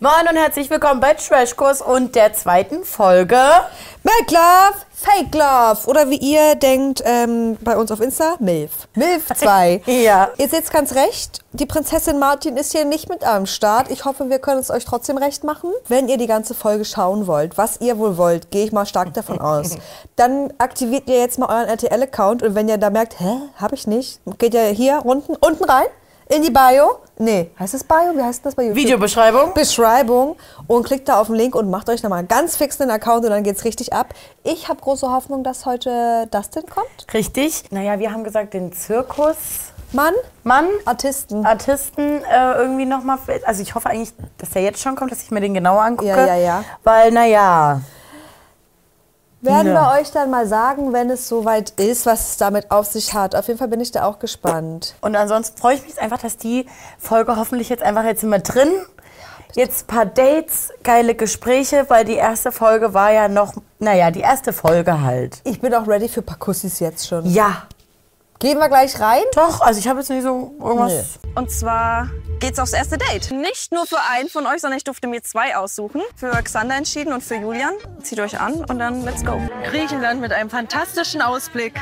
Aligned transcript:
Moin 0.00 0.28
und 0.28 0.36
herzlich 0.36 0.68
willkommen 0.70 1.00
bei 1.00 1.14
Trashkurs 1.14 1.80
und 1.80 2.14
der 2.14 2.32
zweiten 2.32 2.84
Folge. 2.84 3.38
Make 4.02 4.34
Love, 4.34 4.74
Fake 4.92 5.34
Love. 5.34 5.88
Oder 5.88 6.10
wie 6.10 6.16
ihr 6.16 6.56
denkt, 6.56 7.02
ähm, 7.04 7.56
bei 7.60 7.76
uns 7.76 7.90
auf 7.92 8.00
Insta, 8.00 8.36
MILF. 8.40 8.88
MILF 8.94 9.26
2. 9.34 9.82
Ja. 9.86 10.30
Ihr 10.38 10.48
seht 10.48 10.70
ganz 10.70 10.94
recht, 10.94 11.40
die 11.52 11.66
Prinzessin 11.66 12.18
Martin 12.18 12.56
ist 12.56 12.72
hier 12.72 12.84
nicht 12.84 13.08
mit 13.08 13.24
am 13.24 13.46
Start. 13.46 13.90
Ich 13.90 14.04
hoffe, 14.04 14.28
wir 14.28 14.38
können 14.38 14.60
es 14.60 14.70
euch 14.70 14.84
trotzdem 14.84 15.18
recht 15.18 15.44
machen. 15.44 15.70
Wenn 15.88 16.08
ihr 16.08 16.16
die 16.16 16.26
ganze 16.26 16.54
Folge 16.54 16.84
schauen 16.84 17.26
wollt, 17.26 17.56
was 17.56 17.80
ihr 17.80 17.98
wohl 17.98 18.16
wollt, 18.16 18.50
gehe 18.50 18.64
ich 18.64 18.72
mal 18.72 18.86
stark 18.86 19.14
davon 19.14 19.40
aus, 19.42 19.76
dann 20.16 20.52
aktiviert 20.58 21.08
ihr 21.08 21.18
jetzt 21.18 21.38
mal 21.38 21.48
euren 21.48 21.68
RTL-Account 21.68 22.42
und 22.42 22.54
wenn 22.54 22.68
ihr 22.68 22.78
da 22.78 22.90
merkt, 22.90 23.20
hä, 23.20 23.38
hab 23.60 23.72
ich 23.72 23.86
nicht, 23.86 24.20
geht 24.38 24.54
ihr 24.54 24.64
hier 24.66 25.02
unten, 25.04 25.36
unten 25.36 25.64
rein, 25.64 25.86
in 26.28 26.42
die 26.42 26.50
Bio. 26.50 26.98
Nee, 27.18 27.50
heißt 27.58 27.74
das 27.74 27.84
Bio? 27.84 28.14
Wie 28.14 28.22
heißt 28.22 28.44
das 28.44 28.54
bei 28.54 28.64
YouTube? 28.64 28.76
Videobeschreibung. 28.76 29.54
Beschreibung 29.54 30.36
und 30.66 30.84
klickt 30.84 31.08
da 31.08 31.20
auf 31.20 31.28
den 31.28 31.36
Link 31.36 31.54
und 31.54 31.70
macht 31.70 31.88
euch 31.88 32.02
nochmal 32.02 32.24
ganz 32.24 32.56
fix 32.56 32.80
einen 32.80 32.90
Account 32.90 33.24
und 33.24 33.30
dann 33.30 33.42
geht's 33.42 33.64
richtig 33.64 33.92
ab. 33.92 34.14
Ich 34.42 34.68
habe 34.68 34.80
große 34.80 35.10
Hoffnung, 35.10 35.44
dass 35.44 35.66
heute 35.66 36.26
Dustin 36.30 36.64
kommt. 36.66 37.14
Richtig. 37.14 37.64
Naja, 37.70 37.98
wir 37.98 38.12
haben 38.12 38.24
gesagt, 38.24 38.54
den 38.54 38.72
Zirkus. 38.72 39.36
Mann, 39.92 40.14
Mann, 40.42 40.66
Artisten. 40.86 41.44
Artisten 41.44 42.22
äh, 42.24 42.54
irgendwie 42.54 42.86
nochmal. 42.86 43.18
Also 43.44 43.62
ich 43.62 43.74
hoffe 43.74 43.90
eigentlich, 43.90 44.12
dass 44.38 44.50
der 44.50 44.62
jetzt 44.62 44.80
schon 44.80 44.96
kommt, 44.96 45.12
dass 45.12 45.22
ich 45.22 45.30
mir 45.30 45.40
den 45.40 45.52
genauer 45.52 45.82
angucke. 45.82 46.08
Ja, 46.08 46.26
ja, 46.26 46.36
ja. 46.36 46.64
Weil, 46.82 47.10
naja. 47.12 47.82
Werden 49.42 49.74
Ja. 49.74 49.92
wir 49.92 50.00
euch 50.00 50.10
dann 50.12 50.30
mal 50.30 50.46
sagen, 50.46 50.92
wenn 50.92 51.10
es 51.10 51.28
soweit 51.28 51.70
ist, 51.70 52.06
was 52.06 52.30
es 52.30 52.36
damit 52.36 52.70
auf 52.70 52.86
sich 52.86 53.12
hat. 53.12 53.34
Auf 53.34 53.48
jeden 53.48 53.58
Fall 53.58 53.66
bin 53.68 53.80
ich 53.80 53.90
da 53.90 54.04
auch 54.04 54.20
gespannt. 54.20 54.94
Und 55.00 55.16
ansonsten 55.16 55.58
freue 55.58 55.74
ich 55.74 55.82
mich 55.82 56.00
einfach, 56.00 56.18
dass 56.18 56.36
die 56.36 56.64
Folge 56.98 57.36
hoffentlich 57.36 57.68
jetzt 57.68 57.82
einfach 57.82 58.04
jetzt 58.04 58.22
wir 58.22 58.38
drin. 58.38 58.68
Jetzt 59.54 59.84
ein 59.84 59.86
paar 59.88 60.06
Dates, 60.06 60.70
geile 60.84 61.14
Gespräche, 61.16 61.84
weil 61.88 62.04
die 62.04 62.14
erste 62.14 62.52
Folge 62.52 62.94
war 62.94 63.12
ja 63.12 63.28
noch, 63.28 63.52
naja, 63.80 64.10
die 64.12 64.20
erste 64.20 64.52
Folge 64.52 65.02
halt. 65.02 65.40
Ich 65.44 65.60
bin 65.60 65.74
auch 65.74 65.86
ready 65.88 66.08
für 66.08 66.22
Pakussis 66.22 66.78
jetzt 66.78 67.06
schon. 67.06 67.26
Ja, 67.26 67.64
Gehen 68.42 68.58
wir 68.58 68.68
gleich 68.68 68.98
rein? 68.98 69.22
doch, 69.36 69.60
also 69.60 69.78
ich 69.78 69.86
habe 69.86 70.00
jetzt 70.00 70.08
nicht 70.08 70.24
so 70.24 70.52
irgendwas. 70.58 70.92
Nee. 71.22 71.30
Und 71.36 71.48
zwar 71.52 72.10
geht's 72.40 72.58
aufs 72.58 72.72
erste 72.72 72.98
Date. 72.98 73.30
Nicht 73.30 73.70
nur 73.70 73.86
für 73.86 74.00
einen 74.10 74.28
von 74.28 74.46
euch, 74.48 74.60
sondern 74.60 74.78
ich 74.78 74.82
durfte 74.82 75.06
mir 75.06 75.22
zwei 75.22 75.56
aussuchen. 75.56 76.02
Für 76.16 76.30
Xander 76.42 76.74
entschieden 76.74 77.12
und 77.12 77.22
für 77.22 77.36
Julian. 77.36 77.72
Zieht 78.02 78.18
euch 78.18 78.40
an 78.40 78.54
und 78.64 78.80
dann 78.80 79.04
let's 79.04 79.24
go. 79.24 79.40
Griechenland 79.70 80.20
mit 80.20 80.32
einem 80.32 80.50
fantastischen 80.50 81.22
Ausblick. 81.22 81.74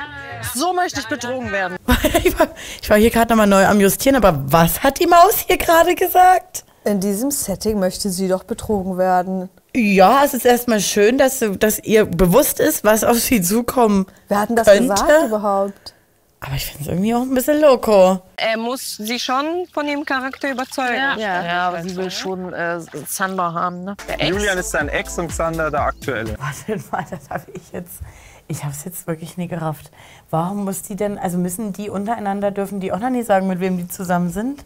So 0.54 0.74
möchte 0.74 1.00
ich 1.00 1.08
betrogen 1.08 1.50
werden. 1.50 1.78
ich, 2.24 2.38
war, 2.38 2.48
ich 2.82 2.90
war 2.90 2.98
hier 2.98 3.10
gerade 3.10 3.30
nochmal 3.30 3.46
neu 3.46 3.64
am 3.64 3.80
Justieren, 3.80 4.16
aber 4.16 4.42
was 4.44 4.82
hat 4.82 5.00
die 5.00 5.06
Maus 5.06 5.38
hier 5.46 5.56
gerade 5.56 5.94
gesagt? 5.94 6.66
In 6.84 7.00
diesem 7.00 7.30
Setting 7.30 7.78
möchte 7.78 8.10
sie 8.10 8.28
doch 8.28 8.44
betrogen 8.44 8.98
werden. 8.98 9.48
Ja, 9.74 10.24
es 10.26 10.34
ist 10.34 10.44
erstmal 10.44 10.80
schön, 10.80 11.16
dass, 11.16 11.42
dass 11.58 11.78
ihr 11.78 12.04
bewusst 12.04 12.60
ist, 12.60 12.84
was 12.84 13.02
auf 13.02 13.18
sie 13.18 13.40
zukommen 13.40 14.04
Wer 14.28 14.40
hat 14.40 14.50
denn 14.50 14.56
das 14.56 14.66
könnte. 14.66 14.88
gesagt 14.88 15.26
überhaupt? 15.26 15.94
Aber 16.42 16.54
ich 16.54 16.64
finde 16.64 16.82
es 16.82 16.88
irgendwie 16.88 17.14
auch 17.14 17.20
ein 17.20 17.34
bisschen 17.34 17.60
loco. 17.60 18.22
Er 18.36 18.56
muss 18.56 18.96
sie 18.96 19.18
schon 19.18 19.66
von 19.72 19.86
ihrem 19.86 20.06
Charakter 20.06 20.50
überzeugen. 20.50 21.18
Ja, 21.18 21.68
aber 21.68 21.82
sie 21.82 21.94
will 21.96 22.10
schon 22.10 22.52
äh, 22.54 22.80
Zander 23.06 23.52
haben, 23.52 23.84
ne? 23.84 23.96
Julian 24.18 24.56
ist 24.56 24.70
sein 24.70 24.88
Ex 24.88 25.18
und 25.18 25.28
Xander 25.28 25.70
der 25.70 25.82
aktuelle. 25.82 26.36
Warte 26.66 26.82
mal, 26.90 27.04
das 27.10 27.28
habe 27.28 27.44
ich 27.52 27.72
jetzt. 27.72 28.00
Ich 28.48 28.64
habe 28.64 28.72
es 28.72 28.84
jetzt 28.84 29.06
wirklich 29.06 29.36
nie 29.36 29.46
gerafft. 29.46 29.92
Warum 30.30 30.64
muss 30.64 30.82
die 30.82 30.96
denn, 30.96 31.18
also 31.18 31.38
müssen 31.38 31.72
die 31.72 31.88
untereinander, 31.88 32.50
dürfen 32.50 32.80
die 32.80 32.92
auch 32.92 32.98
noch 32.98 33.10
nicht 33.10 33.26
sagen, 33.26 33.46
mit 33.46 33.60
wem 33.60 33.76
die 33.76 33.86
zusammen 33.86 34.30
sind? 34.30 34.64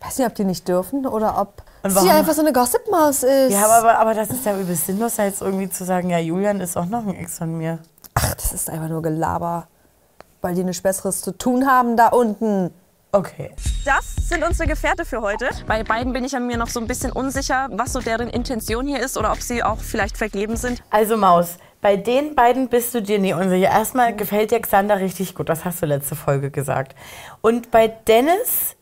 Weiß 0.00 0.18
nicht, 0.18 0.26
ob 0.26 0.34
die 0.34 0.44
nicht 0.44 0.66
dürfen 0.66 1.06
oder 1.06 1.38
ob 1.38 1.62
sie 1.86 2.10
einfach 2.10 2.32
so 2.32 2.40
eine 2.40 2.52
Gossip-Maus 2.52 3.22
ist. 3.22 3.52
Ja, 3.52 3.66
aber, 3.66 3.98
aber 3.98 4.14
das 4.14 4.30
ist 4.30 4.44
ja 4.46 4.58
übelst 4.58 4.86
sinnlos, 4.86 5.18
jetzt 5.18 5.42
irgendwie 5.42 5.68
zu 5.68 5.84
sagen, 5.84 6.10
ja, 6.10 6.18
Julian 6.18 6.60
ist 6.60 6.76
auch 6.76 6.86
noch 6.86 7.06
ein 7.06 7.14
Ex 7.14 7.38
von 7.38 7.56
mir. 7.56 7.78
Ach, 8.14 8.34
das 8.34 8.52
ist 8.52 8.68
einfach 8.70 8.88
nur 8.88 9.02
Gelaber. 9.02 9.68
Weil 10.40 10.54
die 10.54 10.64
nichts 10.64 10.82
Besseres 10.82 11.22
zu 11.22 11.32
tun 11.32 11.66
haben 11.66 11.96
da 11.96 12.08
unten. 12.08 12.70
Okay. 13.12 13.50
Das 13.84 14.14
sind 14.28 14.46
unsere 14.46 14.68
Gefährte 14.68 15.04
für 15.04 15.20
heute. 15.20 15.48
Bei 15.66 15.82
beiden 15.82 16.12
bin 16.12 16.24
ich 16.24 16.36
an 16.36 16.46
mir 16.46 16.56
noch 16.56 16.68
so 16.68 16.78
ein 16.78 16.86
bisschen 16.86 17.10
unsicher, 17.10 17.68
was 17.72 17.92
so 17.92 18.00
deren 18.00 18.28
Intention 18.28 18.86
hier 18.86 19.00
ist 19.00 19.18
oder 19.18 19.32
ob 19.32 19.40
sie 19.40 19.62
auch 19.62 19.78
vielleicht 19.78 20.16
vergeben 20.16 20.56
sind. 20.56 20.82
Also 20.90 21.16
Maus, 21.16 21.56
bei 21.80 21.96
den 21.96 22.34
beiden 22.36 22.68
bist 22.68 22.94
du 22.94 23.02
dir 23.02 23.18
nie 23.18 23.32
unsicher. 23.32 23.70
Erstmal 23.70 24.14
gefällt 24.14 24.52
dir 24.52 24.60
Xander 24.60 25.00
richtig 25.00 25.34
gut, 25.34 25.48
das 25.48 25.64
hast 25.64 25.82
du 25.82 25.86
letzte 25.86 26.14
Folge 26.14 26.50
gesagt. 26.50 26.94
Und 27.40 27.70
bei 27.72 27.88
Dennis 27.88 28.76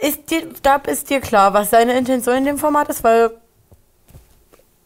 ist 0.00 0.30
dir, 0.30 0.42
da 0.62 0.76
ist 0.76 1.08
dir 1.08 1.20
klar, 1.20 1.54
was 1.54 1.70
seine 1.70 1.96
Intention 1.96 2.36
in 2.36 2.44
dem 2.44 2.58
Format 2.58 2.88
ist, 2.90 3.04
weil 3.04 3.30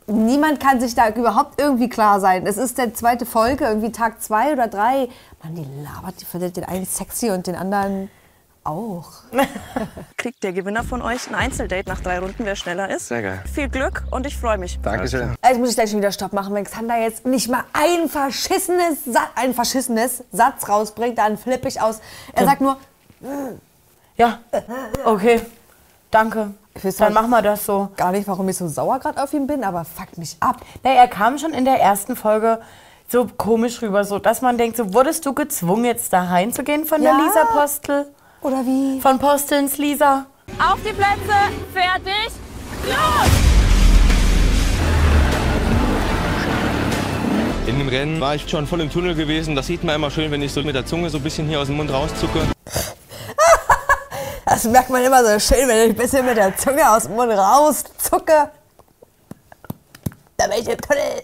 Niemand 0.06 0.60
kann 0.60 0.80
sich 0.80 0.94
da 0.94 1.08
überhaupt 1.08 1.58
irgendwie 1.58 1.88
klar 1.88 2.20
sein. 2.20 2.46
Es 2.46 2.58
ist 2.58 2.76
der 2.76 2.92
zweite 2.92 3.24
Folge, 3.24 3.64
irgendwie 3.64 3.90
Tag 3.90 4.20
zwei 4.22 4.52
oder 4.52 4.68
drei. 4.68 5.08
Mann, 5.42 5.54
die 5.54 5.66
labert, 5.82 6.20
die 6.20 6.26
findet 6.26 6.56
den 6.56 6.64
einen 6.64 6.84
sexy 6.84 7.30
und 7.30 7.46
den 7.46 7.54
anderen 7.54 8.10
auch. 8.64 9.10
Kriegt 10.16 10.42
der 10.42 10.52
Gewinner 10.52 10.84
von 10.84 11.00
euch 11.00 11.28
ein 11.28 11.34
Einzeldate 11.34 11.88
nach 11.88 12.00
drei 12.00 12.18
Runden, 12.18 12.44
wer 12.44 12.56
schneller 12.56 12.90
ist. 12.90 13.08
Sehr 13.08 13.22
geil. 13.22 13.42
Viel 13.52 13.68
Glück 13.68 14.04
und 14.10 14.26
ich 14.26 14.36
freue 14.36 14.58
mich. 14.58 14.78
Dankeschön. 14.82 15.34
Also 15.40 15.60
muss 15.60 15.70
ich 15.70 15.76
gleich 15.76 15.90
schon 15.90 16.00
wieder 16.00 16.12
Stopp 16.12 16.32
machen, 16.32 16.54
wenn 16.54 16.64
Xander 16.64 16.98
jetzt 16.98 17.24
nicht 17.24 17.48
mal 17.48 17.64
ein 17.72 18.08
verschissenes, 18.08 19.04
Sa 19.06 19.30
ein 19.34 19.54
verschissenes 19.54 20.24
Satz 20.32 20.68
rausbringt, 20.68 21.18
dann 21.18 21.38
flippe 21.38 21.68
ich 21.68 21.80
aus. 21.80 22.00
Er 22.32 22.44
sagt 22.44 22.60
nur, 22.60 22.76
ja, 24.16 24.38
okay, 25.04 25.40
danke. 26.10 26.50
Dann 26.98 27.12
machen 27.12 27.30
wir 27.30 27.40
das 27.42 27.64
so. 27.66 27.88
gar 27.96 28.10
nicht, 28.12 28.26
warum 28.26 28.48
ich 28.48 28.56
so 28.56 28.66
sauer 28.68 28.98
gerade 28.98 29.22
auf 29.22 29.32
ihn 29.32 29.46
bin, 29.46 29.62
aber 29.64 29.84
fuck 29.84 30.18
mich 30.18 30.36
ab. 30.40 30.56
Na, 30.82 30.90
er 30.90 31.06
kam 31.08 31.38
schon 31.38 31.52
in 31.54 31.64
der 31.64 31.80
ersten 31.80 32.16
Folge 32.16 32.60
so 33.08 33.26
komisch 33.36 33.80
rüber, 33.80 34.04
so 34.04 34.18
dass 34.18 34.42
man 34.42 34.58
denkt, 34.58 34.76
so 34.76 34.92
wurdest 34.92 35.24
du 35.24 35.34
gezwungen, 35.34 35.84
jetzt 35.84 36.12
da 36.12 36.24
reinzugehen 36.24 36.84
von 36.84 37.00
der 37.00 37.12
Ja. 37.12 37.18
Lisa 37.18 37.44
Postel? 37.52 38.06
Oder 38.42 38.64
wie? 38.66 39.00
Von 39.00 39.18
Postelns 39.18 39.78
Lisa? 39.78 40.26
Auf 40.58 40.78
die 40.82 40.92
Plätze, 40.92 41.38
fertig, 41.72 42.30
los! 42.86 43.30
In 47.66 47.78
dem 47.78 47.88
Rennen 47.88 48.20
war 48.20 48.34
ich 48.34 48.48
schon 48.48 48.66
voll 48.66 48.80
im 48.82 48.90
Tunnel 48.90 49.14
gewesen. 49.14 49.54
Das 49.54 49.66
sieht 49.68 49.82
man 49.84 49.94
immer 49.94 50.10
schön, 50.10 50.30
wenn 50.30 50.42
ich 50.42 50.52
so 50.52 50.62
mit 50.62 50.74
der 50.74 50.84
Zunge 50.84 51.08
so 51.08 51.16
ein 51.16 51.22
bisschen 51.24 51.48
hier 51.48 51.60
aus 51.60 51.68
dem 51.68 51.76
Mund 51.76 51.90
rauszucke. 51.90 52.40
Das 54.64 54.72
merkt 54.72 54.88
man 54.88 55.04
immer 55.04 55.22
so 55.22 55.38
schön, 55.38 55.68
wenn 55.68 55.76
ich 55.76 55.90
ein 55.90 55.94
bisschen 55.94 56.24
mit 56.24 56.38
der 56.38 56.56
Zunge 56.56 56.90
aus 56.90 57.02
dem 57.02 57.16
Mund 57.16 57.30
rauszucke. 57.30 58.50
Da 60.38 60.46
bin 60.46 60.58
ich 60.58 60.66
im 60.66 60.78
Tunnel. 60.80 61.22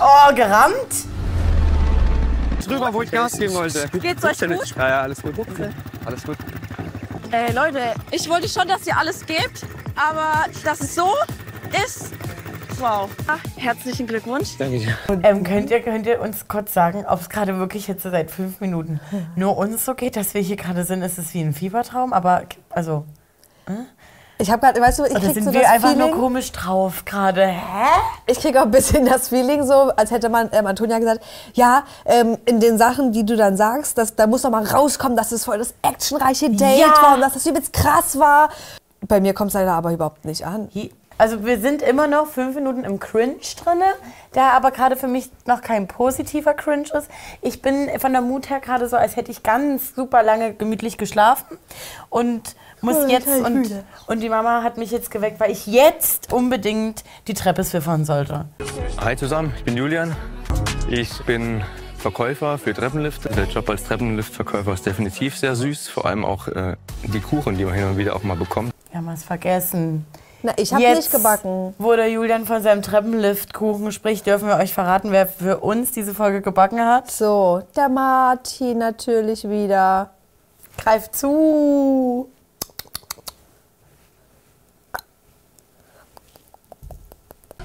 Oh, 0.00 0.34
gerammt? 0.34 0.74
Drüber, 2.66 2.94
wo 2.94 3.02
ich 3.02 3.10
Gas 3.10 3.32
geben 3.32 3.52
wollte. 3.52 3.86
Geht's 3.98 4.24
euch 4.24 4.38
gut? 4.38 4.76
Ja, 4.76 4.88
ja, 4.88 5.02
alles 5.02 5.20
gut. 5.20 5.34
Alles 6.06 6.24
gut. 6.24 6.38
Ey 7.32 7.52
Leute, 7.52 7.92
ich 8.10 8.26
wollte 8.30 8.48
schon, 8.48 8.66
dass 8.66 8.86
ihr 8.86 8.96
alles 8.96 9.26
gebt, 9.26 9.60
aber 9.94 10.46
dass 10.64 10.80
es 10.80 10.94
so 10.94 11.12
ist, 11.84 12.12
wow. 12.80 13.08
Ah, 13.26 13.36
herzlichen 13.56 14.06
Glückwunsch. 14.06 14.56
Danke 14.58 14.78
dir. 14.78 14.94
Ähm, 15.22 15.42
könnt, 15.44 15.70
ihr, 15.70 15.80
könnt 15.82 16.06
ihr 16.06 16.20
uns 16.20 16.48
kurz 16.48 16.72
sagen, 16.74 17.04
ob 17.08 17.20
es 17.20 17.28
gerade 17.28 17.58
wirklich 17.58 17.86
jetzt 17.88 18.02
seit 18.02 18.30
fünf 18.30 18.60
Minuten 18.60 19.00
nur 19.36 19.56
uns 19.56 19.84
so 19.84 19.94
geht, 19.94 20.16
dass 20.16 20.34
wir 20.34 20.40
hier 20.40 20.56
gerade 20.56 20.84
sind? 20.84 21.02
Ist 21.02 21.18
es 21.18 21.34
wie 21.34 21.40
ein 21.42 21.52
Fiebertraum? 21.54 22.12
Aber, 22.12 22.42
also, 22.70 23.04
Ich 24.38 24.50
habe 24.50 24.60
gerade, 24.60 24.80
weißt 24.80 24.98
du, 24.98 25.04
ich 25.04 25.10
oder 25.12 25.20
krieg 25.20 25.34
sind 25.34 25.44
so 25.44 25.52
wir 25.52 25.60
das 25.62 25.70
einfach 25.70 25.90
Feeling, 25.92 26.10
nur 26.10 26.18
komisch 26.18 26.52
drauf 26.52 27.04
gerade? 27.04 27.46
Hä? 27.46 27.86
ich 28.26 28.40
kriege 28.40 28.60
auch 28.60 28.64
ein 28.64 28.70
bisschen 28.70 29.06
das 29.06 29.28
Feeling 29.28 29.64
so, 29.64 29.90
als 29.96 30.10
hätte 30.10 30.28
man 30.28 30.48
ähm, 30.52 30.66
Antonia 30.66 30.98
gesagt, 30.98 31.22
ja, 31.54 31.84
ähm, 32.04 32.36
in 32.44 32.58
den 32.60 32.76
Sachen, 32.78 33.12
die 33.12 33.24
du 33.24 33.36
dann 33.36 33.56
sagst, 33.56 33.96
dass, 33.96 34.16
da 34.16 34.26
muss 34.26 34.42
doch 34.42 34.50
mal 34.50 34.64
rauskommen, 34.64 35.16
dass 35.16 35.30
es 35.32 35.44
voll 35.44 35.58
das 35.58 35.74
actionreiche 35.82 36.50
Date 36.50 36.80
Ja. 36.80 36.94
war 37.02 37.14
und 37.14 37.20
dass 37.20 37.34
das 37.34 37.46
übelst 37.46 37.72
krass 37.72 38.18
war. 38.18 38.48
Bei 39.06 39.20
mir 39.20 39.34
kommt 39.34 39.48
es 39.48 39.54
leider 39.54 39.72
aber 39.74 39.92
überhaupt 39.92 40.24
nicht 40.24 40.46
an. 40.46 40.68
Hi- 40.74 40.90
Also 41.16 41.44
wir 41.44 41.60
sind 41.60 41.80
immer 41.80 42.08
noch 42.08 42.26
fünf 42.26 42.56
Minuten 42.56 42.82
im 42.82 42.98
Cringe 42.98 43.36
drinne, 43.62 43.84
der 44.34 44.52
aber 44.52 44.72
gerade 44.72 44.96
für 44.96 45.06
mich 45.06 45.30
noch 45.46 45.62
kein 45.62 45.86
positiver 45.86 46.54
Cringe 46.54 46.88
ist. 46.92 47.08
Ich 47.40 47.62
bin 47.62 47.88
von 48.00 48.12
der 48.12 48.20
Mut 48.20 48.50
her 48.50 48.58
gerade 48.58 48.88
so, 48.88 48.96
als 48.96 49.14
hätte 49.14 49.30
ich 49.30 49.44
ganz 49.44 49.94
super 49.94 50.24
lange 50.24 50.54
gemütlich 50.54 50.98
geschlafen 50.98 51.58
und 52.10 52.56
muss 52.80 52.96
Cool, 52.96 53.10
jetzt 53.10 53.28
und, 53.28 53.70
und 54.08 54.20
die 54.20 54.28
Mama 54.28 54.62
hat 54.64 54.76
mich 54.76 54.90
jetzt 54.90 55.12
geweckt, 55.12 55.38
weil 55.38 55.52
ich 55.52 55.66
jetzt 55.66 56.32
unbedingt 56.32 57.04
die 57.28 57.34
Treppe 57.34 57.62
swiffern 57.62 58.04
sollte. 58.04 58.46
Hi 58.98 59.16
zusammen, 59.16 59.54
ich 59.56 59.64
bin 59.64 59.76
Julian. 59.76 60.16
Ich 60.88 61.24
bin 61.24 61.62
Verkäufer 61.96 62.58
für 62.58 62.74
Treppenlifte. 62.74 63.28
Der 63.30 63.44
Job 63.44 63.70
als 63.70 63.84
Treppenliftverkäufer 63.84 64.74
ist 64.74 64.84
definitiv 64.84 65.38
sehr 65.38 65.54
süß. 65.54 65.88
Vor 65.88 66.06
allem 66.06 66.24
auch 66.24 66.48
äh, 66.48 66.76
die 67.04 67.20
Kuchen, 67.20 67.56
die 67.56 67.64
man 67.64 67.72
hin 67.72 67.84
und 67.84 67.96
wieder 67.96 68.16
auch 68.16 68.24
mal 68.24 68.36
bekommt. 68.36 68.74
Wir 68.90 68.98
haben 68.98 69.08
es 69.08 69.24
vergessen. 69.24 70.04
Na, 70.44 70.52
ich 70.56 70.74
habe 70.74 70.82
nicht 70.82 71.10
gebacken. 71.10 71.74
Wo 71.78 71.96
der 71.96 72.10
Julian 72.10 72.44
von 72.44 72.62
seinem 72.62 72.82
Treppenliftkuchen 72.82 73.90
spricht, 73.92 74.26
dürfen 74.26 74.46
wir 74.46 74.56
euch 74.56 74.74
verraten, 74.74 75.10
wer 75.10 75.26
für 75.26 75.60
uns 75.60 75.92
diese 75.92 76.12
Folge 76.12 76.42
gebacken 76.42 76.84
hat. 76.84 77.10
So, 77.10 77.62
der 77.74 77.88
Martin 77.88 78.76
natürlich 78.76 79.48
wieder. 79.48 80.10
greif 80.76 81.10
zu. 81.12 82.28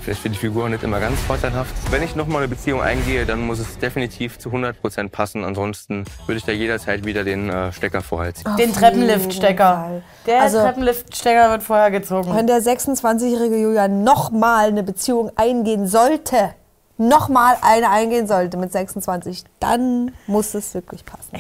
Vielleicht 0.10 0.24
für 0.24 0.30
die 0.32 0.40
Figur 0.40 0.68
nicht 0.70 0.82
immer 0.82 1.00
ganz 1.00 1.20
vorteilhaft. 1.20 1.72
Wenn 1.92 2.02
ich 2.02 2.16
nochmal 2.16 2.40
eine 2.40 2.48
Beziehung 2.48 2.82
eingehe, 2.82 3.28
dann 3.28 3.42
muss 3.46 3.60
es 3.60 3.78
definitiv 3.78 4.40
zu 4.40 4.50
100% 4.50 5.10
passen. 5.10 5.44
Ansonsten 5.44 6.04
würde 6.26 6.40
ich 6.40 6.46
da 6.46 6.52
jederzeit 6.52 7.06
wieder 7.06 7.24
den 7.24 7.48
äh, 7.48 7.72
Stecker 7.72 8.02
vorher 8.02 8.34
ziehen. 8.34 8.50
Den 8.58 8.74
Treppenliftstecker. 8.74 10.02
Der 10.26 10.42
Also- 10.42 10.62
Treppenliftstecker 10.64 11.52
wird 11.52 11.62
vorher 11.62 11.92
gezogen. 11.92 12.36
Wenn 12.36 12.48
der 12.48 12.58
26-jährige 12.60 13.56
Julian 13.62 14.04
nochmal 14.04 14.70
eine 14.70 14.82
Beziehung 14.82 15.32
eingehen 15.36 15.86
sollte, 15.86 16.56
nochmal 16.98 17.58
eine 17.62 17.92
eingehen 17.92 18.26
sollte 18.26 18.58
mit 18.58 18.72
26, 18.72 19.44
dann 19.60 20.12
muss 20.26 20.56
es 20.56 20.74
wirklich 20.74 21.06
passen. 21.06 21.38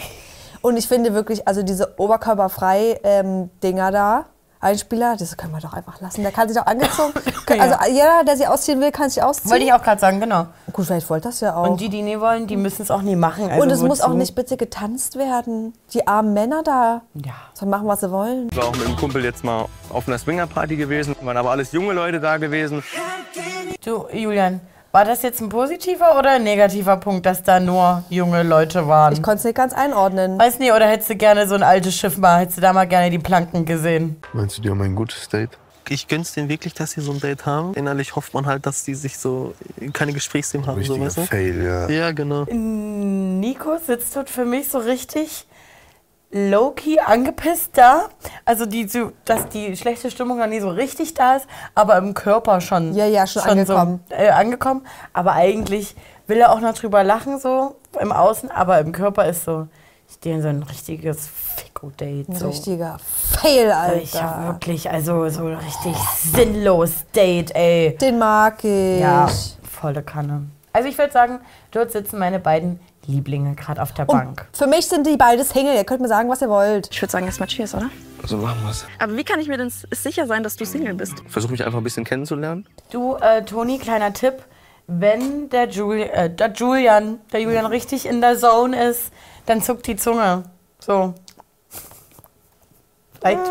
Und 0.62 0.78
ich 0.78 0.88
finde 0.88 1.16
wirklich, 1.16 1.48
also 1.48 1.64
diese 1.64 1.98
Oberkörperfrei-Dinger 2.00 3.92
da, 3.92 4.26
Einspieler, 4.62 5.16
das 5.18 5.38
können 5.38 5.54
wir 5.54 5.62
doch 5.62 5.72
einfach 5.74 6.02
lassen. 6.02 6.22
Der 6.22 6.32
kann 6.34 6.50
sich 6.50 6.60
auch 6.60 6.66
angezogen. 6.66 7.14
Also 7.50 7.76
jeder, 7.92 8.24
der 8.28 8.38
sie 8.38 8.46
ausziehen 8.46 8.80
will, 8.80 8.92
kann 8.92 9.10
sich 9.10 9.24
ausziehen. 9.24 9.50
Wollte 9.50 9.66
ich 9.66 9.74
auch 9.74 9.82
gerade 9.82 10.00
sagen, 10.00 10.20
genau. 10.20 10.46
Gut, 10.72 10.86
vielleicht 10.86 11.10
wollte 11.10 11.30
das 11.30 11.40
ja 11.40 11.56
auch. 11.56 11.68
Und 11.68 11.82
die, 11.82 11.90
die 11.90 12.04
nie 12.04 12.20
wollen, 12.20 12.46
die 12.46 12.58
müssen 12.58 12.84
es 12.84 12.92
auch 12.92 13.02
nie 13.02 13.16
machen. 13.16 13.50
Also 13.50 13.64
Und 13.64 13.72
es 13.72 13.82
muss 13.82 14.00
wozu? 14.02 14.10
auch 14.10 14.14
nicht 14.14 14.36
bitte 14.36 14.56
getanzt 14.56 15.16
werden. 15.18 15.74
Die 15.94 16.06
armen 16.08 16.34
Männer 16.34 16.62
da 16.62 17.02
Ja. 17.16 17.34
sollen 17.56 17.72
machen, 17.72 17.88
was 17.88 18.02
sie 18.02 18.12
wollen. 18.12 18.50
Ich 18.52 18.58
war 18.58 18.66
auch 18.66 18.76
mit 18.76 18.86
einem 18.86 18.98
Kumpel 18.98 19.24
jetzt 19.24 19.44
mal 19.44 19.66
auf 19.90 20.08
einer 20.08 20.20
Swingerparty 20.20 20.76
gewesen. 20.76 21.16
Waren 21.22 21.38
aber 21.38 21.50
alles 21.50 21.72
junge 21.72 21.94
Leute 21.94 22.20
da 22.20 22.38
gewesen. 22.38 22.84
Du, 23.84 24.06
Julian, 24.14 24.62
war 24.92 25.06
das 25.06 25.22
jetzt 25.22 25.42
ein 25.42 25.50
positiver 25.50 26.18
oder 26.18 26.32
ein 26.32 26.44
negativer 26.44 26.98
Punkt, 26.98 27.26
dass 27.26 27.44
da 27.44 27.60
nur 27.60 28.04
junge 28.10 28.44
Leute 28.44 28.88
waren? 28.88 29.14
Ich 29.14 29.22
konnte 29.22 29.40
es 29.40 29.44
nicht 29.44 29.56
ganz 29.56 29.74
einordnen. 29.74 30.40
Weiß 30.40 30.60
nicht, 30.60 30.72
oder 30.72 30.88
hättest 30.88 31.10
du 31.10 31.16
gerne 31.16 31.48
so 31.48 31.56
ein 31.56 31.64
altes 31.64 31.96
Schiff 31.96 32.18
mal, 32.18 32.40
hättest 32.42 32.58
du 32.58 32.62
da 32.62 32.74
mal 32.74 32.88
gerne 32.88 33.10
die 33.10 33.20
Planken 33.20 33.66
gesehen? 33.66 34.18
Meinst 34.34 34.58
du, 34.58 34.62
die 34.62 34.70
haben 34.70 34.82
ein 34.82 34.96
gutes 34.96 35.30
Date? 35.30 35.52
Ich 35.92 36.08
gönn's 36.08 36.34
denen 36.34 36.50
wirklich, 36.50 36.76
dass 36.76 36.92
sie 36.92 37.02
so 37.02 37.12
ein 37.12 37.20
Date 37.20 37.48
haben. 37.48 37.74
Innerlich 37.74 38.16
hofft 38.16 38.36
man 38.36 38.46
halt, 38.46 38.66
dass 38.68 38.84
die 38.84 38.94
sich 38.94 39.18
so 39.18 39.56
keine 39.94 40.14
Gesprächsthemen 40.14 40.68
haben. 40.68 40.84
So, 40.84 41.00
weißt 41.00 41.18
du? 41.18 41.22
Fail, 41.26 41.64
ja. 41.64 41.90
Ja, 41.90 42.12
genau. 42.12 42.46
Nico 42.46 43.78
sitzt 43.78 44.16
dort 44.16 44.30
für 44.30 44.46
mich 44.46 44.70
so 44.70 44.78
richtig 44.78 45.48
low-key 46.32 47.00
angepisst 47.00 47.72
da. 47.78 48.10
Also, 48.46 48.66
die, 48.66 48.88
so, 48.88 49.12
dass 49.26 49.50
die 49.50 49.76
schlechte 49.76 50.12
Stimmung 50.12 50.38
noch 50.40 50.48
nie 50.48 50.60
so 50.60 50.70
richtig 50.70 51.14
da 51.14 51.36
ist, 51.38 51.48
aber 51.76 51.98
im 51.98 52.14
Körper 52.14 52.62
schon. 52.62 52.94
Ja, 52.94 53.06
ja, 53.06 53.26
schon 53.28 53.42
angekommen. 53.44 54.04
So, 54.10 54.16
äh, 54.16 54.30
angekommen. 54.30 54.86
Aber 55.14 55.34
eigentlich 55.34 55.96
will 56.28 56.38
er 56.40 56.52
auch 56.52 56.60
noch 56.60 56.74
drüber 56.74 57.04
lachen, 57.04 57.40
so 57.40 57.76
im 58.00 58.12
Außen, 58.12 58.52
aber 58.52 58.80
im 58.80 58.92
Körper 58.92 59.26
ist 59.28 59.46
so, 59.46 59.68
ich 60.08 60.16
stehe 60.16 60.42
so 60.42 60.48
ein 60.48 60.62
richtiges 60.64 61.28
Fico-Date. 61.28 62.30
Ein 62.30 62.36
So. 62.36 62.48
richtiger 62.48 62.98
Fail, 63.32 63.74
Ich 64.04 64.14
hab 64.22 64.38
Alter. 64.38 64.48
wirklich, 64.54 64.90
also 64.90 65.28
so 65.30 65.46
ein 65.46 65.56
richtig 65.56 65.96
sinnlos 66.18 66.92
Date, 67.16 67.56
ey. 67.56 67.98
Den 68.00 68.20
mag 68.20 68.64
ich. 68.64 69.00
Ja, 69.00 69.28
volle 69.64 70.04
Kanne. 70.04 70.48
Also 70.74 70.88
ich 70.88 70.98
würde 70.98 71.12
sagen, 71.12 71.40
dort 71.72 71.92
sitzen 71.92 72.20
meine 72.20 72.40
beiden 72.40 72.80
Lieblinge 73.10 73.56
gerade 73.56 73.82
auf 73.82 73.94
der 73.94 74.06
Bank. 74.06 74.48
Für 74.54 74.68
mich 74.68 74.88
sind 74.88 75.06
die 75.08 75.18
beide 75.18 75.44
Single. 75.44 75.76
Ihr 75.76 75.84
könnt 75.84 76.02
mir 76.02 76.08
sagen, 76.08 76.30
was 76.30 76.42
ihr 76.42 76.50
wollt. 76.50 76.90
Ich 76.92 77.02
würde 77.02 77.12
sagen, 77.12 77.26
erstmal 77.26 77.48
Cheers, 77.50 77.74
oder? 77.76 77.90
So 78.26 78.38
machen 78.38 78.64
wir's. 78.64 78.86
Aber 79.00 79.16
wie 79.18 79.24
kann 79.24 79.40
ich 79.40 79.48
mir 79.48 79.58
denn 79.58 79.72
sicher 79.92 80.28
sein, 80.28 80.44
dass 80.44 80.56
du 80.56 80.66
Single 80.66 80.94
bist? 80.94 81.24
Versuche 81.28 81.52
mich 81.52 81.66
einfach 81.66 81.80
ein 81.80 81.84
bisschen 81.84 82.06
kennenzulernen. 82.06 82.68
Du, 82.92 83.16
äh, 83.16 83.44
Toni, 83.44 83.80
kleiner 83.80 84.14
Tipp. 84.14 84.36
Wenn 84.88 85.50
der, 85.50 85.70
Juli 85.70 86.04
äh, 86.04 86.30
der 86.30 86.52
Julian, 86.52 87.20
der 87.32 87.42
Julian 87.42 87.66
richtig 87.66 88.06
in 88.06 88.22
der 88.22 88.38
Zone 88.38 88.90
ist, 88.90 89.12
dann 89.46 89.62
zuckt 89.62 89.88
die 89.88 89.96
Zunge. 89.96 90.44
So. 90.80 91.14
Vielleicht, 93.20 93.42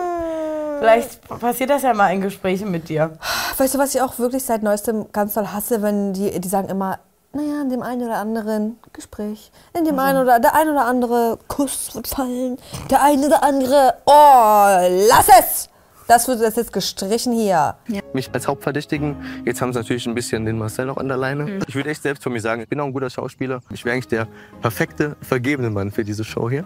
vielleicht 0.79 1.29
passiert 1.29 1.71
das 1.71 1.83
ja 1.83 1.95
mal 1.95 2.13
in 2.13 2.21
Gesprächen 2.21 2.71
mit 2.71 2.89
dir. 2.89 3.19
Weißt 3.57 3.75
du, 3.75 3.79
was 3.79 3.95
ich 3.95 4.01
auch 4.01 4.19
wirklich 4.19 4.45
seit 4.45 4.63
neuestem 4.63 5.13
ganz 5.13 5.35
doll 5.35 5.49
hasse, 5.49 5.83
wenn 5.83 6.13
die, 6.13 6.41
die 6.41 6.49
sagen 6.49 6.69
immer, 6.69 6.99
naja, 7.33 7.61
in 7.63 7.71
dem 7.71 7.83
einen 7.83 8.03
oder 8.03 8.17
anderen 8.17 8.79
Gespräch, 8.93 9.51
in 9.77 9.85
dem 9.85 9.99
einen 9.99 10.23
oder 10.23 10.41
der 10.41 10.55
ein 10.55 10.69
oder 10.69 10.87
andere 10.87 11.39
Kuss 11.49 11.95
wird 11.95 12.09
fallen, 12.09 12.59
der 12.91 13.03
eine 13.03 13.27
oder 13.27 13.43
andere, 13.43 13.95
oh, 14.07 15.09
lass 15.09 15.29
es! 15.39 15.69
Das 16.09 16.27
wird 16.27 16.41
das 16.41 16.57
jetzt 16.57 16.73
gestrichen 16.73 17.35
hier. 17.35 17.75
Mich 18.15 18.31
als 18.33 18.49
Hauptverdächtigen. 18.49 19.15
Jetzt 19.45 19.61
haben 19.61 19.75
sie 19.75 19.79
natürlich 19.79 20.07
ein 20.07 20.15
bisschen 20.15 20.47
den 20.47 20.57
Marcel 20.57 20.87
noch 20.87 20.97
an 20.97 21.07
der 21.07 21.19
Leine. 21.19 21.59
Ich 21.69 21.75
würde 21.75 21.91
echt 21.91 22.03
selbst 22.03 22.23
von 22.23 22.33
mir 22.33 22.41
sagen, 22.41 22.63
ich 22.63 22.69
bin 22.69 22.81
auch 22.81 22.87
ein 22.87 22.95
guter 22.95 23.11
Schauspieler. 23.11 23.61
Ich 23.71 23.85
wäre 23.85 23.93
eigentlich 23.93 24.09
der 24.09 24.27
perfekte, 24.63 25.17
vergebene 25.21 25.69
Mann 25.69 25.91
für 25.91 26.05
diese 26.05 26.25
Show 26.25 26.49
hier. 26.49 26.65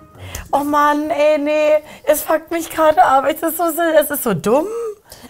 Oh 0.53 0.63
Mann, 0.63 1.11
ey, 1.11 1.39
nee, 1.39 1.73
es 2.05 2.23
fuckt 2.23 2.53
mich 2.53 2.71
gerade 2.71 3.03
ab. 3.03 3.25
Es 3.29 3.43
ist 3.43 3.57
so, 3.57 3.65
es 4.01 4.11
ist 4.13 4.23
so 4.23 4.33
dumm. 4.33 4.67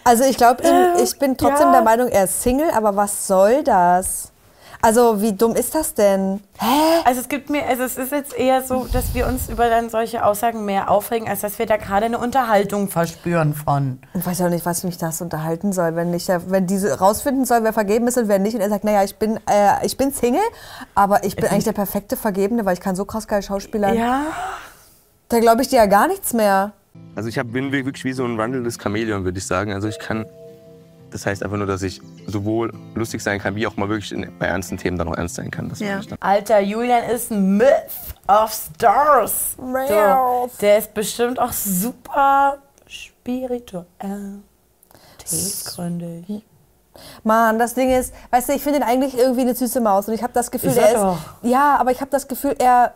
Also 0.05 0.25
ich 0.25 0.37
glaube, 0.37 0.63
ich 1.03 1.19
bin 1.19 1.35
trotzdem 1.39 1.69
ja. 1.69 1.73
der 1.73 1.83
Meinung, 1.83 2.09
er 2.09 2.25
ist 2.25 2.43
Single, 2.43 2.71
aber 2.71 2.95
was 2.95 3.27
soll 3.27 3.65
das? 3.65 4.32
Also 4.85 5.23
wie 5.23 5.33
dumm 5.33 5.55
ist 5.55 5.77
das 5.77 5.95
denn? 5.95 6.41
Also 7.05 7.21
es 7.21 7.29
gibt 7.29 7.51
mir, 7.51 7.65
also 7.67 7.85
es 7.85 7.97
ist 7.97 8.11
jetzt 8.11 8.37
eher 8.37 8.63
so, 8.63 8.89
dass 8.93 9.15
wir 9.15 9.29
uns 9.29 9.49
über 9.49 9.69
dann 9.69 9.91
solche 9.91 10.25
Aussagen 10.25 10.65
mehr 10.65 10.91
aufregen, 10.91 11.29
als 11.29 11.41
dass 11.41 11.61
wir 11.61 11.67
da 11.67 11.77
gerade 11.77 12.07
eine 12.07 12.19
Unterhaltung 12.19 12.89
verspüren 12.89 13.55
von. 13.55 14.01
Ich 14.13 14.27
weiß 14.27 14.41
auch 14.43 14.49
nicht, 14.49 14.67
was 14.67 14.83
mich 14.83 14.99
das 14.99 15.23
unterhalten 15.23 15.73
soll, 15.73 15.95
wenn 15.95 16.13
ich, 16.13 16.27
wenn 16.27 16.67
diese 16.67 16.99
rausfinden 16.99 17.45
soll, 17.45 17.63
wer 17.63 17.73
vergeben 17.73 18.09
ist 18.09 18.19
und 18.19 18.27
wer 18.27 18.41
nicht. 18.41 18.55
Und 18.55 18.61
er 18.61 18.71
sagt, 18.71 18.83
naja, 18.83 19.05
ich 19.05 19.15
bin, 19.15 19.39
äh, 19.49 19.87
ich 19.87 19.97
bin 19.97 20.13
Single, 20.13 20.41
aber 20.97 21.23
ich 21.23 21.37
bin 21.37 21.47
eigentlich 21.47 21.65
der 21.65 21.73
perfekte 21.73 22.17
Vergebene, 22.17 22.65
weil 22.65 22.75
ich 22.75 22.81
kann 22.81 22.97
so 22.97 23.05
krass 23.05 23.29
geil 23.29 23.43
Schauspieler. 23.43 23.93
Ja. 23.93 24.23
Da 25.29 25.39
glaube 25.39 25.63
ich 25.63 25.69
dir 25.69 25.77
ja 25.77 25.87
gar 25.87 26.09
nichts 26.09 26.33
mehr. 26.33 26.73
Also 27.15 27.29
ich 27.29 27.39
hab, 27.39 27.53
bin 27.53 27.71
wirklich 27.71 28.05
wie 28.05 28.13
so 28.13 28.25
ein 28.25 28.37
wandelndes 28.37 28.79
Chamäleon, 28.83 29.23
würde 29.23 29.39
ich 29.39 29.47
sagen. 29.47 29.73
Also 29.73 29.87
ich 29.87 30.01
kann, 30.01 30.27
das 31.13 31.27
heißt 31.27 31.43
einfach 31.43 31.57
nur, 31.57 31.67
dass 31.67 31.83
ich 31.83 32.01
sowohl 32.27 32.73
lustig 32.95 33.23
sein 33.23 33.39
kann, 33.39 33.55
wie 33.55 33.67
auch 33.67 33.77
mal 33.77 33.89
wirklich 33.89 34.13
in, 34.13 34.31
bei 34.39 34.47
ernsten 34.47 34.77
Themen 34.79 34.99
dann 34.99 35.09
auch 35.09 35.17
ernst 35.17 35.35
sein 35.37 35.51
kann. 35.51 35.69
Das 35.69 35.81
Ja. 35.81 35.89
meine 35.89 36.01
ich 36.01 36.09
dann. 36.09 36.19
Alter, 36.21 36.61
Julian 36.61 37.05
ist 37.11 37.31
ein 37.31 37.57
Myth 37.57 37.69
of 38.29 38.53
Stars. 38.53 39.57
So, 39.57 40.51
der 40.61 40.79
ist 40.79 40.95
bestimmt 40.95 41.39
auch 41.39 41.53
super 41.53 42.59
spirituell. 42.87 44.41
Tiefgründig. 45.19 46.43
Mann, 47.25 47.59
das 47.59 47.73
Ding 47.73 47.91
ist, 47.91 48.13
weißt 48.31 48.51
du, 48.51 48.53
ich 48.53 48.63
finde 48.63 48.81
ihn 48.81 48.83
eigentlich 48.83 49.17
irgendwie 49.17 49.41
eine 49.41 49.55
süße 49.55 49.81
Maus 49.81 50.09
und 50.09 50.15
ich 50.15 50.23
habe 50.23 50.35
das 50.35 50.51
Gefühl, 50.51 50.71
Ist 50.71 50.77
er 50.77 50.83
er 50.89 50.95
ist, 50.95 51.01
doch. 51.03 51.19
ja, 51.43 51.77
aber 51.79 51.91
ich 51.91 52.01
habe 52.03 52.11
das 52.11 52.29
Gefühl, 52.29 52.55
er 52.59 52.93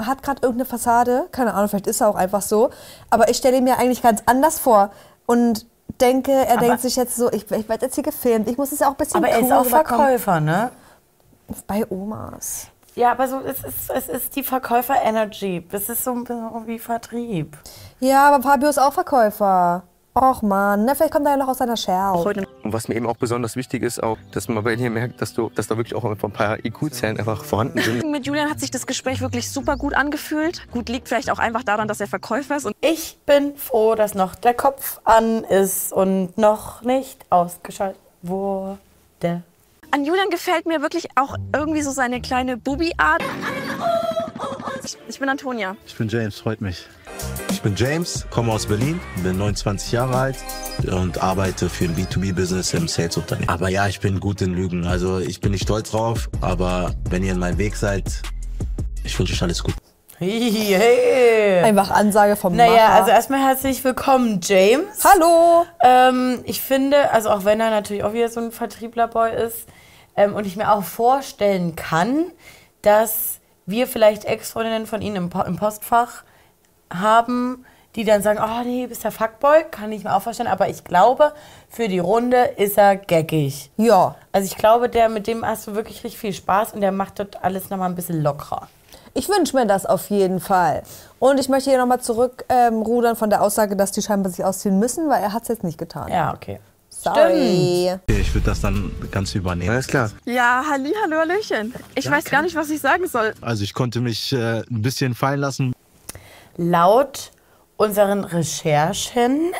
hat 0.00 0.22
gerade 0.22 0.42
irgendeine 0.42 0.66
Fassade, 0.66 1.26
keine 1.32 1.54
Ahnung, 1.54 1.68
vielleicht 1.70 1.86
ist 1.86 2.02
er 2.02 2.08
auch 2.08 2.16
einfach 2.16 2.42
so, 2.42 2.68
aber 3.08 3.30
ich 3.30 3.38
stelle 3.38 3.56
ihn 3.56 3.64
mir 3.64 3.78
eigentlich 3.78 4.02
ganz 4.02 4.22
anders 4.26 4.58
vor 4.58 4.90
und 5.24 5.64
denke, 6.00 6.32
er 6.32 6.56
denkt 6.56 6.80
sich 6.80 6.96
jetzt 6.96 7.16
so, 7.16 7.30
ich, 7.32 7.50
ich 7.50 7.68
werde 7.68 7.86
jetzt 7.86 7.94
hier 7.94 8.04
gefilmt, 8.04 8.48
ich 8.48 8.56
muss 8.56 8.72
es 8.72 8.80
ja 8.80 8.88
auch 8.88 8.92
ein 8.92 8.96
bisschen 8.96 9.16
Aber 9.16 9.28
er 9.28 9.40
ist 9.40 9.46
cool 9.46 9.52
auch. 9.52 9.64
Verkäufer, 9.64 10.40
ne? 10.40 10.70
Bei 11.66 11.84
Omas. 11.90 12.68
Ja, 12.94 13.12
aber 13.12 13.28
so, 13.28 13.40
es 13.40 13.62
ist, 13.64 13.90
es 13.90 14.08
ist 14.08 14.36
die 14.36 14.42
Verkäufer-Energy. 14.42 15.66
Das 15.70 15.88
ist 15.88 16.04
so 16.04 16.12
ein 16.12 16.24
bisschen 16.24 16.66
wie 16.66 16.78
Vertrieb. 16.78 17.56
Ja, 18.00 18.28
aber 18.28 18.42
Fabio 18.42 18.68
ist 18.68 18.78
auch 18.78 18.92
Verkäufer. 18.92 19.84
Och 20.14 20.42
man, 20.42 20.84
na, 20.84 20.94
vielleicht 20.94 21.12
kommt 21.12 21.26
er 21.26 21.32
ja 21.32 21.36
noch 21.38 21.48
aus 21.48 21.58
seiner 21.58 21.76
Shell. 21.76 22.46
Und 22.70 22.74
was 22.74 22.86
mir 22.86 22.94
eben 22.94 23.08
auch 23.08 23.16
besonders 23.16 23.56
wichtig 23.56 23.82
ist, 23.82 24.00
auch, 24.00 24.16
dass 24.30 24.46
man 24.46 24.62
bei 24.62 24.76
dir 24.76 24.90
merkt, 24.90 25.20
dass, 25.20 25.34
du, 25.34 25.50
dass 25.56 25.66
da 25.66 25.76
wirklich 25.76 25.96
auch 25.96 26.04
ein 26.04 26.16
paar 26.32 26.64
IQ-Zellen 26.64 27.18
einfach 27.18 27.42
vorhanden 27.42 27.80
sind. 27.82 28.08
mit 28.08 28.24
Julian 28.28 28.48
hat 28.48 28.60
sich 28.60 28.70
das 28.70 28.86
Gespräch 28.86 29.20
wirklich 29.20 29.50
super 29.50 29.76
gut 29.76 29.92
angefühlt. 29.92 30.70
Gut, 30.70 30.88
liegt 30.88 31.08
vielleicht 31.08 31.30
auch 31.32 31.40
einfach 31.40 31.64
daran, 31.64 31.88
dass 31.88 32.00
er 32.00 32.06
Verkäufer 32.06 32.54
ist. 32.58 32.66
Und 32.66 32.76
Ich 32.80 33.18
bin 33.26 33.56
froh, 33.56 33.96
dass 33.96 34.14
noch 34.14 34.36
der 34.36 34.54
Kopf 34.54 35.00
an 35.02 35.42
ist 35.42 35.92
und 35.92 36.38
noch 36.38 36.82
nicht 36.82 37.18
ausgeschaltet 37.28 37.98
wurde. 38.22 38.78
an 39.90 40.04
Julian 40.04 40.30
gefällt 40.30 40.66
mir 40.66 40.80
wirklich 40.80 41.08
auch 41.16 41.34
irgendwie 41.52 41.82
so 41.82 41.90
seine 41.90 42.20
kleine 42.20 42.56
Bubi-Art. 42.56 43.24
Ich- 44.84 44.96
Ich 45.08 45.18
bin 45.18 45.28
Antonia. 45.28 45.74
Ich 45.86 45.96
bin 45.96 46.08
James, 46.08 46.38
freut 46.38 46.60
mich. 46.60 46.86
Ich 47.50 47.62
bin 47.62 47.74
James, 47.76 48.26
komme 48.30 48.52
aus 48.52 48.66
Berlin, 48.66 49.00
bin 49.22 49.36
29 49.36 49.92
Jahre 49.92 50.16
alt 50.16 50.36
und 50.90 51.22
arbeite 51.22 51.68
für 51.68 51.84
ein 51.84 51.94
B2B-Business 51.96 52.72
im 52.74 52.88
Sales-Unternehmen. 52.88 53.48
Aber 53.50 53.68
ja, 53.68 53.86
ich 53.86 54.00
bin 54.00 54.18
gut 54.20 54.40
in 54.40 54.54
Lügen. 54.54 54.86
Also 54.86 55.18
ich 55.18 55.40
bin 55.40 55.52
nicht 55.52 55.64
stolz 55.64 55.90
drauf, 55.90 56.30
aber 56.40 56.92
wenn 57.10 57.22
ihr 57.22 57.32
in 57.32 57.38
meinem 57.38 57.58
Weg 57.58 57.76
seid, 57.76 58.04
ich 59.04 59.18
wünsche 59.18 59.34
euch 59.34 59.42
alles 59.42 59.62
gut. 59.62 59.74
Hey, 60.18 60.50
hey. 60.50 61.60
Einfach 61.64 61.90
Ansage 61.90 62.36
vom 62.36 62.54
Naja, 62.56 62.72
Macher. 62.72 62.92
also 62.94 63.10
erstmal 63.10 63.40
herzlich 63.40 63.82
willkommen, 63.84 64.40
James. 64.42 65.02
Hallo! 65.04 65.64
Ähm, 65.82 66.40
ich 66.44 66.60
finde, 66.60 67.10
also 67.12 67.30
auch 67.30 67.44
wenn 67.44 67.60
er 67.60 67.70
natürlich 67.70 68.04
auch 68.04 68.12
wieder 68.12 68.28
so 68.28 68.40
ein 68.40 68.52
Vertrieblerboy 68.52 69.34
ist 69.34 69.66
ähm, 70.16 70.34
und 70.34 70.46
ich 70.46 70.56
mir 70.56 70.72
auch 70.72 70.84
vorstellen 70.84 71.74
kann, 71.76 72.26
dass 72.82 73.38
wir 73.66 73.86
vielleicht 73.86 74.24
Ex-Freundinnen 74.24 74.86
von 74.86 75.00
Ihnen 75.02 75.16
im, 75.16 75.30
Po- 75.30 75.42
im 75.44 75.56
Postfach 75.56 76.22
haben, 76.92 77.64
die 77.96 78.04
dann 78.04 78.22
sagen, 78.22 78.38
oh 78.42 78.62
nee, 78.64 78.86
bist 78.86 79.04
der 79.04 79.10
Fuckboy, 79.10 79.64
kann 79.70 79.90
ich 79.92 80.04
mir 80.04 80.14
auch 80.14 80.22
vorstellen, 80.22 80.48
aber 80.48 80.68
ich 80.68 80.84
glaube, 80.84 81.32
für 81.68 81.88
die 81.88 81.98
Runde 81.98 82.36
ist 82.56 82.78
er 82.78 82.96
geckig. 82.96 83.70
Ja, 83.76 84.14
Also 84.32 84.46
ich 84.46 84.56
glaube, 84.56 84.88
der, 84.88 85.08
mit 85.08 85.26
dem 85.26 85.44
hast 85.44 85.66
du 85.66 85.74
wirklich 85.74 86.04
richtig 86.04 86.18
viel 86.20 86.32
Spaß 86.32 86.72
und 86.72 86.80
der 86.80 86.92
macht 86.92 87.18
dort 87.18 87.42
alles 87.42 87.70
nochmal 87.70 87.88
ein 87.88 87.96
bisschen 87.96 88.22
lockerer. 88.22 88.68
Ich 89.12 89.28
wünsche 89.28 89.56
mir 89.56 89.66
das 89.66 89.86
auf 89.86 90.08
jeden 90.10 90.38
Fall. 90.38 90.82
Und 91.18 91.40
ich 91.40 91.48
möchte 91.48 91.70
hier 91.70 91.80
nochmal 91.80 92.00
zurückrudern 92.00 93.12
ähm, 93.12 93.16
von 93.16 93.28
der 93.28 93.42
Aussage, 93.42 93.74
dass 93.74 93.90
die 93.90 94.02
scheinbar 94.02 94.30
sich 94.30 94.44
ausziehen 94.44 94.78
müssen, 94.78 95.08
weil 95.08 95.20
er 95.20 95.32
hat 95.32 95.42
es 95.42 95.48
jetzt 95.48 95.64
nicht 95.64 95.78
getan. 95.78 96.08
Ja, 96.12 96.32
okay. 96.32 96.60
Sorry. 96.90 97.90
Okay, 97.92 98.20
ich 98.20 98.34
würde 98.34 98.46
das 98.46 98.60
dann 98.60 98.92
ganz 99.10 99.34
übernehmen. 99.34 99.70
Alles 99.70 99.86
klar. 99.86 100.10
Ja, 100.26 100.62
halli, 100.68 100.92
hallo, 101.02 101.16
hallöchen. 101.18 101.74
Ich 101.94 102.10
weiß 102.10 102.24
gar 102.24 102.42
nicht, 102.42 102.54
was 102.54 102.68
ich 102.70 102.80
sagen 102.80 103.06
soll. 103.08 103.32
Also 103.40 103.64
ich 103.64 103.74
konnte 103.74 104.00
mich 104.00 104.32
äh, 104.32 104.60
ein 104.60 104.82
bisschen 104.82 105.14
fallen 105.14 105.40
lassen. 105.40 105.72
Laut 106.56 107.30
unseren 107.76 108.24
Recherchen 108.24 109.52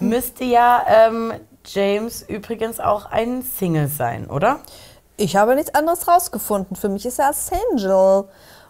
müsste 0.00 0.44
ja 0.44 0.84
ähm, 0.88 1.32
James 1.66 2.22
übrigens 2.22 2.80
auch 2.80 3.06
ein 3.06 3.42
Single 3.42 3.88
sein, 3.88 4.28
oder? 4.28 4.60
Ich 5.16 5.36
habe 5.36 5.54
nichts 5.54 5.74
anderes 5.74 6.08
rausgefunden. 6.08 6.76
Für 6.76 6.88
mich 6.88 7.06
ist 7.06 7.20
er 7.20 7.32
Angel. 7.70 8.24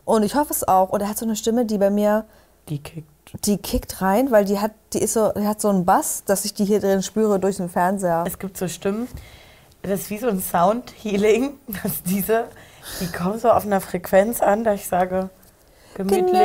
Und 0.05 0.23
ich 0.23 0.35
hoffe 0.35 0.53
es 0.53 0.67
auch. 0.69 0.91
Und 0.91 1.01
er 1.01 1.09
hat 1.09 1.17
so 1.17 1.25
eine 1.25 1.37
Stimme, 1.37 1.65
die 1.65 1.79
bei 1.79 1.91
mir, 1.91 2.27
Die 2.69 2.79
kickt. 2.79 3.09
die 3.47 3.57
kickt 3.57 4.03
rein, 4.03 4.31
weil 4.31 4.45
die 4.45 4.61
hat, 4.61 4.73
die 4.93 4.99
ist 4.99 5.15
so, 5.15 5.33
die 5.33 5.47
hat 5.47 5.61
so 5.61 5.71
einen 5.71 5.87
Bass, 5.87 6.25
dass 6.27 6.45
ich 6.45 6.53
die 6.53 6.67
hier 6.67 6.81
drin 6.81 7.03
spüre 7.03 7.41
durch 7.41 7.57
den 7.57 7.71
Fernseher. 7.71 8.25
Es 8.27 8.39
gibt 8.39 8.59
so 8.59 8.69
Stimmen, 8.69 9.09
das 9.83 10.01
ist 10.01 10.11
wie 10.11 10.19
so 10.19 10.29
ein 10.29 10.41
Sound-Healing, 10.41 11.59
dass 11.83 12.03
diese, 12.03 12.45
die 13.01 13.07
kommen 13.11 13.39
so 13.39 13.51
auf 13.51 13.65
einer 13.65 13.81
Frequenz 13.81 14.43
an, 14.43 14.65
dass 14.65 14.75
ich 14.81 14.87
sage, 14.87 15.31
gemütlich. 15.95 16.41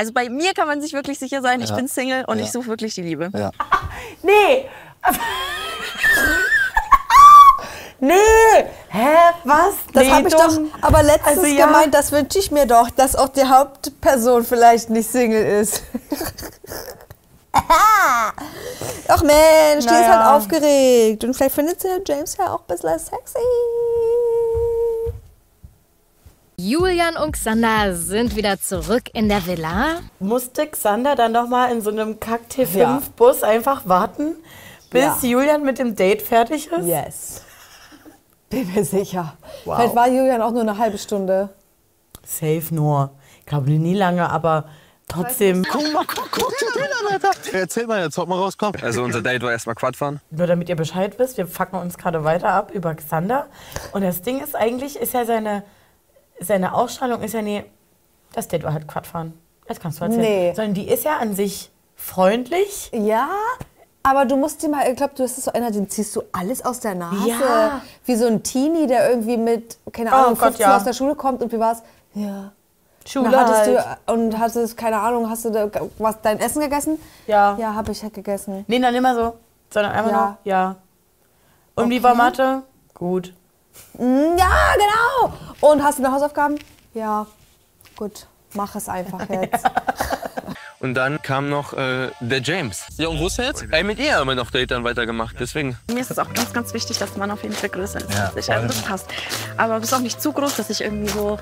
Also 0.00 0.14
bei 0.14 0.30
mir 0.30 0.54
kann 0.54 0.66
man 0.66 0.80
sich 0.80 0.94
wirklich 0.94 1.18
sicher 1.18 1.42
sein, 1.42 1.60
ich 1.60 1.74
bin 1.74 1.86
Single 1.86 2.24
und 2.26 2.38
ich 2.38 2.50
suche 2.50 2.68
wirklich 2.68 2.94
die 2.94 3.02
Liebe. 3.02 3.30
Nee! 4.22 4.66
nee! 8.00 8.14
Hä? 8.88 9.08
Was? 9.44 9.74
Das 9.92 10.04
nee, 10.04 10.10
habe 10.10 10.28
ich 10.28 10.34
doch 10.34 10.58
aber 10.80 11.02
letztens 11.02 11.38
Also 11.38 11.44
ja. 11.44 11.66
gemeint, 11.66 11.92
das 11.92 12.12
wünsche 12.12 12.38
ich 12.38 12.50
mir 12.50 12.64
doch, 12.64 12.88
dass 12.88 13.14
auch 13.14 13.28
die 13.28 13.44
Hauptperson 13.44 14.44
vielleicht 14.44 14.88
nicht 14.88 15.10
Single 15.10 15.44
ist. 15.60 15.82
Ach 17.52 19.22
Mensch, 19.22 19.84
die 19.84 19.92
ist 19.92 20.00
Naja. 20.00 20.24
halt 20.24 20.42
aufgeregt. 20.42 21.24
Und 21.24 21.34
vielleicht 21.34 21.54
findet 21.54 21.82
sie 21.82 21.88
James 22.06 22.38
ja 22.38 22.54
auch 22.54 22.60
ein 22.60 22.66
bisschen 22.68 22.98
sexy. 22.98 23.38
Julian 26.62 27.16
und 27.16 27.32
Xander 27.32 27.94
sind 27.94 28.36
wieder 28.36 28.60
zurück 28.60 29.04
in 29.14 29.30
der 29.30 29.46
Villa. 29.46 30.00
Musste 30.18 30.66
Xander 30.66 31.14
dann 31.16 31.32
noch 31.32 31.48
mal 31.48 31.72
in 31.72 31.80
so 31.80 31.88
einem 31.90 32.20
Kack 32.20 32.40
Ja. 32.54 32.64
T5-Bus 32.98 33.42
einfach 33.42 33.88
warten, 33.88 34.36
bis 34.90 35.02
Ja. 35.02 35.16
Julian 35.22 35.64
mit 35.64 35.78
dem 35.78 35.96
Date 35.96 36.20
fertig 36.20 36.66
ist? 36.70 36.84
Yes. 36.86 37.42
Bin 38.50 38.70
mir 38.74 38.84
sicher. 38.84 39.38
Wow. 39.64 39.76
Vielleicht 39.76 39.94
war 39.94 40.08
Julian 40.08 40.42
auch 40.42 40.50
nur 40.50 40.60
eine 40.60 40.76
halbe 40.76 40.98
Stunde. 40.98 41.48
Safe 42.26 42.64
nur. 42.72 43.12
Ich 43.38 43.46
glaube 43.46 43.70
nie 43.70 43.94
lange, 43.94 44.28
aber 44.28 44.66
trotzdem. 45.08 45.64
Guck 45.64 45.90
mal, 45.94 46.04
guck, 46.06 46.30
guck 46.30 46.52
den 46.74 46.82
an, 46.82 47.12
Alter. 47.14 47.30
Erzähl 47.54 47.86
mal 47.86 48.02
jetzt, 48.02 48.18
ob 48.18 48.28
mal 48.28 48.36
rauskommt. 48.36 48.82
Also 48.84 49.02
unser 49.02 49.22
Date 49.22 49.40
war 49.42 49.50
erstmal 49.52 49.76
Quadfahren. 49.76 50.20
Nur 50.30 50.46
damit 50.46 50.68
ihr 50.68 50.76
Bescheid 50.76 51.18
wisst, 51.18 51.38
wir 51.38 51.46
fucken 51.46 51.78
uns 51.80 51.96
gerade 51.96 52.22
weiter 52.24 52.50
ab 52.50 52.70
über 52.74 52.94
Xander. 52.94 53.46
Und 53.92 54.02
das 54.02 54.20
Ding 54.20 54.42
ist 54.42 54.54
eigentlich, 54.54 54.96
ist 54.96 55.14
ja 55.14 55.24
seine, 55.24 55.62
seine 56.40 56.74
Ausstrahlung 56.74 57.22
ist 57.22 57.34
ja 57.34 57.42
nie, 57.42 57.62
das 58.32 58.48
Date 58.48 58.62
war 58.64 58.72
halt 58.72 58.88
Quadfahren. 58.88 59.34
Das 59.66 59.78
kannst 59.80 60.00
du 60.00 60.04
erzählen. 60.04 60.22
Nee. 60.22 60.52
Sondern 60.54 60.74
die 60.74 60.88
ist 60.88 61.04
ja 61.04 61.18
an 61.18 61.34
sich 61.34 61.70
freundlich. 61.94 62.90
Ja, 62.92 63.28
aber 64.02 64.24
du 64.24 64.36
musst 64.36 64.62
dir 64.62 64.68
mal, 64.68 64.88
ich 64.88 64.96
glaube, 64.96 65.12
du 65.14 65.22
bist 65.22 65.40
so 65.42 65.52
einer, 65.52 65.70
den 65.70 65.88
ziehst 65.90 66.16
du 66.16 66.22
alles 66.32 66.64
aus 66.64 66.80
der 66.80 66.94
Nase. 66.94 67.28
Ja. 67.28 67.82
Wie 68.04 68.16
so 68.16 68.26
ein 68.26 68.42
Teenie, 68.42 68.86
der 68.86 69.10
irgendwie 69.10 69.36
mit, 69.36 69.76
keine 69.92 70.10
Oh 70.10 70.14
Ahnung, 70.14 70.30
Gott, 70.34 70.54
15 70.54 70.66
ja. 70.66 70.76
aus 70.76 70.84
der 70.84 70.92
Schule 70.94 71.14
kommt 71.14 71.42
und 71.42 71.52
wie 71.52 71.58
war's? 71.58 71.82
Ja. 72.14 72.52
Schule 73.06 73.28
Und 73.28 73.36
hattest 73.36 73.78
halt. 73.78 73.98
du, 74.06 74.12
und 74.12 74.38
hattest, 74.38 74.76
keine 74.76 75.00
Ahnung, 75.00 75.28
hast 75.30 75.44
du 75.44 75.50
da, 75.50 75.68
was, 75.98 76.20
dein 76.22 76.38
Essen 76.40 76.60
gegessen? 76.60 76.98
Ja. 77.26 77.56
Ja, 77.58 77.74
habe 77.74 77.92
ich 77.92 78.02
halt 78.02 78.14
gegessen. 78.14 78.64
Nee, 78.68 78.78
dann 78.78 78.94
immer 78.94 79.14
so. 79.14 79.34
Sondern 79.72 79.92
einfach 79.92 80.10
Ja. 80.10 80.18
nur, 80.26 80.36
ja. 80.44 80.76
Und 81.76 81.90
wie 81.90 82.02
war 82.02 82.14
Mathe? 82.14 82.62
Gut. 82.94 83.32
Mm, 83.94 84.02
Ja, 84.36 84.74
genau. 84.74 84.99
Und 85.60 85.82
hast 85.82 85.98
du 85.98 86.02
noch 86.02 86.12
Hausaufgaben? 86.12 86.58
Ja. 86.94 87.26
Gut, 87.96 88.26
mach 88.54 88.74
es 88.76 88.88
einfach 88.88 89.28
jetzt. 89.28 89.64
Und 90.80 90.94
dann 90.94 91.20
kam 91.20 91.50
noch 91.50 91.74
äh, 91.74 92.08
der 92.20 92.40
James. 92.40 92.86
Ja, 92.96 93.08
und 93.08 93.20
wo 93.20 93.26
ist 93.26 93.38
er 93.38 93.46
jetzt? 93.48 93.66
Ey, 93.70 93.84
mit 93.84 93.98
ihr 93.98 94.16
haben 94.16 94.28
wir 94.28 94.34
noch 94.34 94.50
Date 94.50 94.70
dann 94.70 94.82
weitergemacht. 94.82 95.36
Deswegen. 95.38 95.76
Mir 95.92 96.00
ist 96.00 96.10
es 96.10 96.18
auch 96.18 96.32
ganz, 96.32 96.54
ganz 96.54 96.72
wichtig, 96.72 96.98
dass 96.98 97.16
man 97.18 97.30
auf 97.30 97.42
jeden 97.42 97.54
Fall 97.54 97.68
größer 97.68 97.98
ist 98.00 98.18
als 98.18 98.36
ich. 98.36 98.50
Also 98.50 98.66
das 98.66 98.80
passt. 98.80 99.06
Aber 99.58 99.74
du 99.74 99.80
bist 99.82 99.92
auch 99.92 99.98
nicht 100.00 100.22
zu 100.22 100.32
groß, 100.32 100.56
dass 100.56 100.70
ich 100.70 100.80
irgendwie 100.80 101.10
so 101.10 101.38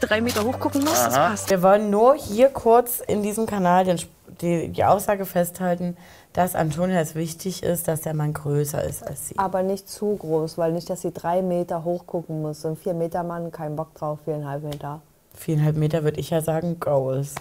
drei 0.00 0.20
Meter 0.20 0.44
hoch 0.44 0.60
gucken 0.60 0.84
muss. 0.84 1.02
Das 1.02 1.14
passt. 1.14 1.48
Wir 1.48 1.62
wollen 1.62 1.88
nur 1.88 2.14
hier 2.14 2.50
kurz 2.50 3.00
in 3.00 3.22
diesem 3.22 3.46
Kanal 3.46 3.86
den, 3.86 3.98
die, 4.42 4.68
die 4.68 4.84
Aussage 4.84 5.24
festhalten, 5.24 5.96
dass 6.34 6.54
Antonia 6.56 7.00
es 7.00 7.14
wichtig 7.14 7.62
ist, 7.62 7.88
dass 7.88 8.02
der 8.02 8.12
Mann 8.12 8.34
größer 8.34 8.84
ist 8.84 9.06
als 9.06 9.28
sie. 9.28 9.38
Aber 9.38 9.62
nicht 9.62 9.88
zu 9.88 10.16
groß, 10.16 10.58
weil 10.58 10.72
nicht, 10.72 10.90
dass 10.90 11.00
sie 11.02 11.12
drei 11.12 11.40
Meter 11.42 11.84
hoch 11.84 12.06
gucken 12.06 12.42
muss. 12.42 12.60
So 12.62 12.68
ein 12.68 12.76
vier 12.76 12.92
Meter 12.92 13.22
Mann, 13.22 13.52
kein 13.52 13.76
Bock 13.76 13.94
drauf, 13.94 14.18
viereinhalb 14.24 14.64
Meter. 14.64 15.00
Viereinhalb 15.36 15.76
Meter 15.76 16.02
würde 16.02 16.18
ich 16.18 16.30
ja 16.30 16.40
sagen, 16.40 16.80
Goals. 16.80 17.36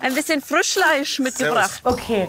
Ein 0.00 0.14
bisschen 0.14 0.42
Frischfleisch 0.42 1.18
mitgebracht. 1.20 1.80
Okay, 1.84 2.28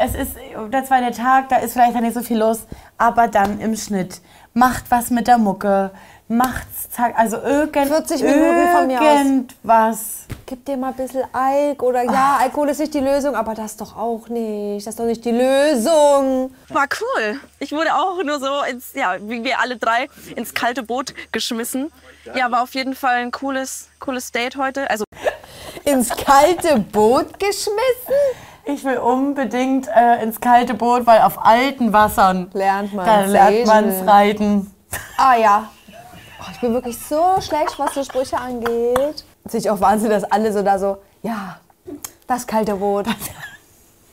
es 0.00 0.14
ist 0.14 0.36
der 0.72 0.84
zweite 0.84 1.16
Tag, 1.16 1.48
da 1.48 1.56
ist 1.56 1.72
vielleicht 1.72 2.00
nicht 2.00 2.14
so 2.14 2.22
viel 2.22 2.38
los, 2.38 2.68
aber 2.98 3.26
dann 3.26 3.60
im 3.60 3.76
Schnitt. 3.76 4.20
Macht 4.54 4.90
was 4.90 5.10
mit 5.10 5.26
der 5.26 5.38
Mucke, 5.38 5.90
macht's, 6.28 6.90
zack, 6.90 7.14
also 7.18 7.38
irgend, 7.38 7.88
40 7.88 8.22
Minuten 8.22 8.68
von 8.76 8.86
mir 8.86 9.00
aus. 9.00 9.06
irgendwas. 9.06 9.98
Gib 10.46 10.64
dir 10.64 10.76
mal 10.76 10.88
ein 10.88 10.94
bisschen 10.94 11.24
Alk 11.32 11.82
oder 11.82 12.02
ja, 12.04 12.38
Alkohol 12.40 12.68
ist 12.70 12.80
nicht 12.80 12.94
die 12.94 13.00
Lösung, 13.00 13.34
aber 13.34 13.54
das 13.54 13.76
doch 13.76 13.96
auch 13.96 14.28
nicht. 14.28 14.86
Das 14.86 14.92
ist 14.94 15.00
doch 15.00 15.04
nicht 15.04 15.24
die 15.24 15.30
Lösung. 15.32 16.52
War 16.68 16.86
cool. 17.00 17.40
Ich 17.58 17.72
wurde 17.72 17.94
auch 17.94 18.22
nur 18.22 18.38
so 18.40 18.62
ins, 18.70 18.94
ja, 18.94 19.16
wie 19.20 19.42
wir 19.44 19.58
alle 19.60 19.76
drei, 19.76 20.08
ins 20.36 20.54
kalte 20.54 20.82
Boot 20.82 21.14
geschmissen. 21.32 21.92
Ja, 22.34 22.50
war 22.50 22.62
auf 22.62 22.74
jeden 22.74 22.94
Fall 22.94 23.16
ein 23.16 23.30
cooles, 23.30 23.88
cooles 24.00 24.32
Date 24.32 24.56
heute. 24.56 24.88
Also 24.90 25.04
Ins 25.84 26.10
kalte 26.10 26.78
Boot 26.80 27.38
geschmissen? 27.38 27.72
Ich 28.64 28.84
will 28.84 28.98
unbedingt 28.98 29.88
äh, 29.88 30.22
ins 30.22 30.40
kalte 30.40 30.74
Boot, 30.74 31.06
weil 31.06 31.22
auf 31.22 31.42
alten 31.44 31.92
Wassern 31.94 32.50
Lernt 32.52 32.92
man 32.92 33.06
man's 33.06 33.30
segeln. 33.94 34.08
reiten. 34.08 34.74
Ah 35.16 35.36
ja. 35.36 35.70
Oh, 36.40 36.44
ich 36.52 36.60
bin 36.60 36.72
wirklich 36.72 36.96
so 36.98 37.40
schlecht, 37.40 37.78
was 37.78 37.94
so 37.94 38.04
Sprüche 38.04 38.38
angeht. 38.38 39.24
Finde 39.42 39.58
ich 39.58 39.70
auch 39.70 39.80
Wahnsinn, 39.80 40.10
dass 40.10 40.24
alle 40.24 40.52
so 40.52 40.62
da 40.62 40.78
so, 40.78 40.98
ja, 41.22 41.58
das 42.26 42.46
kalte 42.46 42.74
Boot. 42.74 43.06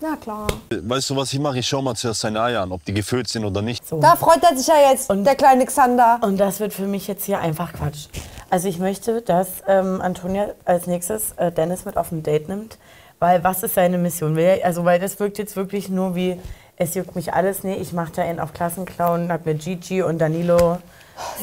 Na 0.02 0.16
klar. 0.22 0.48
Weißt 0.70 1.10
du, 1.10 1.16
was 1.16 1.32
ich 1.34 1.40
mache? 1.40 1.60
Ich 1.60 1.68
schau 1.68 1.82
mal 1.82 1.96
zuerst 1.96 2.22
seine 2.22 2.42
Eier 2.42 2.62
an, 2.62 2.72
ob 2.72 2.84
die 2.86 2.94
gefüllt 2.94 3.28
sind 3.28 3.46
oder 3.46 3.62
nicht. 3.62 3.84
Da 3.92 4.16
freut 4.16 4.44
er 4.44 4.58
sich 4.58 4.68
ja 4.68 4.92
jetzt, 4.92 5.10
der 5.10 5.36
kleine 5.36 5.66
Xander. 5.66 6.20
Und 6.22 6.38
das 6.38 6.60
wird 6.60 6.74
für 6.74 6.88
mich 6.88 7.08
jetzt 7.08 7.26
hier 7.26 7.40
einfach 7.40 7.74
Quatsch. 7.74 8.08
Also 8.50 8.70
ich 8.70 8.80
möchte, 8.80 9.22
dass 9.22 9.48
ähm, 9.68 10.02
Antonia 10.02 10.50
als 10.66 10.88
nächstes 10.88 11.34
äh, 11.34 11.52
Dennis 11.52 11.86
mit 11.86 11.98
auf 11.98 12.12
ein 12.12 12.24
Date 12.24 12.48
nimmt, 12.48 12.78
weil 13.20 13.44
was 13.44 13.64
ist 13.64 13.76
seine 13.76 13.98
Mission? 13.98 14.38
Also 14.64 14.86
weil 14.86 15.00
das 15.00 15.20
wirkt 15.20 15.38
jetzt 15.38 15.56
wirklich 15.56 15.90
nur 15.90 16.16
wie, 16.16 16.40
es 16.78 16.96
juckt 16.96 17.16
mich 17.16 17.34
alles, 17.34 17.64
nee, 17.64 17.76
ich 17.76 17.94
mache 17.94 18.12
da 18.16 18.22
einen 18.24 18.40
auf 18.40 18.54
Klassenclown, 18.54 19.32
hab 19.32 19.46
mir 19.46 19.56
Gigi 19.56 20.02
und 20.02 20.20
Danilo 20.20 20.78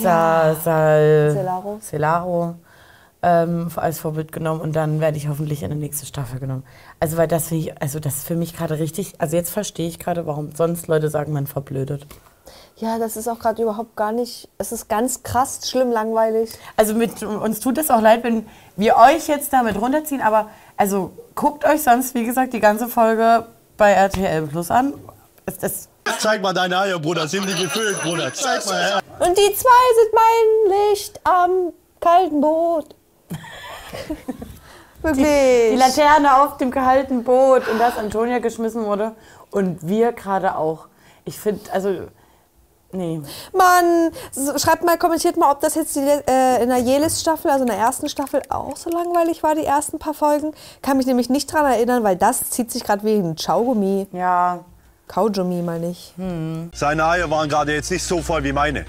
Sa, 0.01 0.55
Sal, 0.55 1.33
Celaro. 1.35 1.79
Celaro 1.81 2.55
ähm, 3.23 3.71
als 3.77 4.01
Vorbild 4.01 4.33
genommen 4.33 4.61
und 4.61 4.75
dann 4.75 5.01
werde 5.01 5.17
ich 5.17 5.29
hoffentlich 5.29 5.63
in 5.63 5.71
die 5.71 5.77
nächste 5.77 6.07
Staffel 6.07 6.41
genommen. 6.41 6.65
Also 7.01 7.17
weil 7.17 7.29
das 7.29 7.49
finde 7.49 7.65
ich, 7.65 7.83
also 7.83 8.01
das 8.01 8.17
ist 8.17 8.27
für 8.27 8.37
mich 8.37 8.55
gerade 8.57 8.79
richtig, 8.79 9.15
also 9.19 9.37
jetzt 9.37 9.51
verstehe 9.51 9.89
ich 9.89 9.99
gerade, 9.99 10.27
warum 10.27 10.53
sonst 10.55 10.89
Leute 10.89 11.09
sagen, 11.09 11.33
man 11.33 11.47
verblödet. 11.47 12.07
Ja, 12.77 12.99
das 12.99 13.17
ist 13.17 13.29
auch 13.29 13.39
gerade 13.39 13.63
überhaupt 13.63 13.97
gar 13.97 14.13
nicht, 14.13 14.49
es 14.59 14.73
ist 14.73 14.89
ganz 14.89 15.23
krass, 15.23 15.61
schlimm, 15.71 15.93
langweilig. 15.93 16.51
Also 16.77 16.95
mit, 16.95 17.23
uns 17.23 17.61
tut 17.61 17.79
es 17.79 17.91
auch 17.91 18.01
leid, 18.01 18.25
wenn 18.25 18.47
wir 18.77 18.97
euch 18.97 19.29
jetzt 19.29 19.53
damit 19.53 19.81
runterziehen, 19.81 20.21
aber 20.21 20.49
also 20.77 21.13
guckt 21.35 21.65
euch 21.65 21.83
sonst, 21.83 22.15
wie 22.15 22.25
gesagt, 22.25 22.53
die 22.53 22.61
ganze 22.61 22.89
Folge 22.89 23.47
bei 23.77 23.93
RTL 23.93 24.49
Plus 24.49 24.71
an. 24.71 24.95
Es, 25.47 25.59
das, 25.59 25.89
Zeig 26.19 26.43
mal 26.43 26.53
deine 26.53 26.79
Eier, 26.79 26.99
Bruder. 26.99 27.27
Sind 27.29 27.49
die 27.49 27.63
gefüllt, 27.63 28.01
Bruder? 28.03 28.33
Zeig 28.33 28.65
mal 28.67 28.83
her. 28.83 29.01
Und 29.19 29.37
die 29.37 29.55
zwei 29.55 29.85
sind 30.01 30.15
mein 30.15 30.91
Licht 30.91 31.21
am 31.25 31.73
kalten 32.01 32.41
Boot. 32.41 32.95
Wirklich. 35.03 35.27
die 35.27 35.77
Laterne 35.77 36.43
auf 36.43 36.59
dem 36.59 36.71
kalten 36.71 37.25
Boot 37.25 37.67
und 37.67 37.79
dass 37.79 37.97
Antonia 37.99 38.39
geschmissen 38.39 38.85
wurde 38.85 39.17
und 39.51 39.87
wir 39.87 40.13
gerade 40.13 40.57
auch. 40.57 40.87
Ich 41.25 41.39
finde, 41.41 41.73
also, 41.73 42.07
nee. 42.93 43.21
Mann, 43.53 44.13
schreibt 44.59 44.85
mal, 44.85 44.99
kommentiert 44.99 45.37
mal, 45.37 45.51
ob 45.51 45.61
das 45.61 45.75
jetzt 45.75 45.97
die, 45.97 46.01
äh, 46.01 46.63
in 46.63 46.69
der 46.69 46.79
Jelis-Staffel, 46.79 47.51
also 47.51 47.65
in 47.65 47.71
der 47.71 47.79
ersten 47.79 48.09
Staffel, 48.09 48.43
auch 48.49 48.77
so 48.77 48.91
langweilig 48.91 49.43
war, 49.43 49.57
die 49.57 49.65
ersten 49.65 49.99
paar 49.99 50.15
Folgen. 50.15 50.53
Kann 50.83 50.99
mich 50.99 51.07
nämlich 51.07 51.29
nicht 51.29 51.53
dran 51.53 51.67
erinnern, 51.67 52.05
weil 52.05 52.15
das 52.17 52.51
zieht 52.51 52.71
sich 52.71 52.85
gerade 52.85 53.03
wie 53.05 53.17
ein 53.17 53.37
Schaugummi. 53.37 54.07
Ja, 54.13 54.65
Kaugummi, 55.13 55.61
meine 55.61 55.91
ich. 55.91 56.15
Seine 56.73 57.05
Eier 57.05 57.31
waren 57.31 57.47
gerade 57.47 57.75
jetzt 57.75 57.91
nicht 57.91 58.03
so 58.03 58.23
voll 58.23 58.43
wie 58.45 58.53
meine. 58.53 58.87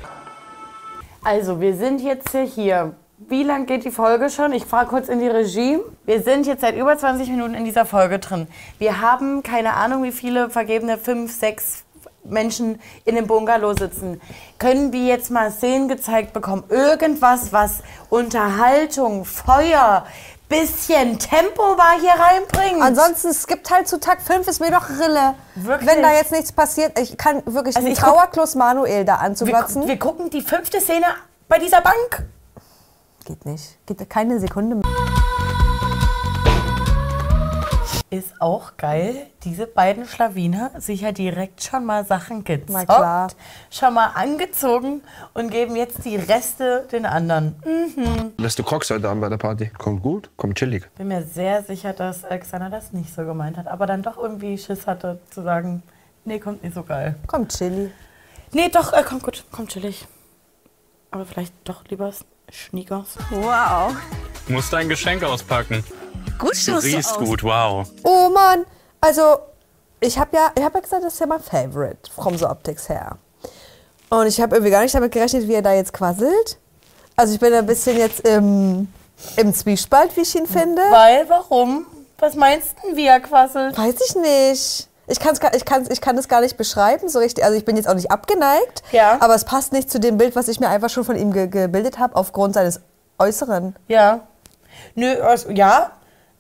Also, 1.21 1.59
wir 1.59 1.75
sind 1.75 2.01
jetzt 2.01 2.35
hier. 2.55 2.93
Wie 3.17 3.43
lang 3.43 3.65
geht 3.65 3.83
die 3.83 3.91
Folge 3.91 4.29
schon? 4.29 4.53
Ich 4.53 4.65
fahre 4.65 4.85
kurz 4.85 5.09
in 5.09 5.19
die 5.19 5.27
Regie. 5.27 5.79
Wir 6.05 6.21
sind 6.21 6.45
jetzt 6.45 6.61
seit 6.61 6.75
über 6.75 6.97
20 6.97 7.29
Minuten 7.29 7.55
in 7.55 7.65
dieser 7.65 7.85
Folge 7.85 8.19
drin. 8.19 8.47
Wir 8.79 9.01
haben 9.01 9.43
keine 9.43 9.73
Ahnung, 9.73 10.03
wie 10.03 10.11
viele 10.11 10.49
vergebene, 10.49 10.97
fünf, 10.97 11.33
sechs 11.33 11.83
Menschen 12.23 12.79
in 13.05 13.15
dem 13.15 13.27
Bungalow 13.27 13.73
sitzen. 13.73 14.21
Können 14.59 14.93
wir 14.93 15.05
jetzt 15.05 15.29
mal 15.29 15.51
Szenen 15.51 15.87
gezeigt 15.89 16.31
bekommen? 16.33 16.63
Irgendwas, 16.69 17.51
was 17.51 17.83
Unterhaltung, 18.09 19.25
Feuer, 19.25 20.05
bisschen 20.49 21.19
Tempo 21.19 21.61
war 21.61 21.99
hier 21.99 22.11
reinbringt. 22.11 22.81
Ansonsten, 22.81 23.29
es 23.29 23.47
gibt 23.47 23.69
halt 23.71 23.87
zu 23.87 23.99
Tag 23.99 24.21
5 24.21 24.47
ist 24.47 24.59
mir 24.59 24.71
doch 24.71 24.89
Rille. 24.89 25.35
Wirklich? 25.55 25.89
Wenn 25.89 26.01
da 26.01 26.13
jetzt 26.13 26.31
nichts 26.31 26.51
passiert, 26.51 26.97
ich 26.99 27.17
kann 27.17 27.41
wirklich 27.45 27.75
Also 27.75 27.87
ich 27.87 27.97
Trauerklos 27.97 28.55
Manuel 28.55 29.05
da 29.05 29.13
wir, 29.15 29.21
anzuglotzen. 29.21 29.87
wir 29.87 29.97
gucken 29.97 30.29
die 30.29 30.41
fünfte 30.41 30.79
Szene 30.79 31.05
bei 31.47 31.59
dieser 31.59 31.81
Bank. 31.81 32.25
Geht 33.25 33.45
nicht. 33.45 33.77
Geht 33.85 34.09
keine 34.09 34.39
Sekunde 34.39 34.75
mehr. 34.75 35.22
Ist 38.13 38.39
auch 38.39 38.77
geil, 38.77 39.25
diese 39.43 39.65
beiden 39.65 40.05
Schlawiner 40.05 40.69
sich 40.79 41.01
ja 41.01 41.11
direkt 41.11 41.63
schon 41.63 41.83
mal 41.83 42.05
Sachen 42.05 42.43
gezockt, 42.43 42.85
klar. 42.85 43.31
schon 43.71 43.95
mal 43.95 44.11
angezogen 44.13 45.01
und 45.33 45.49
geben 45.49 45.75
jetzt 45.75 46.05
die 46.05 46.17
Reste 46.17 46.87
den 46.91 47.07
anderen. 47.07 47.55
Lässt 48.37 48.59
du 48.59 48.63
Crocs 48.63 48.91
heute 48.91 49.09
Abend 49.09 49.21
bei 49.21 49.29
der 49.29 49.37
Party? 49.37 49.71
Kommt 49.79 50.03
gut, 50.03 50.29
kommt 50.37 50.59
chillig. 50.59 50.87
Bin 50.95 51.07
mir 51.07 51.23
sehr 51.23 51.63
sicher, 51.63 51.93
dass 51.93 52.23
Alexander 52.23 52.69
das 52.69 52.93
nicht 52.93 53.11
so 53.11 53.25
gemeint 53.25 53.57
hat, 53.57 53.65
aber 53.65 53.87
dann 53.87 54.03
doch 54.03 54.17
irgendwie 54.17 54.59
Schiss 54.59 54.85
hatte 54.85 55.19
zu 55.31 55.41
sagen, 55.41 55.81
nee, 56.23 56.37
kommt 56.37 56.61
nicht 56.61 56.75
so 56.75 56.83
geil. 56.83 57.15
Komm, 57.25 57.47
Chili. 57.47 57.89
Nee, 58.51 58.69
doch, 58.69 58.93
äh, 58.93 59.01
kommt 59.01 59.23
gut, 59.23 59.43
kommt 59.51 59.71
chillig. 59.71 60.05
Aber 61.09 61.25
vielleicht 61.25 61.55
doch 61.63 61.83
lieber 61.89 62.13
Schniekers. 62.51 63.17
Wow. 63.31 63.95
Musst 64.49 64.71
dein 64.71 64.87
Geschenk 64.87 65.23
auspacken. 65.23 65.83
Gut 66.39 66.51
Du 66.51 66.55
schaust 66.55 66.83
du 66.83 66.87
riechst 66.87 67.11
aus. 67.17 67.17
gut, 67.19 67.43
wow. 67.43 67.87
Oh 68.03 68.29
Mann, 68.29 68.65
also 69.01 69.37
ich 69.99 70.17
habe 70.17 70.35
ja, 70.35 70.51
ich 70.57 70.63
habe 70.63 70.75
ja 70.75 70.81
gesagt, 70.81 71.03
das 71.03 71.13
ist 71.13 71.19
ja 71.19 71.25
mein 71.27 71.39
Favorite 71.41 72.11
from 72.13 72.37
the 72.37 72.45
Optics 72.45 72.89
her. 72.89 73.17
Und 74.09 74.27
ich 74.27 74.39
habe 74.41 74.55
irgendwie 74.55 74.71
gar 74.71 74.81
nicht 74.81 74.93
damit 74.93 75.11
gerechnet, 75.11 75.47
wie 75.47 75.53
er 75.53 75.61
da 75.61 75.73
jetzt 75.73 75.93
quasselt. 75.93 76.57
Also 77.15 77.33
ich 77.33 77.39
bin 77.39 77.53
ein 77.53 77.65
bisschen 77.65 77.97
jetzt 77.97 78.27
im, 78.27 78.87
im 79.37 79.53
Zwiespalt, 79.53 80.15
wie 80.17 80.21
ich 80.21 80.35
ihn 80.35 80.45
finde. 80.47 80.81
Weil, 80.91 81.27
warum? 81.29 81.85
Was 82.19 82.35
meinst 82.35 82.75
du, 82.83 82.95
wie 82.95 83.05
er 83.07 83.19
quasselt? 83.19 83.77
Weiß 83.77 83.95
ich 84.07 84.15
nicht. 84.15 84.89
Ich, 85.07 85.19
kann's, 85.19 85.39
gar- 85.39 85.53
ich, 85.53 85.65
kann's, 85.65 85.89
ich 85.89 85.99
kann 85.99 86.17
es 86.17 86.27
gar 86.27 86.41
nicht 86.41 86.57
beschreiben, 86.57 87.09
so 87.09 87.19
richtig. 87.19 87.43
Also 87.43 87.57
ich 87.57 87.65
bin 87.65 87.75
jetzt 87.75 87.89
auch 87.89 87.93
nicht 87.95 88.11
abgeneigt, 88.11 88.83
Ja. 88.91 89.17
aber 89.19 89.35
es 89.35 89.43
passt 89.45 89.73
nicht 89.73 89.91
zu 89.91 89.99
dem 89.99 90.17
Bild, 90.17 90.35
was 90.35 90.47
ich 90.47 90.59
mir 90.59 90.69
einfach 90.69 90.89
schon 90.89 91.03
von 91.03 91.15
ihm 91.17 91.33
ge 91.33 91.47
gebildet 91.47 91.99
habe, 91.99 92.15
aufgrund 92.15 92.53
seines 92.53 92.79
Äußeren. 93.19 93.75
Ja. 93.87 94.21
Nö, 94.95 95.11
also, 95.21 95.49
ja, 95.51 95.91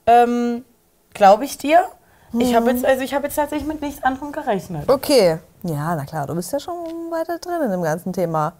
ähm, 0.05 0.63
glaube 1.13 1.45
ich 1.45 1.57
dir. 1.57 1.85
Ich 2.39 2.55
habe 2.55 2.71
jetzt, 2.71 2.83
also 2.83 3.03
ich 3.03 3.13
habe 3.13 3.25
jetzt 3.25 3.35
tatsächlich 3.35 3.67
mit 3.67 3.81
nichts 3.81 4.03
anderem 4.03 4.31
gerechnet. 4.31 4.89
Okay. 4.89 5.37
Ja, 5.63 5.95
na 5.95 6.03
klar, 6.05 6.25
du 6.25 6.33
bist 6.35 6.51
ja 6.51 6.59
schon 6.59 6.75
weiter 7.11 7.37
drin 7.37 7.61
in 7.63 7.71
dem 7.71 7.83
ganzen 7.83 8.11
Thema. 8.11 8.53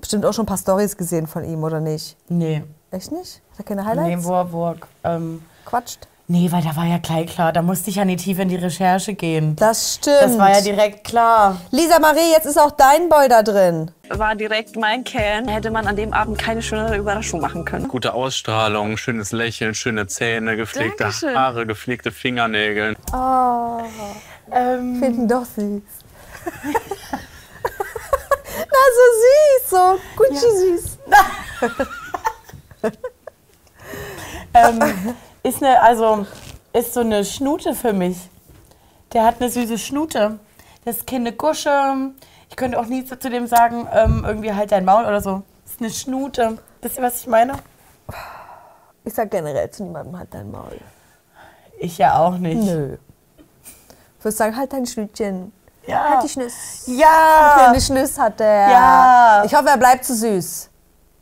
Bestimmt 0.00 0.26
auch 0.26 0.32
schon 0.32 0.44
ein 0.44 0.46
paar 0.46 0.58
Stories 0.58 0.96
gesehen 0.96 1.26
von 1.26 1.44
ihm, 1.44 1.62
oder 1.62 1.80
nicht? 1.80 2.16
Nee. 2.28 2.64
Echt 2.90 3.12
nicht? 3.12 3.40
Hat 3.52 3.60
er 3.60 3.64
keine 3.64 3.84
Highlights? 3.84 4.08
Nee, 4.08 4.24
wo 4.24 4.32
er, 4.34 4.52
wo 4.52 4.66
er, 4.70 4.76
ähm, 5.04 5.44
Quatscht. 5.64 6.08
Nee, 6.28 6.50
weil 6.52 6.62
da 6.62 6.76
war 6.76 6.84
ja 6.86 6.98
gleich 6.98 7.26
klar, 7.34 7.52
da 7.52 7.62
musste 7.62 7.90
ich 7.90 7.96
ja 7.96 8.04
nicht 8.04 8.22
tief 8.24 8.38
in 8.38 8.48
die 8.48 8.56
Recherche 8.56 9.14
gehen. 9.14 9.56
Das 9.56 9.94
stimmt. 9.96 10.16
Das 10.20 10.38
war 10.38 10.52
ja 10.52 10.60
direkt 10.60 11.04
klar. 11.04 11.60
Lisa 11.70 11.98
Marie, 11.98 12.30
jetzt 12.32 12.46
ist 12.46 12.58
auch 12.58 12.70
dein 12.70 13.08
Boy 13.08 13.28
da 13.28 13.42
drin. 13.42 13.90
War 14.10 14.34
direkt 14.34 14.76
mein 14.76 15.04
Kern. 15.04 15.48
Hätte 15.48 15.70
man 15.70 15.86
an 15.86 15.96
dem 15.96 16.12
Abend 16.12 16.38
keine 16.38 16.62
schönere 16.62 16.96
Überraschung 16.96 17.40
machen 17.40 17.64
können. 17.64 17.88
Gute 17.88 18.14
Ausstrahlung, 18.14 18.96
schönes 18.96 19.32
Lächeln, 19.32 19.74
schöne 19.74 20.06
Zähne, 20.06 20.56
gepflegte 20.56 21.04
Dankeschön. 21.04 21.36
Haare, 21.36 21.66
gepflegte 21.66 22.12
Fingernägel. 22.12 22.96
Oh, 23.12 23.80
Ähm, 24.50 24.98
finden 25.00 25.28
doch 25.28 25.44
süß. 25.44 25.82
Na, 28.58 28.84
so 28.96 29.04
süß, 29.20 29.70
so 29.70 30.00
Gucci 30.16 30.50
süß. 30.56 30.98
ähm, 34.54 35.14
ist 35.48 35.62
eine, 35.62 35.80
also, 35.82 36.26
ist 36.72 36.94
so 36.94 37.00
eine 37.00 37.24
Schnute 37.24 37.74
für 37.74 37.92
mich. 37.92 38.16
Der 39.12 39.24
hat 39.24 39.40
eine 39.40 39.50
süße 39.50 39.78
Schnute. 39.78 40.38
Das 40.84 40.98
ist 40.98 41.06
keine 41.06 41.32
Gusche. 41.32 42.12
Ich 42.50 42.56
könnte 42.56 42.78
auch 42.78 42.86
nie 42.86 43.04
zu 43.04 43.16
dem 43.16 43.46
sagen, 43.46 43.88
ähm, 43.92 44.24
irgendwie 44.26 44.52
halt 44.52 44.72
dein 44.72 44.84
Maul 44.84 45.04
oder 45.04 45.20
so. 45.20 45.42
Das 45.64 45.74
ist 45.74 45.80
eine 45.80 45.90
Schnute. 45.90 46.58
Wisst 46.80 46.96
ihr, 46.96 47.02
was 47.02 47.20
ich 47.20 47.26
meine? 47.26 47.54
Ich 49.04 49.14
sag 49.14 49.30
generell 49.30 49.70
zu 49.70 49.84
niemandem, 49.84 50.18
halt 50.18 50.32
dein 50.32 50.50
Maul. 50.50 50.78
Ich 51.78 51.98
ja 51.98 52.18
auch 52.18 52.36
nicht. 52.36 52.62
Nö. 52.62 52.96
Ich 54.18 54.24
würde 54.24 54.36
sagen, 54.36 54.56
halt 54.56 54.72
dein 54.72 54.86
Schnütchen. 54.86 55.52
Ja. 55.86 56.10
Halt 56.10 56.24
die 56.24 56.28
Schnüss. 56.28 56.84
Ja. 56.86 57.54
Kleine 57.56 57.80
Schnüss 57.80 58.18
hat 58.18 58.40
er. 58.40 58.70
Ja. 58.70 59.42
Ich 59.44 59.54
hoffe, 59.54 59.68
er 59.68 59.78
bleibt 59.78 60.04
zu 60.04 60.14
süß. 60.14 60.68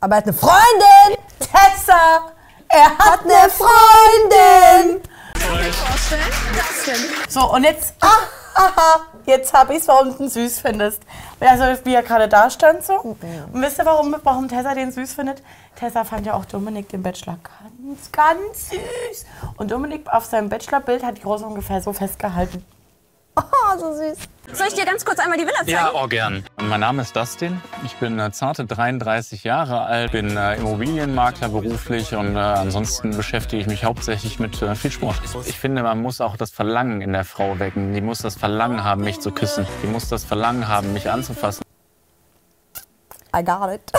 Aber 0.01 0.15
er 0.15 0.17
hat 0.17 0.23
eine 0.25 0.33
Freundin. 0.33 1.23
Tessa! 1.39 2.36
Er 2.69 2.97
hat 2.97 3.21
Eine 3.23 3.49
Freundin. 3.49 5.01
So, 7.29 7.53
und 7.53 7.63
jetzt, 7.63 7.93
ah, 8.01 8.19
aha, 8.55 9.01
jetzt 9.25 9.53
hab 9.53 9.69
ich's, 9.69 9.87
warum 9.87 10.15
du 10.15 10.23
ihn 10.23 10.29
süß 10.29 10.59
findest. 10.59 11.01
Also, 11.39 11.63
wie 11.85 11.93
er 11.93 12.03
gerade 12.03 12.27
da 12.27 12.49
stand 12.49 12.83
so. 12.83 12.95
Und 12.95 13.61
wisst 13.61 13.77
ihr, 13.79 13.85
warum, 13.85 14.15
warum 14.23 14.47
Tessa 14.47 14.73
den 14.73 14.91
süß 14.91 15.13
findet? 15.13 15.41
Tessa 15.75 16.03
fand 16.03 16.25
ja 16.25 16.33
auch 16.33 16.45
Dominik 16.45 16.89
den 16.89 17.03
Bachelor 17.03 17.37
ganz, 17.43 18.11
ganz 18.11 18.69
süß. 18.69 19.25
Und 19.57 19.71
Dominik 19.71 20.07
auf 20.11 20.25
seinem 20.25 20.49
Bachelorbild 20.49 21.03
hat 21.03 21.17
die 21.19 21.23
Rose 21.23 21.45
ungefähr 21.45 21.81
so 21.81 21.93
festgehalten. 21.93 22.65
Oh, 23.37 23.77
so 23.77 23.93
süß. 23.93 24.17
Soll 24.53 24.67
ich 24.67 24.73
dir 24.73 24.85
ganz 24.85 25.05
kurz 25.05 25.19
einmal 25.19 25.37
die 25.37 25.43
Villa 25.43 25.57
zeigen? 25.57 25.69
Ja, 25.69 25.91
oh 25.93 26.07
gern. 26.07 26.43
Mein 26.59 26.79
Name 26.79 27.03
ist 27.03 27.15
Dustin. 27.15 27.61
Ich 27.85 27.95
bin 27.97 28.19
äh, 28.19 28.31
zarte 28.31 28.65
33 28.65 29.43
Jahre 29.43 29.81
alt, 29.81 30.13
bin 30.13 30.35
äh, 30.35 30.55
Immobilienmakler 30.55 31.49
beruflich 31.49 32.15
und 32.15 32.35
äh, 32.35 32.39
ansonsten 32.39 33.15
beschäftige 33.15 33.61
ich 33.61 33.67
mich 33.67 33.83
hauptsächlich 33.83 34.39
mit 34.39 34.59
äh, 34.61 34.73
viel 34.73 34.89
Sport. 34.89 35.17
Ich 35.45 35.59
finde, 35.59 35.83
man 35.83 36.01
muss 36.01 36.19
auch 36.19 36.35
das 36.37 36.49
Verlangen 36.49 37.01
in 37.01 37.13
der 37.13 37.25
Frau 37.25 37.59
wecken. 37.59 37.93
Die 37.93 38.01
muss 38.01 38.19
das 38.19 38.35
Verlangen 38.35 38.83
haben, 38.83 39.03
mich 39.03 39.19
zu 39.19 39.31
küssen. 39.31 39.67
Die 39.83 39.87
muss 39.87 40.09
das 40.09 40.23
Verlangen 40.23 40.67
haben, 40.67 40.93
mich 40.93 41.09
anzufassen. 41.11 41.63
I 43.35 43.43
got 43.43 43.69
it. 43.71 43.91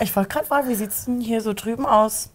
Ich 0.00 0.16
wollte 0.16 0.30
gerade 0.30 0.46
fragen, 0.46 0.68
wie 0.68 0.74
sieht's 0.74 1.04
denn 1.04 1.20
hier 1.20 1.42
so 1.42 1.52
drüben 1.52 1.84
aus? 1.84 2.30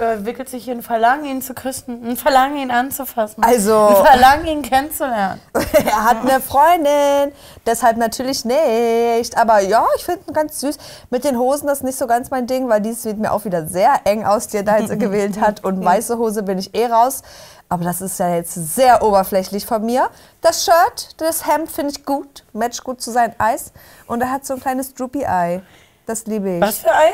Äh, 0.00 0.24
wickelt 0.24 0.48
sich 0.48 0.64
hier 0.64 0.74
ein 0.74 0.82
Verlangen, 0.82 1.24
ihn 1.26 1.42
zu 1.42 1.54
küssen, 1.54 2.02
ein 2.08 2.16
Verlangen, 2.16 2.56
ihn 2.56 2.70
anzufassen. 2.70 3.42
Also- 3.44 3.88
Ein 3.88 4.06
Verlangen, 4.06 4.46
ihn 4.46 4.62
kennenzulernen. 4.62 5.40
er 5.54 6.04
hat 6.04 6.22
eine 6.22 6.40
Freundin. 6.40 7.32
Deshalb 7.66 7.96
natürlich 7.98 8.44
nicht. 8.44 9.36
Aber 9.36 9.60
ja, 9.60 9.84
ich 9.96 10.04
finde 10.04 10.22
ihn 10.28 10.32
ganz 10.34 10.60
süß. 10.60 10.78
Mit 11.10 11.24
den 11.24 11.38
Hosen, 11.38 11.66
das 11.66 11.78
ist 11.78 11.84
nicht 11.84 11.98
so 11.98 12.06
ganz 12.06 12.30
mein 12.30 12.46
Ding, 12.46 12.68
weil 12.68 12.80
dies 12.80 13.02
sieht 13.02 13.18
mir 13.18 13.32
auch 13.32 13.44
wieder 13.44 13.66
sehr 13.66 14.00
eng 14.04 14.24
aus, 14.24 14.48
die 14.48 14.58
er 14.58 14.62
da 14.62 14.78
jetzt 14.78 14.90
gewählt 14.98 15.40
hat. 15.40 15.62
Und 15.64 15.84
weiße 15.84 16.16
Hose 16.18 16.42
bin 16.42 16.58
ich 16.58 16.74
eh 16.74 16.86
raus. 16.86 17.22
Aber 17.68 17.84
das 17.84 18.00
ist 18.02 18.18
ja 18.18 18.34
jetzt 18.34 18.54
sehr 18.54 19.02
oberflächlich 19.02 19.64
von 19.66 19.84
mir. 19.84 20.10
Das 20.42 20.64
Shirt, 20.64 21.20
das 21.20 21.46
Hemd 21.46 21.70
finde 21.70 21.92
ich 21.96 22.04
gut. 22.04 22.44
Matcht 22.52 22.84
gut 22.84 23.00
zu 23.00 23.10
seinem 23.10 23.34
Eis. 23.38 23.72
Und 24.06 24.20
er 24.20 24.30
hat 24.30 24.44
so 24.44 24.54
ein 24.54 24.60
kleines 24.60 24.92
Droopy-Eye. 24.94 25.62
Das 26.06 26.26
liebe 26.26 26.56
ich. 26.56 26.60
Was 26.60 26.78
für 26.78 26.92
Ei? 26.92 27.12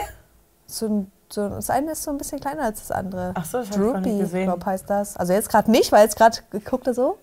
So 0.67 0.87
ein, 0.87 1.13
so, 1.33 1.49
das 1.49 1.71
eine 1.71 1.93
ist 1.93 2.03
so 2.03 2.11
ein 2.11 2.19
bisschen 2.19 2.41
kleiner 2.41 2.63
als 2.63 2.81
das 2.81 2.91
andere. 2.91 3.33
Ach 3.35 3.45
so, 3.45 3.59
das 3.59 3.71
hab 3.71 4.01
ich 4.01 4.07
nicht 4.07 4.21
gesehen. 4.21 4.45
glaub, 4.45 4.65
heißt 4.65 4.89
das. 4.89 5.17
Also 5.17 5.33
jetzt 5.33 5.49
gerade 5.49 5.71
nicht, 5.71 5.93
weil 5.93 6.05
jetzt 6.05 6.17
gerade 6.17 6.39
guckt 6.65 6.87
er 6.87 6.95
so. 6.95 7.19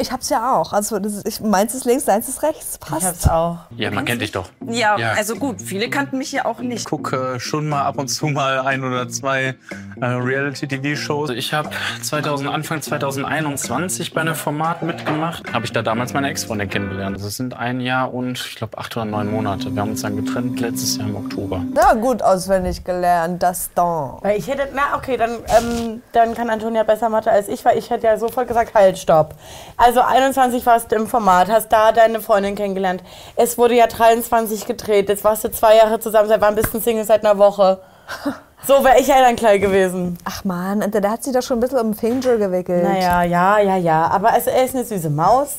Ich 0.00 0.12
hab's 0.12 0.28
ja 0.28 0.54
auch. 0.56 0.72
Also 0.72 1.00
das 1.00 1.12
ist, 1.14 1.26
ich, 1.28 1.40
meins 1.40 1.74
ist 1.74 1.84
links, 1.84 2.04
deins 2.04 2.28
ist 2.28 2.42
rechts. 2.44 2.78
Ich 2.84 2.90
hab's 2.90 3.04
Passt. 3.04 3.30
auch. 3.30 3.58
Ja, 3.76 3.90
man 3.90 4.04
kennt 4.04 4.22
dich 4.22 4.30
doch. 4.30 4.48
Ja, 4.64 4.96
Ja. 4.96 5.12
also 5.16 5.34
gut, 5.34 5.60
viele 5.60 5.90
kannten 5.90 6.18
mich 6.18 6.30
ja 6.30 6.44
auch 6.44 6.60
Ich 6.60 6.68
nicht. 6.68 6.84
gucke 6.88 7.40
schon 7.40 7.68
mal 7.68 7.82
ab 7.82 7.98
und 7.98 8.06
zu 8.06 8.26
mal 8.28 8.60
ein 8.60 8.84
oder 8.84 9.08
zwei 9.08 9.56
äh, 10.00 10.04
Reality-TV-Shows. 10.04 11.30
Ich 11.30 11.52
habe 11.52 11.70
2000, 12.00 12.48
Anfang 12.48 12.80
2021 12.80 14.14
bei 14.14 14.20
einem 14.20 14.36
Format 14.36 14.82
mitgemacht. 14.82 15.52
Habe 15.52 15.64
ich 15.64 15.72
da 15.72 15.82
damals 15.82 16.12
meine 16.14 16.28
Ex-Freundin 16.28 16.68
kennengelernt. 16.70 17.16
Das 17.20 17.36
sind 17.36 17.54
ein 17.54 17.80
Jahr 17.80 18.14
und 18.14 18.38
ich 18.38 18.54
glaube 18.54 18.78
acht 18.78 18.96
oder 18.96 19.04
neun 19.04 19.30
Monate. 19.32 19.74
Wir 19.74 19.82
haben 19.82 19.90
uns 19.90 20.02
dann 20.02 20.14
getrennt 20.16 20.60
letztes 20.60 20.96
Jahr 20.98 21.08
im 21.08 21.16
Oktober. 21.16 21.64
Ja, 21.74 21.94
gut 21.94 22.22
auswendig 22.22 22.84
gelernt. 22.84 23.42
Das 23.42 23.70
Don. 23.74 24.18
Weil 24.22 24.38
ich 24.38 24.46
hätte, 24.46 24.68
na 24.74 24.96
okay, 24.96 25.16
dann, 25.16 25.30
ähm, 25.48 26.02
dann 26.12 26.34
kann 26.34 26.50
Antonia 26.50 26.84
besser 26.84 27.08
Mathe 27.08 27.30
als 27.32 27.48
ich, 27.48 27.64
weil 27.64 27.76
ich 27.78 27.90
hätte 27.90 28.06
ja 28.06 28.16
sofort 28.16 28.46
gesagt, 28.46 28.74
halt, 28.74 28.96
stopp. 28.96 29.34
Also 29.76 29.87
21 29.96 30.64
warst 30.66 30.92
du 30.92 30.96
im 30.96 31.06
Format, 31.06 31.48
hast 31.48 31.68
da 31.68 31.92
deine 31.92 32.20
Freundin 32.20 32.54
kennengelernt. 32.54 33.02
Es 33.36 33.58
wurde 33.58 33.74
ja 33.74 33.86
23 33.86 34.66
gedreht, 34.66 35.08
jetzt 35.08 35.24
warst 35.24 35.44
du 35.44 35.50
zwei 35.50 35.76
Jahre 35.76 36.00
zusammen, 36.00 36.28
seit 36.28 36.40
wann 36.40 36.54
bist 36.54 36.72
du 36.72 36.80
Single? 36.80 37.04
Seit 37.04 37.24
einer 37.24 37.38
Woche. 37.38 37.80
So 38.66 38.82
wäre 38.84 38.98
ich 38.98 39.06
ja 39.06 39.20
dann 39.20 39.36
klein 39.36 39.60
gewesen. 39.60 40.18
Ach 40.24 40.44
man, 40.44 40.82
und 40.82 40.92
der 40.92 41.08
hat 41.08 41.22
sich 41.22 41.32
doch 41.32 41.42
schon 41.42 41.58
ein 41.58 41.60
bisschen 41.60 41.78
um 41.78 41.92
den 41.92 41.94
Finger 41.94 42.36
gewickelt. 42.36 42.82
Naja, 42.82 43.22
ja, 43.22 43.60
ja, 43.60 43.76
ja. 43.76 44.08
Aber 44.08 44.32
also, 44.32 44.50
er 44.50 44.64
ist 44.64 44.74
eine 44.74 44.84
süße 44.84 45.10
Maus. 45.10 45.54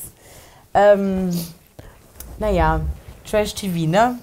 Ähm, 0.74 1.32
naja, 2.38 2.82
Trash-TV, 3.26 3.89
ne? 3.89 4.20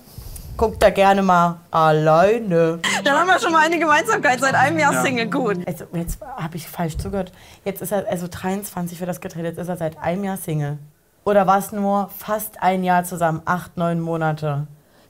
Guckt 0.57 0.83
da 0.83 0.91
gerne 0.91 1.23
mal 1.23 1.57
alleine. 1.71 2.79
Dann 3.05 3.15
haben 3.15 3.27
wir 3.29 3.39
schon 3.39 3.53
mal 3.53 3.65
eine 3.65 3.79
Gemeinsamkeit. 3.79 4.41
Seit 4.41 4.55
einem 4.55 4.79
Jahr 4.79 4.93
Ja. 4.95 5.03
Single. 5.03 5.27
Gut. 5.31 5.59
Also, 5.67 5.85
jetzt 5.93 6.19
habe 6.23 6.57
ich 6.57 6.69
falsch 6.69 6.97
zugehört. 6.99 7.33
Jetzt 7.65 7.83
ist 7.83 7.93
er, 7.93 8.07
also 8.09 8.27
23 8.31 8.99
wird 9.01 9.09
das 9.09 9.21
gedreht, 9.21 9.45
jetzt 9.45 9.59
ist 9.59 9.69
er 9.69 9.77
seit 9.77 9.99
einem 9.99 10.25
Jahr 10.25 10.37
Single. 10.37 10.79
Oder 11.25 11.47
war 11.47 11.59
es 11.59 11.73
nur 11.73 12.09
fast 12.17 12.63
ein 12.63 12.85
Jahr 12.85 13.05
zusammen? 13.05 13.43
Acht, 13.45 13.77
neun 13.77 14.01
Monate. 14.01 14.67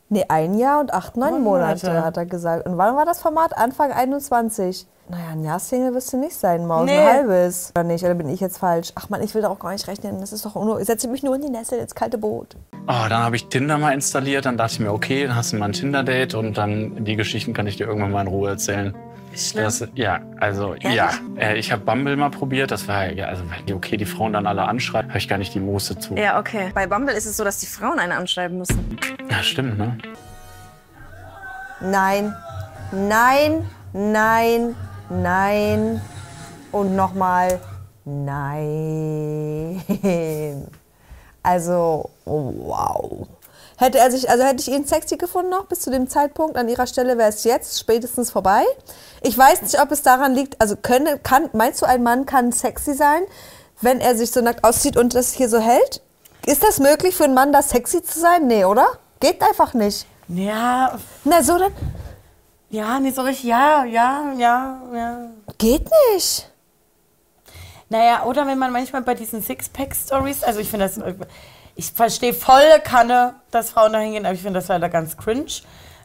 Nee, 0.09 0.25
ein 0.29 0.57
Jahr 0.57 0.81
und 0.81 0.95
acht, 0.95 1.17
neun 1.17 1.43
Monate, 1.43 1.87
Monate. 1.89 2.05
hat 2.05 2.17
er 2.17 2.27
gesagt. 2.27 2.67
Und 2.67 2.79
wann 2.79 2.95
war 2.97 3.05
das 3.05 3.21
Format? 3.21 3.57
Anfang 3.57 3.93
21. 3.93 4.87
Naja, 5.09 5.25
ein 5.33 5.43
Jahr 5.45 5.59
Single 5.59 5.95
wirst 5.95 6.13
du 6.13 6.17
nicht 6.17 6.37
sein, 6.37 6.67
Maus. 6.67 6.85
Nee. 6.87 6.99
Ein 6.99 7.07
halbes. 7.07 7.71
Oder 7.75 7.85
nicht? 7.85 8.05
Oder 8.05 8.15
bin 8.15 8.29
ich 8.29 8.41
jetzt 8.41 8.59
falsch? 8.59 8.93
Ach 8.95 9.09
man, 9.09 9.23
ich 9.23 9.35
will 9.35 9.43
da 9.43 9.49
auch 9.49 9.59
gar 9.59 9.71
nicht 9.73 9.87
rechnen. 9.87 10.21
Das 10.21 10.33
ist 10.33 10.45
doch 10.45 10.55
nur, 10.55 10.81
ich 10.81 10.87
setze 10.87 11.07
mich 11.09 11.23
nur 11.23 11.35
in 11.37 11.43
die 11.43 11.51
Nessel, 11.51 11.79
ins 11.79 11.95
kalte 11.95 12.19
Boot. 12.19 12.57
Oh, 12.89 13.09
dann 13.09 13.23
habe 13.23 13.35
ich 13.35 13.49
Tinder 13.49 13.79
mal 13.79 13.93
installiert. 13.93 14.47
Dann 14.47 14.57
dachte 14.57 14.75
ich 14.75 14.81
mir, 14.81 14.93
okay, 14.93 15.27
dann 15.27 15.35
hast 15.35 15.53
du 15.53 15.57
mal 15.57 15.67
ein 15.67 15.73
Tinder-Date 15.73 16.35
und 16.35 16.57
dann 16.57 17.05
die 17.05 17.17
Geschichten 17.17 17.53
kann 17.53 17.67
ich 17.67 17.77
dir 17.77 17.87
irgendwann 17.87 18.13
mal 18.13 18.21
in 18.23 18.29
Ruhe 18.29 18.51
erzählen. 18.51 18.95
Schlimm. 19.35 19.65
Das, 19.65 19.87
ja, 19.95 20.21
also 20.39 20.75
Ehrlich? 20.75 20.95
ja. 20.95 21.11
Äh, 21.37 21.59
ich 21.59 21.73
habe 21.73 21.83
Bumble 21.85 22.17
mal 22.17 22.31
probiert. 22.31 22.71
Das 22.71 22.87
war 22.89 23.13
ja, 23.13 23.27
also 23.27 23.43
wenn 23.51 23.67
die 23.67 23.75
okay 23.75 23.97
die 23.97 24.07
Frauen 24.07 24.33
dann 24.33 24.47
alle 24.47 24.63
anschreiben, 24.63 25.11
habe 25.11 25.19
ich 25.19 25.29
gar 25.29 25.37
nicht 25.37 25.53
die 25.55 25.61
Muße 25.61 25.99
zu. 25.99 26.15
Ja, 26.15 26.39
okay. 26.39 26.71
Bei 26.75 26.87
Bumble 26.87 27.15
ist 27.15 27.27
es 27.27 27.37
so, 27.37 27.45
dass 27.45 27.59
die 27.59 27.67
Frauen 27.67 27.99
einen 27.99 28.13
anschreiben 28.13 28.57
müssen. 28.57 28.97
Ja, 29.31 29.43
stimmt, 29.43 29.77
ne? 29.79 29.99
Nein, 31.81 32.35
nein, 32.93 33.65
nein, 33.93 34.75
nein. 35.11 36.01
Und 36.73 36.97
nochmal 36.97 37.61
nein. 38.05 39.83
Also, 41.47 42.11
oh, 42.25 42.53
wow. 42.57 43.29
Hätte 43.77 43.99
er 43.99 44.11
sich, 44.11 44.29
also 44.29 44.43
hätte 44.43 44.61
ich 44.61 44.69
ihn 44.69 44.85
sexy 44.85 45.17
gefunden 45.17 45.51
noch 45.51 45.67
bis 45.67 45.81
zu 45.81 45.93
dem 45.93 46.09
Zeitpunkt. 46.09 46.57
An 46.57 46.69
ihrer 46.69 46.89
Stelle 46.89 47.19
wäre 47.19 47.29
es 47.29 47.45
jetzt 47.45 47.79
spätestens 47.79 48.33
vorbei. 48.33 48.65
Ich 49.21 49.39
weiß 49.39 49.63
nicht, 49.63 49.81
ob 49.81 49.93
es 49.93 50.03
daran 50.03 50.35
liegt, 50.35 50.61
also 50.61 50.75
könne, 50.75 51.21
kann, 51.21 51.49
meinst 51.53 51.83
du, 51.83 51.87
ein 51.87 52.03
Mann 52.03 52.27
kann 52.27 52.51
sexy 52.51 52.95
sein, 52.95 53.23
wenn 53.81 54.01
er 54.01 54.17
sich 54.17 54.33
so 54.33 54.41
nackt 54.41 54.65
auszieht 54.65 54.97
und 54.97 55.15
das 55.15 55.33
hier 55.35 55.49
so 55.49 55.61
hält? 55.61 56.03
Ist 56.47 56.65
das 56.65 56.81
möglich 56.81 57.15
für 57.15 57.25
einen 57.25 57.35
Mann, 57.35 57.53
da 57.53 57.63
sexy 57.63 58.03
zu 58.03 58.19
sein? 58.19 58.49
Nee, 58.49 58.65
oder? 58.65 58.87
Geht 59.21 59.41
einfach 59.41 59.73
nicht. 59.73 60.05
Ja. 60.27 60.99
Na, 61.23 61.45
so 61.45 61.59
dann. 61.59 61.73
Ja, 62.71 62.99
nicht 62.99 63.15
so 63.15 63.23
richtig. 63.23 63.45
Ja, 63.45 63.85
ja, 63.85 64.33
ja, 64.37 64.83
ja. 64.93 65.19
Geht 65.59 65.89
nicht. 66.13 66.51
Naja, 67.89 68.25
oder 68.25 68.47
wenn 68.47 68.59
man 68.59 68.73
manchmal 68.73 69.03
bei 69.03 69.15
diesen 69.15 69.43
Sixpack-Stories, 69.43 70.43
also 70.43 70.59
ich 70.61 70.69
finde 70.71 70.87
das, 70.87 70.99
ich 71.77 71.93
verstehe 71.93 72.35
volle 72.35 72.81
Kanne, 72.83 73.35
dass 73.51 73.71
Frauen 73.71 73.93
da 73.93 73.99
hingehen, 74.01 74.27
aber 74.27 74.35
ich 74.35 74.43
finde 74.43 74.59
das 74.61 74.69
leider 74.69 74.89
ganz 74.89 75.17
cringe. 75.17 75.47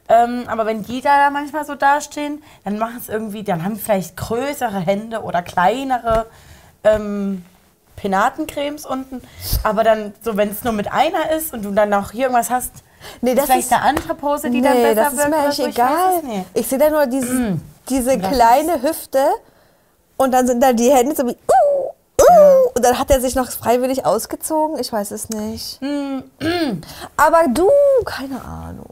Ähm, 0.10 0.44
aber 0.48 0.66
wenn 0.66 0.84
die 0.84 1.02
da 1.02 1.30
manchmal 1.32 1.66
so 1.66 1.76
dastehen, 1.76 2.44
dann 2.66 2.78
machen 2.78 2.98
es 3.00 3.08
irgendwie, 3.10 3.44
dann 3.44 3.64
haben 3.64 3.78
vielleicht 3.78 4.18
größere 4.18 4.80
Hände 4.80 5.22
oder 5.24 5.42
kleinere 5.42 6.26
ähm, 6.84 7.46
Penatencremes 7.96 8.86
unten. 8.86 9.22
Aber 9.64 9.84
dann, 9.84 10.14
so 10.22 10.36
wenn 10.38 10.50
es 10.50 10.64
nur 10.64 10.74
mit 10.74 10.92
einer 10.92 11.32
ist 11.32 11.54
und 11.54 11.64
du 11.64 11.72
dann 11.72 11.90
noch 11.90 12.12
hier 12.12 12.24
irgendwas 12.26 12.50
hast, 12.50 12.72
Nee, 13.22 13.34
das 13.34 13.46
vielleicht 13.46 13.62
ist- 13.68 13.74
eine 13.74 13.82
andere 13.82 14.14
Pose, 14.14 14.52
die 14.52 14.62
nee, 14.62 14.68
dann 14.68 14.82
besser 14.84 14.96
das 14.96 15.14
ist 15.14 15.18
wirkt 15.20 15.30
mir 15.32 15.38
eigentlich 15.38 15.60
ich 15.60 15.66
egal. 15.68 16.22
nicht. 16.24 16.46
Ich 16.54 16.68
sehe 16.68 16.78
da 16.78 16.90
nur 16.92 17.08
dieses, 17.08 17.58
diese 17.90 18.18
Das 18.20 18.32
kleine 18.32 18.82
Hüfte 18.84 19.24
und 20.22 20.32
dann 20.32 20.46
sind 20.48 20.62
da 20.62 20.74
die 20.74 20.92
Hände 20.92 21.16
so 21.16 21.26
wie 21.26 21.32
uh, 21.32 21.88
uh, 22.22 22.70
und 22.76 22.86
dann 22.86 23.00
hat 23.00 23.10
er 23.10 23.20
sich 23.20 23.36
noch 23.36 23.52
freiwillig 23.52 24.06
ausgezogen. 24.06 24.80
Ich 24.80 24.92
weiß 24.94 25.12
es 25.12 25.30
nicht. 25.30 25.80
Aber 27.18 27.46
du, 27.54 27.68
keine 28.06 28.44
Ahnung. 28.44 28.86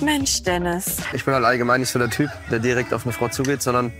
Mensch, 0.00 0.42
Dennis. 0.42 0.96
Ich 1.12 1.24
bin 1.24 1.34
halt 1.34 1.44
allgemein 1.44 1.80
nicht 1.80 1.90
so 1.90 1.98
der 1.98 2.10
Typ, 2.10 2.30
der 2.50 2.58
direkt 2.58 2.92
auf 2.92 3.04
eine 3.04 3.12
Frau 3.12 3.28
zugeht, 3.28 3.62
sondern. 3.62 3.92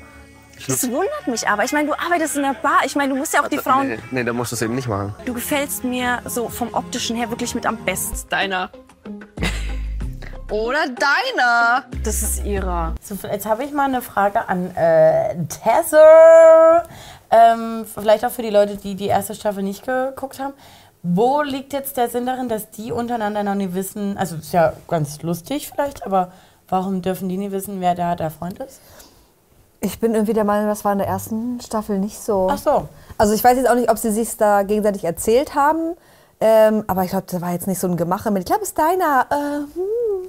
Das 0.66 0.82
wundert 0.90 1.26
mich 1.26 1.48
aber. 1.48 1.64
Ich 1.64 1.72
meine, 1.72 1.88
du 1.88 1.94
arbeitest 1.94 2.36
in 2.36 2.42
der 2.42 2.54
Bar. 2.54 2.80
Ich 2.84 2.94
meine, 2.94 3.12
du 3.12 3.18
musst 3.18 3.34
ja 3.34 3.42
auch 3.42 3.48
die 3.48 3.58
Frauen. 3.58 3.88
Nee, 3.88 3.98
nee, 4.10 4.24
da 4.24 4.32
musst 4.32 4.52
du 4.52 4.56
es 4.56 4.62
eben 4.62 4.74
nicht 4.74 4.88
machen. 4.88 5.14
Du 5.24 5.34
gefällst 5.34 5.82
mir 5.82 6.20
so 6.24 6.48
vom 6.48 6.72
optischen 6.72 7.16
her 7.16 7.30
wirklich 7.30 7.54
mit 7.54 7.66
am 7.66 7.76
besten. 7.78 8.28
Deiner. 8.28 8.70
Oder 10.50 10.86
deiner. 10.86 11.84
Das 12.04 12.22
ist 12.22 12.44
ihrer. 12.44 12.94
So, 13.00 13.16
jetzt 13.30 13.46
habe 13.46 13.64
ich 13.64 13.72
mal 13.72 13.84
eine 13.84 14.02
Frage 14.02 14.48
an 14.48 14.74
äh, 14.76 15.36
Tessa. 15.46 16.82
Ähm, 17.30 17.86
vielleicht 17.86 18.24
auch 18.24 18.30
für 18.30 18.42
die 18.42 18.50
Leute, 18.50 18.76
die 18.76 18.94
die 18.94 19.06
erste 19.06 19.34
Staffel 19.34 19.62
nicht 19.62 19.86
geguckt 19.86 20.38
haben. 20.38 20.52
Wo 21.02 21.42
liegt 21.42 21.72
jetzt 21.72 21.96
der 21.96 22.08
Sinn 22.08 22.26
darin, 22.26 22.48
dass 22.48 22.70
die 22.70 22.92
untereinander 22.92 23.42
noch 23.42 23.54
nie 23.54 23.72
wissen? 23.74 24.18
Also, 24.18 24.36
ist 24.36 24.52
ja 24.52 24.72
ganz 24.88 25.22
lustig 25.22 25.70
vielleicht, 25.70 26.04
aber 26.04 26.32
warum 26.68 27.02
dürfen 27.02 27.28
die 27.28 27.36
nie 27.36 27.50
wissen, 27.50 27.80
wer 27.80 27.94
da 27.94 28.14
der 28.14 28.30
Freund 28.30 28.58
ist? 28.58 28.80
Ich 29.80 29.98
bin 29.98 30.14
irgendwie 30.14 30.32
der 30.32 30.44
Meinung, 30.44 30.68
das 30.68 30.84
war 30.84 30.92
in 30.92 30.98
der 30.98 31.08
ersten 31.08 31.60
Staffel 31.60 31.98
nicht 31.98 32.20
so. 32.20 32.48
Ach 32.50 32.58
so. 32.58 32.88
Also 33.18 33.34
ich 33.34 33.42
weiß 33.42 33.56
jetzt 33.56 33.68
auch 33.68 33.74
nicht, 33.74 33.90
ob 33.90 33.98
sie 33.98 34.12
sich 34.12 34.36
da 34.36 34.62
gegenseitig 34.62 35.04
erzählt 35.04 35.54
haben. 35.54 35.96
Ähm, 36.40 36.82
aber 36.88 37.04
ich 37.04 37.10
glaube, 37.10 37.26
da 37.30 37.40
war 37.40 37.52
jetzt 37.52 37.68
nicht 37.68 37.78
so 37.78 37.86
ein 37.86 37.96
Gemache 37.96 38.32
mit, 38.32 38.40
ich 38.40 38.46
glaube, 38.46 38.62
es 38.62 38.70
ist 38.70 38.78
deiner. 38.78 39.26
Äh, 39.30 39.58
hm, 39.74 39.82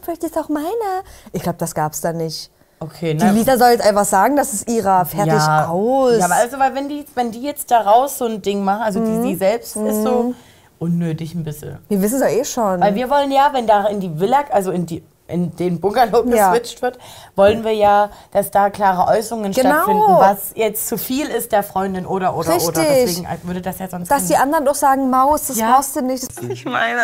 vielleicht 0.03 0.23
ist 0.23 0.37
auch 0.37 0.49
meiner. 0.49 1.03
Ich 1.31 1.41
glaube, 1.41 1.57
das 1.57 1.73
gab 1.73 1.93
es 1.93 2.01
da 2.01 2.13
nicht. 2.13 2.49
Okay, 2.79 3.13
Die 3.13 3.25
Lisa 3.27 3.57
soll 3.57 3.69
jetzt 3.69 3.85
einfach 3.85 4.03
sagen, 4.05 4.35
das 4.35 4.51
ist 4.53 4.69
ihrer. 4.69 5.05
Fertig 5.05 5.33
ja, 5.33 5.67
aus. 5.69 6.17
Ja, 6.17 6.25
aber 6.25 6.35
also, 6.35 6.59
weil 6.59 6.75
wenn 6.75 6.89
die, 6.89 7.05
wenn 7.15 7.31
die 7.31 7.41
jetzt 7.41 7.71
daraus 7.71 8.17
so 8.17 8.25
ein 8.25 8.41
Ding 8.41 8.63
machen, 8.63 8.81
also 8.81 8.99
Mhm. 8.99 9.21
die, 9.23 9.29
die 9.29 9.35
selbst 9.35 9.75
ist 9.77 10.03
so 10.03 10.23
Mhm. 10.23 10.35
unnötig 10.79 11.33
ein 11.33 11.43
bisschen. 11.45 11.77
Wir 11.87 12.01
wissen 12.01 12.15
es 12.15 12.21
ja 12.21 12.27
eh 12.27 12.43
schon. 12.43 12.81
Weil 12.81 12.93
wir 12.95 13.09
wollen 13.09 13.31
ja, 13.31 13.49
wenn 13.53 13.65
da 13.67 13.87
in 13.87 14.01
die 14.01 14.19
Villa, 14.19 14.43
also 14.51 14.71
in 14.71 14.85
die 14.85 15.01
in 15.27 15.55
den 15.55 15.79
Bungalow 15.79 16.23
Ja. 16.27 16.51
geswitcht 16.51 16.81
wird, 16.81 16.97
wollen 17.35 17.63
wir 17.63 17.73
ja, 17.73 18.09
dass 18.31 18.51
da 18.51 18.69
klare 18.69 19.07
Äußerungen 19.09 19.51
Genau. 19.53 19.69
stattfinden, 19.69 20.03
was 20.07 20.51
jetzt 20.55 20.87
zu 20.87 20.97
viel 20.97 21.27
ist 21.27 21.51
der 21.51 21.63
Freundin 21.63 22.05
oder 22.05 22.35
oder 22.35 22.55
oder. 22.55 22.81
Richtig. 22.81 22.85
Deswegen 23.23 23.27
würde 23.43 23.61
das 23.61 23.79
ja 23.79 23.87
sonst. 23.89 24.11
Dass 24.11 24.27
die 24.27 24.35
anderen 24.35 24.65
doch 24.65 24.75
sagen, 24.75 25.09
Maus, 25.09 25.47
das 25.47 25.57
Ja. 25.57 25.71
brauchst 25.75 25.95
du 25.95 26.01
nicht. 26.01 26.27
Ich 26.49 26.65
meine. 26.65 27.01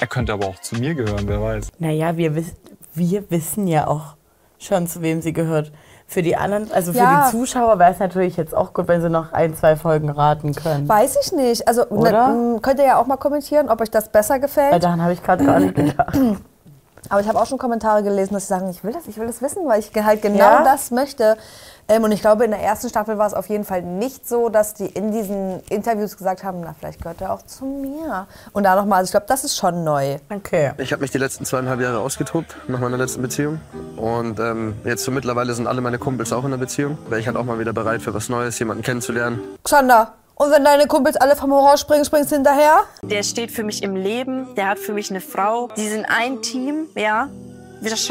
Er 0.00 0.06
könnte 0.08 0.32
aber 0.32 0.48
auch 0.48 0.58
zu 0.60 0.74
mir 0.76 0.94
gehören, 0.94 1.22
wer 1.26 1.40
weiß. 1.40 1.68
Naja, 1.78 2.16
wir, 2.16 2.34
wiss, 2.34 2.54
wir 2.94 3.30
wissen 3.30 3.66
ja 3.68 3.86
auch 3.86 4.16
schon, 4.58 4.86
zu 4.86 5.00
wem 5.02 5.22
sie 5.22 5.32
gehört. 5.32 5.72
Für 6.08 6.22
die 6.22 6.36
anderen, 6.36 6.70
also 6.72 6.92
für 6.92 6.98
Ja. 6.98 7.24
die 7.24 7.30
Zuschauer 7.30 7.78
wäre 7.78 7.90
es 7.92 7.98
natürlich 7.98 8.36
jetzt 8.36 8.54
auch 8.54 8.74
gut, 8.74 8.86
wenn 8.88 9.00
sie 9.00 9.08
noch 9.08 9.32
ein, 9.32 9.56
zwei 9.56 9.76
Folgen 9.76 10.10
raten 10.10 10.54
können. 10.54 10.86
Weiß 10.86 11.16
ich 11.24 11.32
nicht. 11.32 11.66
Also 11.66 11.86
Oder? 11.86 12.28
M, 12.28 12.60
könnt 12.60 12.80
ihr 12.80 12.84
ja 12.86 12.98
auch 12.98 13.06
mal 13.06 13.16
kommentieren, 13.16 13.70
ob 13.70 13.80
euch 13.80 13.90
das 13.90 14.10
besser 14.10 14.38
gefällt. 14.38 14.72
Weil 14.72 14.80
daran 14.80 15.00
habe 15.00 15.14
ich 15.14 15.22
gerade 15.22 15.44
gar 15.44 15.58
nicht 15.60 15.74
gedacht. 15.76 16.18
Aber 17.08 17.20
ich 17.20 17.28
habe 17.28 17.40
auch 17.40 17.46
schon 17.46 17.58
Kommentare 17.58 18.02
gelesen, 18.02 18.34
dass 18.34 18.44
sie 18.44 18.48
sagen, 18.48 18.70
ich 18.70 18.84
will 18.84 18.92
das, 18.92 19.06
ich 19.08 19.18
will 19.18 19.26
das 19.26 19.42
wissen, 19.42 19.66
weil 19.66 19.80
ich 19.80 19.90
halt 20.04 20.22
genau 20.22 20.38
Ja? 20.38 20.64
das 20.64 20.90
möchte. 20.90 21.36
Ähm, 21.88 22.04
und 22.04 22.12
ich 22.12 22.20
glaube, 22.20 22.44
in 22.44 22.52
der 22.52 22.60
ersten 22.60 22.88
Staffel 22.88 23.18
war 23.18 23.26
es 23.26 23.34
auf 23.34 23.48
jeden 23.48 23.64
Fall 23.64 23.82
nicht 23.82 24.28
so, 24.28 24.48
dass 24.48 24.74
die 24.74 24.86
in 24.86 25.10
diesen 25.10 25.60
Interviews 25.68 26.16
gesagt 26.16 26.44
haben, 26.44 26.60
na, 26.60 26.74
vielleicht 26.78 27.02
gehört 27.02 27.20
er 27.20 27.32
auch 27.32 27.42
zu 27.42 27.64
mir. 27.64 28.26
Und 28.52 28.62
da 28.64 28.76
nochmal, 28.76 28.98
also 29.00 29.08
ich 29.08 29.10
glaube, 29.10 29.26
das 29.28 29.42
ist 29.44 29.56
schon 29.56 29.82
neu. 29.82 30.18
Okay. 30.30 30.72
Ich 30.78 30.92
habe 30.92 31.02
mich 31.02 31.10
die 31.10 31.18
letzten 31.18 31.44
zweieinhalb 31.44 31.80
Jahre 31.80 31.98
ausgetobt 31.98 32.56
nach 32.68 32.78
meiner 32.78 32.96
letzten 32.96 33.20
Beziehung. 33.20 33.60
Und 33.96 34.38
ähm, 34.38 34.76
jetzt 34.84 35.02
so 35.02 35.10
mittlerweile 35.10 35.54
sind 35.54 35.66
alle 35.66 35.80
meine 35.80 35.98
Kumpels 35.98 36.32
auch 36.32 36.44
in 36.44 36.52
der 36.52 36.58
Beziehung. 36.58 36.98
Wäre 37.08 37.20
ich 37.20 37.26
halt 37.26 37.36
auch 37.36 37.44
mal 37.44 37.58
wieder 37.58 37.72
bereit 37.72 38.00
für 38.00 38.14
was 38.14 38.28
Neues, 38.28 38.58
jemanden 38.60 38.82
kennenzulernen. 38.84 39.40
Xander, 39.64 40.12
und 40.42 40.50
wenn 40.50 40.64
deine 40.64 40.86
Kumpels 40.86 41.16
alle 41.16 41.36
vom 41.36 41.52
Horror 41.52 41.76
springen, 41.76 42.04
springst 42.04 42.30
du 42.32 42.36
hinterher? 42.36 42.80
Der 43.02 43.22
steht 43.22 43.50
für 43.50 43.62
mich 43.64 43.82
im 43.82 43.96
Leben. 43.96 44.54
Der 44.56 44.68
hat 44.68 44.78
für 44.78 44.92
mich 44.92 45.10
eine 45.10 45.20
Frau. 45.20 45.68
Die 45.76 45.88
sind 45.88 46.04
ein 46.06 46.42
Team, 46.42 46.86
ja. 46.94 47.28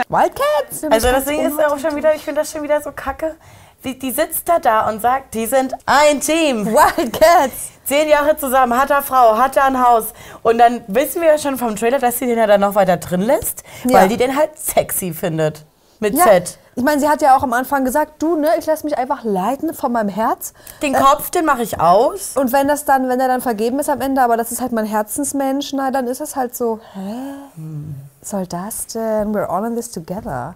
Wildcats? 0.09 0.83
Also 0.89 1.07
das 1.11 1.25
Ding 1.25 1.39
ist 1.47 1.63
auch 1.63 1.77
schon 1.79 1.95
wieder, 1.95 2.13
ich 2.13 2.21
finde 2.23 2.41
das 2.41 2.51
schon 2.51 2.61
wieder 2.63 2.81
so 2.81 2.91
kacke. 2.91 3.35
Die, 3.83 3.97
die 3.97 4.11
sitzt 4.11 4.47
da 4.47 4.59
da 4.59 4.89
und 4.89 5.01
sagt, 5.01 5.33
die 5.33 5.45
sind 5.47 5.73
ein 5.85 6.19
Team. 6.19 6.65
Wildcats. 6.71 7.71
Zehn 7.85 8.07
Jahre 8.09 8.37
zusammen, 8.37 8.79
hat 8.79 8.89
er 8.91 9.01
Frau, 9.01 9.37
hat 9.37 9.57
er 9.57 9.65
ein 9.65 9.81
Haus. 9.81 10.05
Und 10.43 10.57
dann 10.59 10.83
wissen 10.87 11.21
wir 11.21 11.29
ja 11.29 11.37
schon 11.37 11.57
vom 11.57 11.75
Trailer, 11.75 11.99
dass 11.99 12.19
sie 12.19 12.27
den 12.27 12.37
ja 12.37 12.47
dann 12.47 12.61
noch 12.61 12.75
weiter 12.75 12.97
drin 12.97 13.21
lässt, 13.21 13.63
Ja. 13.85 13.99
weil 14.01 14.07
die 14.09 14.17
den 14.17 14.35
halt 14.37 14.57
sexy 14.57 15.13
findet. 15.13 15.65
Mit 15.99 16.15
Ja, 16.15 16.25
Z. 16.25 16.57
ich 16.75 16.84
meine, 16.84 17.01
sie 17.01 17.10
hat 17.10 17.21
ja 17.21 17.36
auch 17.36 17.43
am 17.43 17.53
Anfang 17.53 17.84
gesagt, 17.84 18.21
du, 18.21 18.36
ne, 18.36 18.47
ich 18.57 18.65
lasse 18.65 18.86
mich 18.86 18.97
einfach 18.97 19.23
leiten 19.23 19.73
von 19.73 19.91
meinem 19.91 20.10
Herz. 20.10 20.53
Den 20.81 20.93
Kopf, 20.93 21.29
den 21.29 21.45
mache 21.45 21.63
ich 21.63 21.79
aus. 21.79 22.38
Und 22.38 22.53
wenn 22.53 22.67
das 22.67 22.86
dann, 22.86 23.10
wenn 23.10 23.19
er 23.19 23.27
dann 23.27 23.41
vergeben 23.41 23.79
ist 23.79 23.89
am 23.89 23.99
Ende, 24.01 24.21
aber 24.21 24.38
das 24.38 24.51
ist 24.51 24.62
halt 24.62 24.71
mein 24.71 24.86
Herzensmensch, 24.86 25.73
na, 25.73 25.91
dann 25.91 26.07
ist 26.07 26.21
es 26.21 26.36
halt 26.36 26.55
so, 26.55 26.79
hä? 26.93 27.34
Soll 28.21 28.47
das 28.47 28.88
denn? 28.88 29.34
We're 29.34 29.47
all 29.47 29.65
in 29.65 29.75
this 29.75 29.91
together. 29.91 30.55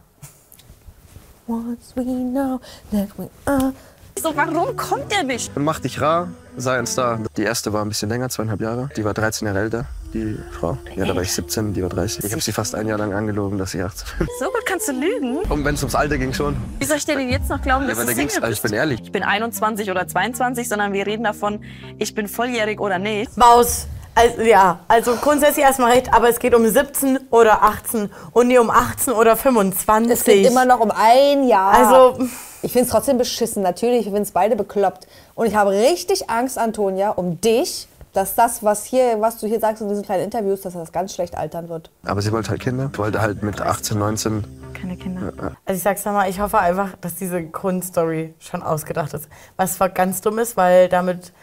Once 1.47 1.93
we 1.95 2.03
know 2.03 2.59
that 2.91 3.09
we 3.17 3.29
are. 3.45 3.73
So, 4.21 4.35
warum 4.35 4.75
kommt 4.77 5.11
der 5.11 5.23
nicht? 5.23 5.51
Mach 5.57 5.79
dich 5.79 5.99
rar, 6.01 6.29
sei 6.57 6.77
ein 6.79 6.87
Star. 6.87 7.19
Die 7.37 7.43
erste 7.43 7.73
war 7.73 7.83
ein 7.83 7.89
bisschen 7.89 8.09
länger, 8.09 8.29
zweieinhalb 8.29 8.61
Jahre. 8.61 8.89
Die 8.95 9.03
war 9.03 9.13
13 9.13 9.45
Jahre 9.47 9.59
älter, 9.59 9.85
die 10.13 10.37
Frau. 10.57 10.77
Ja, 10.95 11.05
da 11.05 11.15
war 11.15 11.21
ich 11.21 11.33
17, 11.33 11.73
die 11.73 11.81
war 11.83 11.89
30. 11.89 12.23
Ich 12.23 12.31
habe 12.31 12.41
sie 12.41 12.53
fast 12.53 12.75
ein 12.75 12.87
Jahr 12.87 12.97
lang 12.97 13.13
angelogen, 13.13 13.57
dass 13.57 13.71
sie 13.71 13.81
18 13.83 14.07
bin. 14.19 14.27
So 14.39 14.45
gut 14.45 14.65
kannst 14.65 14.87
du 14.87 14.93
lügen. 14.93 15.37
Und 15.49 15.65
wenn 15.65 15.75
es 15.75 15.81
ums 15.83 15.95
Alter 15.95 16.17
ging 16.17 16.33
schon. 16.33 16.55
Wie 16.79 16.85
soll 16.85 16.97
ich 16.97 17.05
dir 17.05 17.17
denn 17.17 17.29
jetzt 17.29 17.49
noch 17.49 17.61
glauben, 17.61 17.83
Ja, 17.83 17.89
dass 17.89 17.99
du 17.99 18.05
da 18.05 18.13
Single 18.13 18.35
also 18.37 18.47
bist? 18.47 18.53
ich 18.53 18.61
bin 18.61 18.73
ehrlich. 18.73 19.01
Ich 19.03 19.11
bin 19.11 19.21
21 19.23 19.91
oder 19.91 20.07
22, 20.07 20.69
sondern 20.69 20.93
wir 20.93 21.05
reden 21.05 21.23
davon, 21.25 21.63
ich 21.99 22.15
bin 22.15 22.27
volljährig 22.27 22.79
oder 22.79 22.97
nicht. 22.97 23.35
Maus, 23.37 23.85
Also, 24.15 24.41
ja, 24.43 24.79
also 24.87 25.15
grundsätzlich 25.17 25.65
erstmal 25.65 25.91
recht, 25.91 26.13
aber 26.13 26.29
es 26.29 26.39
geht 26.39 26.55
um 26.55 26.65
17 26.65 27.19
oder 27.31 27.63
18 27.63 28.09
und 28.31 28.47
nie 28.47 28.57
um 28.57 28.69
18 28.69 29.11
oder 29.11 29.35
25. 29.35 30.09
Es 30.13 30.23
geht 30.23 30.47
immer 30.47 30.63
noch 30.63 30.79
um 30.79 30.89
ein 30.89 31.45
Jahr. 31.49 31.73
Also- 31.73 32.25
ich 32.65 32.71
finde 32.71 32.85
es 32.87 32.91
trotzdem 32.91 33.17
beschissen. 33.17 33.61
Natürlich, 33.61 33.99
ich 33.99 34.05
finde 34.05 34.23
es 34.23 34.31
beide 34.31 34.55
bekloppt. 34.55 35.07
Und 35.35 35.45
ich 35.47 35.55
habe 35.55 35.69
richtig 35.71 36.29
Angst, 36.29 36.57
Antonia, 36.57 37.11
um 37.11 37.39
dich, 37.39 37.87
dass 38.13 38.33
das, 38.33 38.63
was, 38.63 38.85
hier, 38.85 39.21
was 39.21 39.37
du 39.37 39.45
hier 39.47 39.59
sagst 39.59 39.81
in 39.81 39.89
diesen 39.89 40.03
kleinen 40.03 40.23
Interviews, 40.23 40.61
dass 40.61 40.73
das 40.73 40.91
ganz 40.91 41.13
schlecht 41.13 41.37
altern 41.37 41.69
wird. 41.69 41.91
Aber 42.05 42.21
sie 42.21 42.31
wollte 42.31 42.49
halt 42.49 42.61
Kinder. 42.61 42.89
Wollte 42.95 43.21
halt 43.21 43.43
mit 43.43 43.61
18, 43.61 43.99
19. 43.99 44.43
Keine 44.73 44.97
Kinder. 44.97 45.31
Also 45.65 45.77
ich 45.77 45.83
sag's 45.83 46.03
nochmal, 46.05 46.29
ich 46.29 46.39
hoffe 46.39 46.57
einfach, 46.57 46.95
dass 47.01 47.15
diese 47.15 47.43
Grundstory 47.43 48.33
schon 48.39 48.63
ausgedacht 48.63 49.13
ist. 49.13 49.27
Was 49.57 49.75
zwar 49.75 49.89
ganz 49.89 50.21
dumm 50.21 50.39
ist, 50.39 50.57
weil 50.57 50.89
damit 50.89 51.33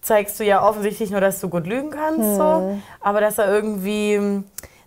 zeigst 0.00 0.40
du 0.40 0.44
ja 0.44 0.66
offensichtlich 0.66 1.10
nur, 1.10 1.20
dass 1.20 1.40
du 1.40 1.48
gut 1.48 1.66
lügen 1.66 1.90
kannst, 1.90 2.20
Hm. 2.20 2.36
so, 2.36 2.78
aber 3.00 3.20
dass 3.20 3.38
er 3.38 3.52
irgendwie 3.54 4.42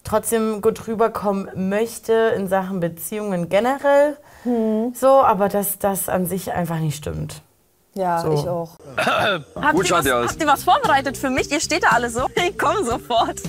trotzdem 0.06 0.62
gut 0.62 0.88
rüberkommen 0.88 1.70
möchte 1.70 2.14
in 2.38 2.48
Sachen 2.48 2.80
Beziehungen 2.80 3.50
generell. 3.50 4.18
Hm. 4.44 4.94
So, 4.96 5.08
aber 5.22 5.50
dass 5.50 5.80
das 5.80 6.08
an 6.08 6.26
sich 6.26 6.52
einfach 6.54 6.78
nicht 6.80 6.96
stimmt. 6.98 7.42
Ja, 7.96 8.20
So. 8.22 8.34
ich 8.34 8.48
auch. 8.48 8.72
Habt, 8.98 9.74
Gut 9.76 9.90
ihr 9.90 9.96
was, 9.96 10.08
aus. 10.10 10.30
habt 10.32 10.42
ihr 10.42 10.48
was 10.48 10.64
vorbereitet 10.64 11.18
für 11.18 11.30
mich? 11.30 11.50
Ihr 11.52 11.62
steht 11.62 11.84
da 11.84 11.90
alle 11.90 12.10
so. 12.10 12.26
Ich 12.36 12.58
komme 12.58 12.84
sofort. 12.84 13.42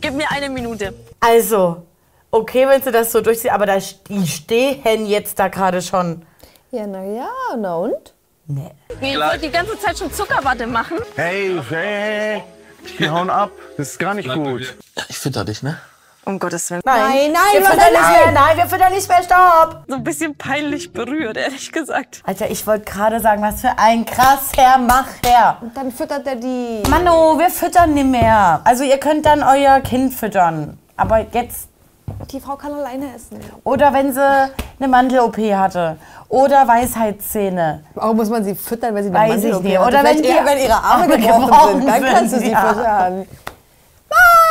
Gib 0.00 0.14
mir 0.14 0.30
eine 0.30 0.48
Minute. 0.48 0.94
Also, 1.20 1.82
okay, 2.30 2.68
wenn 2.68 2.80
sie 2.82 2.92
das 2.92 3.10
so 3.12 3.20
durchzieht, 3.20 3.50
aber 3.52 3.66
da, 3.66 3.76
die 4.08 4.26
stehen 4.28 5.06
jetzt 5.06 5.38
da 5.38 5.48
gerade 5.48 5.82
schon. 5.82 6.22
Ja, 6.70 6.86
na 6.86 7.04
ja, 7.04 7.28
na 7.58 7.74
und? 7.76 8.14
Nee. 8.46 8.70
Ihr 9.00 9.18
wollt 9.18 9.42
die 9.42 9.50
ganze 9.50 9.78
Zeit 9.78 9.98
schon 9.98 10.12
Zuckerwatte 10.12 10.66
machen. 10.66 10.98
Hey, 11.16 11.58
hey, 11.70 12.42
die 12.98 13.08
hauen 13.10 13.30
ab. 13.30 13.50
Das 13.76 13.90
ist 13.90 13.98
gar 13.98 14.14
nicht 14.14 14.32
gut. 14.32 14.76
Ich 15.08 15.18
fütter 15.18 15.44
dich, 15.44 15.62
ne? 15.62 15.78
Um 16.26 16.38
Gottes 16.38 16.70
Willen. 16.70 16.80
Nein, 16.86 17.32
nein, 17.32 17.34
wir 17.52 17.60
Leute, 17.60 17.72
füttern 17.72 17.92
nicht 17.92 18.00
nein. 18.00 18.12
mehr, 18.12 18.32
nein, 18.32 18.56
wir 18.56 18.66
füttern 18.66 18.92
nicht 18.94 19.08
mehr, 19.08 19.22
stopp! 19.22 19.84
So 19.88 19.94
ein 19.96 20.04
bisschen 20.04 20.34
peinlich 20.36 20.90
berührt, 20.92 21.36
ehrlich 21.36 21.70
gesagt. 21.70 22.22
Alter, 22.24 22.50
ich 22.50 22.66
wollte 22.66 22.90
gerade 22.90 23.20
sagen, 23.20 23.42
was 23.42 23.60
für 23.60 23.76
ein 23.76 24.06
krasser 24.06 24.78
Macher. 24.78 25.58
Und 25.60 25.76
dann 25.76 25.92
füttert 25.92 26.26
er 26.26 26.36
die. 26.36 26.82
Mano, 26.88 27.38
wir 27.38 27.50
füttern 27.50 27.92
nicht 27.92 28.06
mehr. 28.06 28.62
Also 28.64 28.84
ihr 28.84 28.96
könnt 28.96 29.26
dann 29.26 29.42
euer 29.42 29.80
Kind 29.80 30.14
füttern. 30.14 30.78
Aber 30.96 31.26
jetzt, 31.32 31.68
Die 32.30 32.40
Frau 32.40 32.56
kann 32.56 32.72
alleine 32.72 33.14
essen. 33.14 33.38
oder 33.64 33.92
wenn 33.92 34.12
sie 34.12 34.20
eine 34.20 34.88
Mandel-OP 34.88 35.38
hatte. 35.54 35.96
Oder 36.28 36.66
Weisheitszähne. 36.66 37.84
Warum 37.94 38.16
muss 38.16 38.28
man 38.28 38.42
sie 38.42 38.54
füttern, 38.54 38.94
wenn 38.94 39.04
sie 39.04 39.10
eine 39.10 39.18
Weiß 39.18 39.30
Mandel 39.30 39.50
ich 39.50 39.56
OP 39.56 39.62
nicht. 39.62 39.78
hat? 39.78 39.86
Oder 39.86 40.04
wenn 40.04 40.16
die 40.22 40.28
wenn 40.28 40.58
ihre 40.58 40.74
Arme 40.74 41.02
Arme 41.04 41.18
gebrochen, 41.18 41.46
gebrochen 41.46 41.74
sind. 41.80 41.88
Dann 41.88 42.02
sind, 42.02 42.12
kannst 42.12 42.34
du 42.34 42.38
sie 42.40 42.50
ja. 42.50 42.60
füttern. 42.60 43.26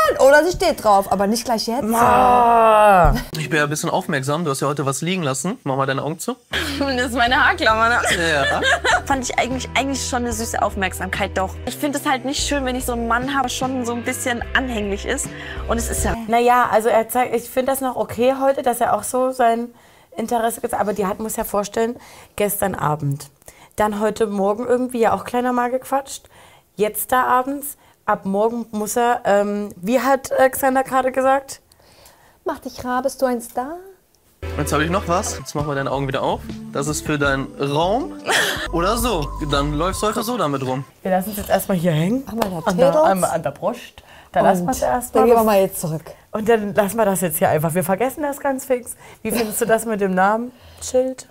Mann! 0.03 0.27
Oder 0.27 0.43
sie 0.43 0.51
steht 0.51 0.83
drauf, 0.83 1.11
aber 1.11 1.27
nicht 1.27 1.45
gleich 1.45 1.67
jetzt. 1.67 1.93
Ah. 1.93 3.15
Ich 3.37 3.49
bin 3.49 3.57
ja 3.57 3.65
ein 3.65 3.69
bisschen 3.69 3.89
aufmerksam. 3.89 4.45
Du 4.45 4.51
hast 4.51 4.61
ja 4.61 4.67
heute 4.67 4.85
was 4.85 5.01
liegen 5.01 5.21
lassen. 5.21 5.59
Mach 5.63 5.75
mal 5.75 5.85
deine 5.85 6.01
Augen 6.01 6.17
zu. 6.19 6.35
Das 6.79 7.07
ist 7.07 7.15
meine 7.15 7.35
Haarklammer. 7.35 7.89
Ne? 7.89 8.01
Ja. 8.17 8.61
Fand 9.05 9.29
ich 9.29 9.37
eigentlich, 9.37 9.69
eigentlich 9.75 10.07
schon 10.07 10.23
eine 10.23 10.33
süße 10.33 10.61
Aufmerksamkeit, 10.61 11.37
doch. 11.37 11.53
Ich 11.67 11.75
finde 11.75 11.99
es 11.99 12.05
halt 12.05 12.25
nicht 12.25 12.47
schön, 12.47 12.65
wenn 12.65 12.75
ich 12.75 12.85
so 12.85 12.93
einen 12.93 13.07
Mann 13.07 13.35
habe, 13.35 13.43
der 13.43 13.49
schon 13.49 13.85
so 13.85 13.93
ein 13.93 14.03
bisschen 14.03 14.43
anhänglich 14.55 15.05
ist. 15.05 15.27
Und 15.67 15.77
es 15.77 15.89
ist 15.89 16.03
ja. 16.03 16.15
Naja, 16.27 16.69
also 16.71 16.89
er 16.89 17.09
zeigt, 17.09 17.35
ich 17.35 17.49
finde 17.49 17.71
das 17.71 17.81
noch 17.81 17.95
okay 17.95 18.35
heute, 18.41 18.63
dass 18.63 18.81
er 18.81 18.95
auch 18.95 19.03
so 19.03 19.31
sein 19.31 19.69
Interesse 20.15 20.61
gezeigt 20.61 20.81
Aber 20.81 20.93
die 20.93 21.05
hat, 21.05 21.19
muss 21.19 21.35
ja 21.35 21.43
vorstellen, 21.43 21.95
gestern 22.35 22.75
Abend. 22.75 23.29
Dann 23.75 23.99
heute 23.99 24.27
Morgen 24.27 24.65
irgendwie 24.65 24.99
ja 24.99 25.13
auch 25.13 25.25
kleiner 25.25 25.53
mal 25.53 25.69
gequatscht. 25.69 26.23
Jetzt 26.75 27.11
da 27.11 27.25
abends. 27.25 27.77
Ab 28.05 28.25
morgen 28.25 28.65
muss 28.71 28.97
er, 28.97 29.21
ähm, 29.23 29.69
wie 29.77 29.99
hat 29.99 30.29
äh, 30.31 30.49
Xander 30.49 30.83
gerade 30.83 31.13
gesagt? 31.13 31.61
Mach 32.43 32.59
dich 32.59 32.83
rar, 32.83 33.01
bist 33.01 33.21
du 33.21 33.25
ein 33.25 33.41
Star? 33.41 33.77
Jetzt 34.57 34.73
habe 34.73 34.83
ich 34.83 34.89
noch 34.89 35.07
was. 35.07 35.37
Jetzt 35.37 35.55
mach 35.55 35.65
mal 35.65 35.73
deine 35.73 35.89
Augen 35.89 36.09
wieder 36.09 36.21
auf. 36.21 36.41
Das 36.73 36.87
ist 36.87 37.05
für 37.05 37.17
deinen 37.17 37.47
Raum. 37.61 38.19
Oder 38.73 38.97
so. 38.97 39.29
Dann 39.49 39.73
läufst 39.73 40.03
du 40.03 40.07
heute 40.07 40.21
so 40.21 40.37
damit 40.37 40.65
rum. 40.65 40.83
Wir 41.01 41.11
lassen 41.11 41.31
es 41.31 41.37
jetzt 41.37 41.49
erstmal 41.49 41.77
hier 41.77 41.93
hängen. 41.93 42.23
Mach 42.25 42.33
mal 42.33 42.49
da 42.49 42.69
An 42.69 42.77
der, 42.77 43.03
einmal 43.03 43.29
an 43.29 43.41
der 43.41 43.51
Brust. 43.51 44.03
Da 44.33 44.41
lassen 44.41 44.65
wir 44.65 44.71
es 44.71 44.81
Und 44.81 44.87
erstmal. 44.89 45.21
Dann 45.21 45.29
gehen 45.29 45.39
wir 45.39 45.43
mal 45.45 45.61
jetzt 45.61 45.79
zurück. 45.79 46.03
Und 46.31 46.49
dann 46.49 46.73
lassen 46.75 46.97
wir 46.97 47.05
das 47.05 47.21
jetzt 47.21 47.37
hier 47.37 47.47
einfach. 47.47 47.73
Wir 47.73 47.85
vergessen 47.85 48.21
das 48.21 48.41
ganz 48.41 48.65
fix. 48.65 48.97
Wie 49.21 49.31
findest 49.31 49.61
du 49.61 49.65
das 49.65 49.85
mit 49.85 50.01
dem 50.01 50.13
Namen? 50.13 50.51
Schild? 50.81 51.29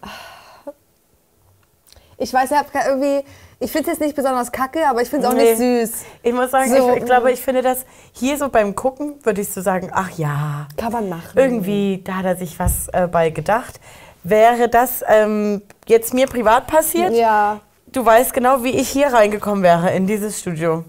Ich 2.16 2.32
weiß, 2.32 2.50
ihr 2.50 2.58
habt 2.58 2.72
gar 2.72 2.86
irgendwie. 2.88 3.26
Ich 3.62 3.70
finde 3.70 3.90
es 3.90 3.98
jetzt 3.98 4.04
nicht 4.04 4.16
besonders 4.16 4.50
kacke, 4.50 4.86
aber 4.88 5.02
ich 5.02 5.08
finde 5.08 5.26
es 5.26 5.32
auch 5.32 5.36
nicht 5.36 5.58
Nee. 5.58 5.84
süß. 5.84 6.04
Ich 6.22 6.32
muss 6.32 6.50
sagen, 6.50 6.68
So, 6.70 6.90
ich, 6.90 6.96
ich 6.98 7.04
glaube, 7.04 7.28
mm. 7.28 7.32
ich 7.34 7.40
finde 7.40 7.62
das 7.62 7.84
hier 8.12 8.36
so 8.36 8.48
beim 8.48 8.74
Gucken, 8.74 9.14
würde 9.22 9.40
ich 9.40 9.50
so 9.52 9.60
sagen, 9.60 9.90
ach 9.92 10.10
ja, 10.10 10.66
Kann 10.76 10.92
man 10.92 11.08
machen. 11.08 11.36
irgendwie, 11.36 12.02
da 12.04 12.16
hat 12.16 12.24
er 12.24 12.36
sich 12.36 12.58
was 12.58 12.88
äh, 12.88 13.06
bei 13.06 13.30
gedacht. 13.30 13.80
Wäre 14.24 14.68
das 14.68 15.04
ähm, 15.06 15.62
jetzt 15.86 16.12
mir 16.12 16.26
privat 16.26 16.66
passiert? 16.66 17.12
Ja. 17.14 17.60
Du 17.86 18.04
weißt 18.04 18.32
genau, 18.32 18.64
wie 18.64 18.70
ich 18.70 18.88
hier 18.88 19.12
reingekommen 19.12 19.62
wäre 19.62 19.92
in 19.92 20.06
dieses 20.06 20.40
Studio. 20.40 20.84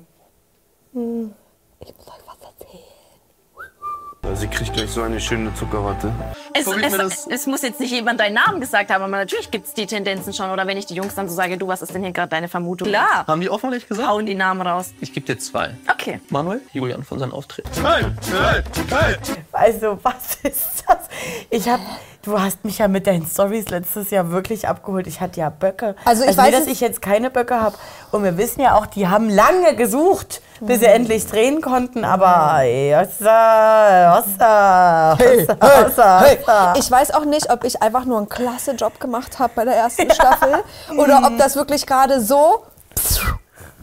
Ich 0.93 0.97
muss 0.97 1.27
erzählen. 1.79 2.22
Sie 4.35 4.47
kriegt 4.47 4.73
gleich 4.73 4.89
so 4.89 5.01
eine 5.03 5.19
schöne 5.19 5.53
Zuckerwatte. 5.55 6.11
Es, 6.53 6.65
es, 6.67 7.27
es 7.27 7.47
muss 7.47 7.61
jetzt 7.61 7.79
nicht 7.79 7.91
jemand 7.91 8.19
deinen 8.19 8.33
Namen 8.33 8.59
gesagt 8.59 8.91
haben, 8.91 9.03
aber 9.03 9.11
natürlich 9.17 9.51
gibt 9.51 9.67
es 9.67 9.73
die 9.73 9.85
Tendenzen 9.85 10.33
schon. 10.33 10.49
Oder 10.49 10.65
wenn 10.67 10.77
ich 10.77 10.85
die 10.85 10.95
Jungs 10.95 11.15
dann 11.15 11.29
so 11.29 11.35
sage, 11.35 11.57
du, 11.57 11.67
was 11.67 11.81
ist 11.81 11.93
denn 11.93 12.03
hier 12.03 12.11
gerade 12.11 12.29
deine 12.29 12.47
Vermutung? 12.47 12.87
Klar, 12.87 13.25
Haben 13.27 13.41
die 13.41 13.49
offenlich 13.49 13.87
gesagt? 13.87 14.07
hauen 14.07 14.25
die 14.25 14.35
Namen 14.35 14.61
raus. 14.61 14.91
Ich 15.01 15.13
gebe 15.13 15.25
dir 15.25 15.37
zwei. 15.39 15.75
Okay. 15.91 16.19
Manuel, 16.29 16.61
Julian 16.73 17.03
von 17.03 17.19
seinem 17.19 17.33
Auftreten. 17.33 17.69
Hey, 17.83 18.03
hey, 18.31 18.63
hey. 18.89 19.15
Also, 19.51 19.99
was 20.03 20.35
ist 20.43 20.83
das? 20.87 20.97
Ich 21.49 21.69
hab, 21.69 21.79
du 22.23 22.39
hast 22.39 22.65
mich 22.65 22.79
ja 22.79 22.87
mit 22.87 23.05
deinen 23.07 23.25
Stories 23.27 23.69
letztes 23.69 24.09
Jahr 24.11 24.31
wirklich 24.31 24.67
abgeholt. 24.67 25.07
Ich 25.07 25.21
hatte 25.21 25.39
ja 25.39 25.49
Böcke. 25.49 25.95
Also 26.05 26.23
ich 26.23 26.29
nicht, 26.29 26.37
weiß 26.37 26.51
dass 26.51 26.61
es- 26.63 26.67
ich 26.67 26.79
jetzt 26.81 27.01
keine 27.01 27.29
Böcke 27.29 27.59
habe. 27.61 27.75
Und 28.11 28.23
wir 28.23 28.37
wissen 28.37 28.61
ja 28.61 28.75
auch, 28.75 28.85
die 28.87 29.07
haben 29.07 29.29
lange 29.29 29.75
gesucht, 29.75 30.41
bis 30.65 30.79
sie 30.79 30.85
endlich 30.85 31.27
drehen 31.27 31.61
konnten. 31.61 32.05
Aber 32.05 32.63
Jossa, 32.63 34.17
Jossa, 34.17 35.17
Jossa, 35.17 36.27
Jossa. 36.27 36.73
Ich 36.77 36.89
weiß 36.89 37.13
auch 37.13 37.25
nicht, 37.25 37.51
ob 37.51 37.63
ich 37.63 37.81
einfach 37.81 38.05
nur 38.05 38.17
einen 38.17 38.29
klasse 38.29 38.71
Job 38.71 38.99
gemacht 38.99 39.39
habe 39.39 39.53
bei 39.55 39.65
der 39.65 39.75
ersten 39.75 40.09
Staffel 40.11 40.63
oder 40.97 41.23
ob 41.25 41.37
das 41.37 41.55
wirklich 41.55 41.85
gerade 41.85 42.21
so 42.21 42.63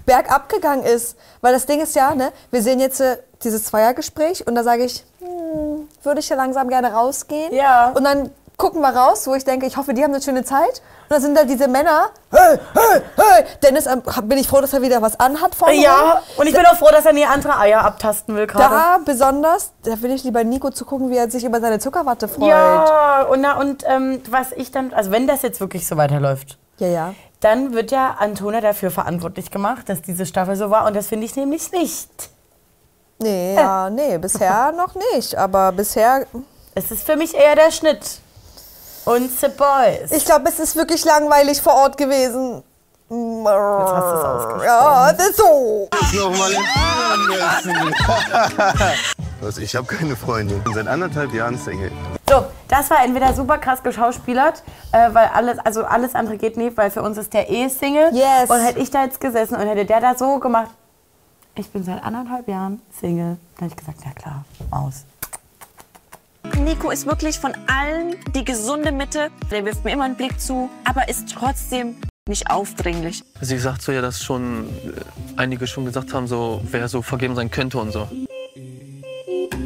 bergab 0.07 0.49
gegangen 0.49 0.83
ist. 0.83 1.16
Weil 1.40 1.53
das 1.53 1.66
Ding 1.66 1.81
ist 1.81 1.95
ja, 1.95 2.14
ne, 2.14 2.33
wir 2.51 2.62
sehen 2.62 2.81
jetzt 2.81 3.01
äh, 3.01 3.19
dieses 3.45 3.64
Zweiergespräch 3.64 4.47
und 4.47 4.55
da 4.55 4.62
sage 4.62 4.85
ich, 4.85 5.05
hm, 5.21 5.88
würde 6.03 6.21
ich 6.21 6.29
ja 6.29 6.37
langsam 6.37 6.69
gerne 6.69 6.93
rausgehen. 6.93 7.55
Ja. 7.55 7.90
Und 7.95 8.05
dann 8.05 8.31
gucken 8.57 8.81
wir 8.81 8.95
raus, 8.95 9.27
wo 9.27 9.35
ich 9.35 9.45
denke, 9.45 9.66
ich 9.66 9.77
hoffe, 9.77 9.95
die 9.95 10.03
haben 10.03 10.12
eine 10.12 10.23
schöne 10.23 10.45
Zeit. 10.45 10.83
Und 11.12 11.16
da 11.16 11.20
sind 11.23 11.37
da 11.37 11.42
diese 11.42 11.66
Männer. 11.66 12.11
Hey, 12.31 12.57
hey, 12.73 13.01
hey. 13.16 13.44
Dennis, 13.64 13.87
ähm, 13.87 14.01
bin 14.29 14.38
ich 14.38 14.46
froh, 14.46 14.61
dass 14.61 14.73
er 14.73 14.81
wieder 14.81 15.03
was 15.03 15.18
anhat 15.18 15.57
vorne. 15.57 15.75
Ja, 15.75 16.12
rum. 16.12 16.20
und 16.37 16.46
ich 16.46 16.55
bin 16.55 16.64
auch 16.66 16.77
froh, 16.77 16.90
dass 16.92 17.05
er 17.05 17.12
nie 17.12 17.25
andere 17.27 17.59
Eier 17.59 17.85
abtasten 17.85 18.37
will 18.37 18.46
gerade. 18.46 18.73
Da 18.73 18.99
besonders, 19.05 19.73
da 19.83 20.01
will 20.03 20.12
ich 20.12 20.23
lieber 20.23 20.44
Nico 20.44 20.70
zugucken, 20.70 21.11
wie 21.11 21.16
er 21.16 21.29
sich 21.29 21.42
über 21.44 21.61
seine 21.61 21.81
Zuckerwatte 21.81 22.29
freut. 22.29 22.46
Ja, 22.51 23.23
und, 23.23 23.40
na, 23.40 23.59
und 23.59 23.83
ähm, 23.88 24.23
was 24.31 24.53
ich 24.53 24.70
dann, 24.70 24.92
also 24.94 25.11
wenn 25.11 25.27
das 25.27 25.42
jetzt 25.42 25.59
wirklich 25.61 25.85
so 25.85 25.96
weiterläuft, 25.96 26.59
Ja, 26.79 26.87
ja. 26.87 27.14
dann 27.40 27.73
wird 27.75 27.90
ja 27.90 28.14
Antona 28.20 28.61
dafür 28.61 28.92
verantwortlich 28.92 29.51
gemacht, 29.51 29.88
dass 29.88 30.03
diese 30.03 30.27
Staffel 30.27 30.55
so 30.55 30.70
war. 30.70 30.87
Und 30.87 30.94
das 30.94 31.09
finde 31.09 31.27
ich 31.27 31.35
nämlich 31.35 31.73
nicht. 31.73 32.09
Nee, 33.18 33.57
ja, 33.57 33.90
nee, 33.90 34.16
bisher 34.18 34.70
noch 34.70 34.94
nicht. 35.12 35.37
Aber 35.37 35.73
bisher, 35.73 36.25
Es 36.77 36.92
ist 36.92 37.05
für 37.05 37.16
mich 37.16 37.35
eher 37.35 37.57
der 37.57 37.73
Schnitt. 37.73 38.20
Und 39.05 39.31
The 39.41 39.49
Boys. 39.49 40.11
ich 40.11 40.25
glaube, 40.25 40.49
es 40.49 40.59
ist 40.59 40.77
wirklich 40.77 41.05
langweilig 41.05 41.61
vor 41.63 41.75
Ort 41.75 41.97
gewesen. 41.97 42.63
Jetzt 43.11 43.49
hast 43.49 44.13
du's 44.13 44.25
ausgesprochen. 44.25 44.65
Ja, 44.65 45.13
das 45.13 45.29
ist 45.31 45.37
so. 45.39 45.89
Nochmal 46.13 46.53
ich 49.61 49.75
habe 49.75 49.87
keine 49.87 50.15
Freunde. 50.15 50.55
Ich 50.55 50.63
bin 50.63 50.75
seit 50.75 50.87
anderthalb 50.87 51.33
Jahren 51.33 51.59
Single. 51.59 51.91
So, 52.29 52.47
das 52.69 52.89
war 52.91 53.03
entweder 53.05 53.35
super 53.35 53.59
krass 53.59 53.83
geschauspielert, 53.83 54.63
äh, 54.93 55.13
weil 55.13 55.29
alles, 55.35 55.59
also 55.59 55.85
alles 55.85 56.15
andere 56.15 56.37
geht 56.37 56.57
nicht, 56.57 56.77
weil 56.77 56.91
für 56.91 57.03
uns 57.03 57.19
ist 57.19 57.33
der 57.33 57.51
eh 57.51 57.69
Single. 57.69 58.15
Yes. 58.15 58.49
Und 58.49 58.61
hätte 58.61 58.79
ich 58.79 58.91
da 58.91 59.05
jetzt 59.05 59.21
gesessen 59.21 59.57
und 59.57 59.67
hätte 59.67 59.85
der 59.87 60.01
da 60.01 60.15
so 60.17 60.39
gemacht, 60.39 60.71
ich 61.57 61.69
bin 61.71 61.83
seit 61.83 62.05
anderthalb 62.05 62.47
Jahren 62.47 62.81
Single, 63.01 63.39
dann 63.59 63.69
hätte 63.69 63.81
ich 63.81 63.87
gesagt, 63.87 64.05
ja 64.05 64.13
klar, 64.13 64.45
aus. 64.71 65.05
Nico 66.59 66.90
ist 66.90 67.07
wirklich 67.07 67.38
von 67.38 67.53
allen 67.66 68.16
die 68.35 68.44
gesunde 68.44 68.92
Mitte. 68.92 69.31
Der 69.50 69.64
wirft 69.64 69.85
mir 69.85 69.92
immer 69.92 70.05
einen 70.05 70.16
Blick 70.16 70.40
zu, 70.40 70.70
aber 70.85 71.09
ist 71.09 71.33
trotzdem 71.33 71.96
nicht 72.29 72.50
aufdringlich. 72.50 73.24
Sie 73.40 73.59
sagt 73.59 73.83
so 73.83 73.92
ja, 73.92 74.00
dass 74.00 74.22
schon 74.22 74.68
äh, 74.68 75.00
einige 75.37 75.66
schon 75.66 75.85
gesagt 75.85 76.12
haben, 76.14 76.26
so 76.26 76.62
wer 76.70 76.88
so 76.88 77.03
vergeben 77.03 77.35
sein 77.35 77.50
könnte 77.50 77.79
und 77.79 77.92
so. 77.92 78.09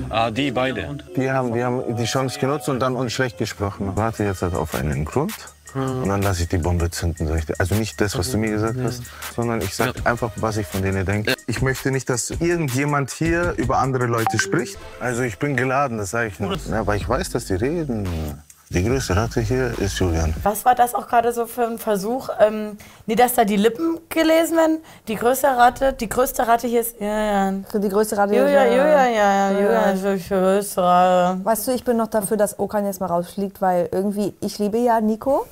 Ah, 0.09 0.31
die 0.31 0.51
beide. 0.51 0.99
Die 1.17 1.31
haben, 1.31 1.53
die 1.53 1.65
haben 1.65 1.97
die 1.97 2.05
Chance 2.05 2.39
genutzt 2.39 2.69
und 2.69 2.81
dann 2.81 2.95
uns 2.95 3.13
schlecht 3.13 3.39
gesprochen. 3.39 3.97
Warte 3.97 4.25
jetzt 4.25 4.43
halt 4.43 4.55
auf 4.55 4.75
einen 4.75 5.05
Grund. 5.05 5.35
Und 5.75 6.09
dann 6.09 6.23
lasse 6.23 6.43
ich 6.43 6.49
die 6.49 6.59
Bombe 6.59 6.91
zünden. 6.91 7.29
Also 7.59 7.75
nicht 7.75 8.01
das, 8.01 8.17
was 8.17 8.31
du 8.31 8.39
mir 8.39 8.51
gesagt 8.51 8.79
hast, 8.83 9.03
sondern 9.35 9.61
ich 9.61 9.75
sag 9.75 10.07
einfach, 10.07 10.31
was 10.37 10.57
ich 10.57 10.67
von 10.67 10.83
denen 10.83 11.05
denke. 11.05 11.35
Ich 11.47 11.63
möchte 11.63 11.91
nicht, 11.91 12.09
dass 12.09 12.31
irgendjemand 12.31 13.11
hier 13.11 13.55
über 13.57 13.79
andere 13.79 14.07
Leute 14.07 14.39
spricht. 14.39 14.79
Also 15.01 15.23
ich 15.23 15.39
bin 15.39 15.57
geladen, 15.57 15.99
das 15.99 16.11
sage 16.11 16.29
ich 16.29 16.41
nur. 16.41 16.57
Ja, 16.71 16.81
aber 16.81 16.97
ich 16.97 17.09
weiß, 17.09 17.31
dass 17.31 17.47
die 17.47 17.55
reden. 17.55 18.09
Die 18.71 18.83
größte 18.83 19.15
Ratte 19.15 19.41
hier 19.41 19.79
ist 19.79 19.99
Julian. 19.99 20.35
Was 20.43 20.65
war 20.65 20.75
das 20.75 20.95
auch 20.95 21.07
gerade 21.07 21.33
so 21.33 21.47
für 21.47 21.67
ein 21.67 21.79
Versuch? 21.79 22.31
Ähm, 22.41 22.77
nee, 23.07 23.15
dass 23.15 23.35
da 23.35 23.45
die 23.45 23.57
Lippen 23.57 24.01
gelesen 24.09 24.57
werden. 24.57 24.79
Die 25.07 25.15
größte 25.15 25.47
Ratte, 25.47 25.93
die 25.93 26.09
größte 26.09 26.49
Ratte 26.49 26.67
hier 26.67 26.81
ist 26.81 26.97
Julian. 26.99 27.65
Die 27.73 27.89
größte 27.89 28.17
Ratte 28.17 28.35
Julian, 28.35 28.67
Julian, 28.67 29.15
ja, 29.15 29.51
ja, 29.51 29.51
Julian 29.53 29.95
ist 29.95 30.05
die 30.05 30.29
größte 30.29 30.83
Ratte. 30.83 31.45
Weißt 31.45 31.69
du, 31.69 31.73
ich 31.73 31.85
bin 31.85 31.97
noch 31.99 32.09
dafür, 32.09 32.37
dass 32.37 32.59
Okan 32.59 32.87
jetzt 32.87 33.01
mal 33.01 33.07
rausfliegt, 33.07 33.61
weil 33.61 33.89
irgendwie, 33.93 34.35
ich 34.41 34.59
liebe 34.59 34.79
ja 34.79 35.01
Nico. 35.01 35.47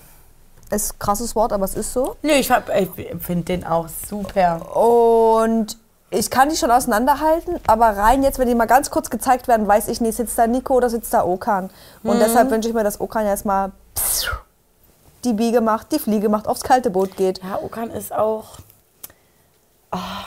Ist 0.72 0.94
ein 0.94 0.98
krasses 0.98 1.36
Wort, 1.36 1.52
aber 1.52 1.64
es 1.64 1.74
ist 1.74 1.92
so. 1.92 2.16
Nee, 2.22 2.38
ich, 2.40 2.50
hab- 2.50 2.68
ich 2.74 2.88
finde 3.20 3.44
den 3.44 3.64
auch 3.66 3.88
super. 4.08 4.74
Und 4.76 5.76
ich 6.10 6.30
kann 6.30 6.48
die 6.48 6.56
schon 6.56 6.70
auseinanderhalten, 6.70 7.58
aber 7.66 7.96
rein 7.96 8.22
jetzt, 8.22 8.38
wenn 8.38 8.48
die 8.48 8.54
mal 8.54 8.66
ganz 8.66 8.90
kurz 8.90 9.10
gezeigt 9.10 9.48
werden, 9.48 9.66
weiß 9.68 9.88
ich 9.88 10.00
nicht, 10.00 10.16
sitzt 10.16 10.38
da 10.38 10.46
Nico 10.46 10.74
oder 10.74 10.88
sitzt 10.90 11.12
da 11.12 11.24
Okan. 11.24 11.70
Und 12.02 12.16
Mhm. 12.16 12.20
deshalb 12.20 12.50
wünsche 12.50 12.68
ich 12.68 12.74
mir, 12.74 12.84
dass 12.84 13.00
Okan 13.00 13.26
jetzt 13.26 13.44
mal 13.44 13.72
die 15.24 15.32
Biege 15.34 15.60
macht, 15.60 15.92
die 15.92 15.98
Fliege 15.98 16.28
macht, 16.28 16.48
aufs 16.48 16.62
kalte 16.62 16.90
Boot 16.90 17.16
geht. 17.16 17.40
Ja, 17.42 17.58
Okan 17.62 17.90
ist 17.90 18.12
auch. 18.12 18.58
Ah, 19.90 20.24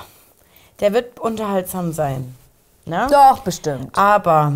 der 0.80 0.94
wird 0.94 1.20
unterhaltsam 1.20 1.92
sein. 1.92 2.36
Ne? 2.86 3.08
Doch, 3.12 3.40
bestimmt. 3.40 3.98
Aber 3.98 4.54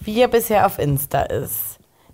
wie 0.00 0.20
er 0.20 0.28
bisher 0.28 0.66
auf 0.66 0.78
Insta 0.78 1.22
ist, 1.22 1.67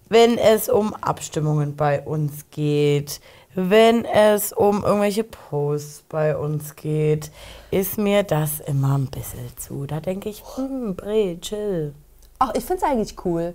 wenn 0.08 0.38
es 0.38 0.68
um 0.68 0.94
Abstimmungen 0.94 1.76
bei 1.76 2.00
uns 2.02 2.44
geht, 2.50 3.20
wenn 3.54 4.04
es 4.04 4.52
um 4.52 4.84
irgendwelche 4.84 5.24
Posts 5.24 6.04
bei 6.08 6.36
uns 6.36 6.74
geht, 6.76 7.30
ist 7.70 7.98
mir 7.98 8.22
das 8.22 8.60
immer 8.60 8.98
ein 8.98 9.06
bisschen 9.06 9.56
zu. 9.56 9.86
Da 9.86 10.00
denke 10.00 10.28
ich, 10.28 10.42
hm, 10.56 10.96
Bre, 10.96 11.38
chill. 11.40 11.94
Ach, 12.38 12.52
ich 12.54 12.64
finde 12.64 12.84
es 12.84 12.90
eigentlich 12.90 13.16
cool. 13.24 13.54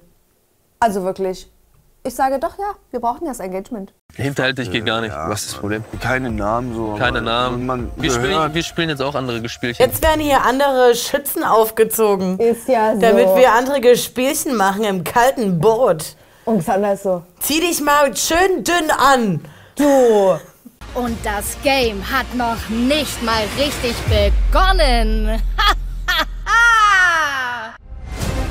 Also 0.79 1.03
wirklich. 1.03 1.49
Ich 2.03 2.15
sage 2.15 2.39
doch, 2.39 2.57
ja, 2.57 2.75
wir 2.91 3.01
brauchen 3.01 3.25
ja 3.25 3.31
das 3.31 3.41
Engagement. 3.41 3.93
Hinterhältig 4.15 4.71
geht 4.71 4.85
gar 4.85 5.01
nicht. 5.01 5.13
Was 5.13 5.41
ist 5.41 5.51
das 5.51 5.59
Problem? 5.59 5.83
Keine 5.99 6.31
Namen 6.31 6.73
so. 6.73 6.95
Keine 6.97 7.21
Namen. 7.21 7.65
Man 7.65 7.91
Wir 7.97 8.09
spielen, 8.09 8.53
wir 8.53 8.63
spielen 8.63 8.89
jetzt 8.89 9.01
auch 9.01 9.15
andere 9.15 9.41
Gespielchen. 9.41 9.85
Jetzt 9.85 10.01
werden 10.01 10.21
hier 10.21 10.41
andere 10.43 10.95
Schützen 10.95 11.43
aufgezogen. 11.43 12.39
Ist 12.39 12.69
ja 12.69 12.95
so. 12.95 13.01
Damit 13.01 13.35
wir 13.35 13.51
andere 13.51 13.97
Spielchen 13.97 14.55
machen 14.55 14.85
im 14.85 15.03
kalten 15.03 15.59
Boot. 15.59 16.15
Und 16.49 16.63
Xander 16.63 16.93
ist 16.93 17.03
so. 17.03 17.21
Zieh 17.41 17.59
dich 17.59 17.79
mal 17.79 18.17
schön 18.17 18.63
dünn 18.63 18.89
an. 18.89 19.39
Du. 19.75 20.39
Und 20.95 21.23
das 21.23 21.55
Game 21.61 22.01
hat 22.09 22.25
noch 22.33 22.69
nicht 22.69 23.21
mal 23.21 23.43
richtig 23.59 23.93
begonnen. 24.07 25.39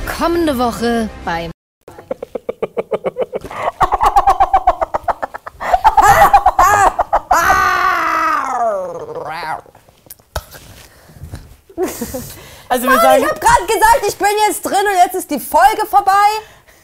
Kommende 0.17 0.57
Woche 0.57 1.11
beim 1.25 1.51
Also 12.69 12.85
wir 12.85 12.91
Mann, 12.91 13.01
sagen, 13.01 13.23
ich 13.23 13.29
habe 13.29 13.41
gerade 13.41 13.67
gesagt, 13.67 14.05
ich 14.07 14.17
bin 14.17 14.29
jetzt 14.47 14.63
drin 14.63 14.87
und 14.87 15.05
jetzt 15.05 15.15
ist 15.15 15.31
die 15.31 15.41
Folge 15.41 15.87
vorbei. 15.87 16.13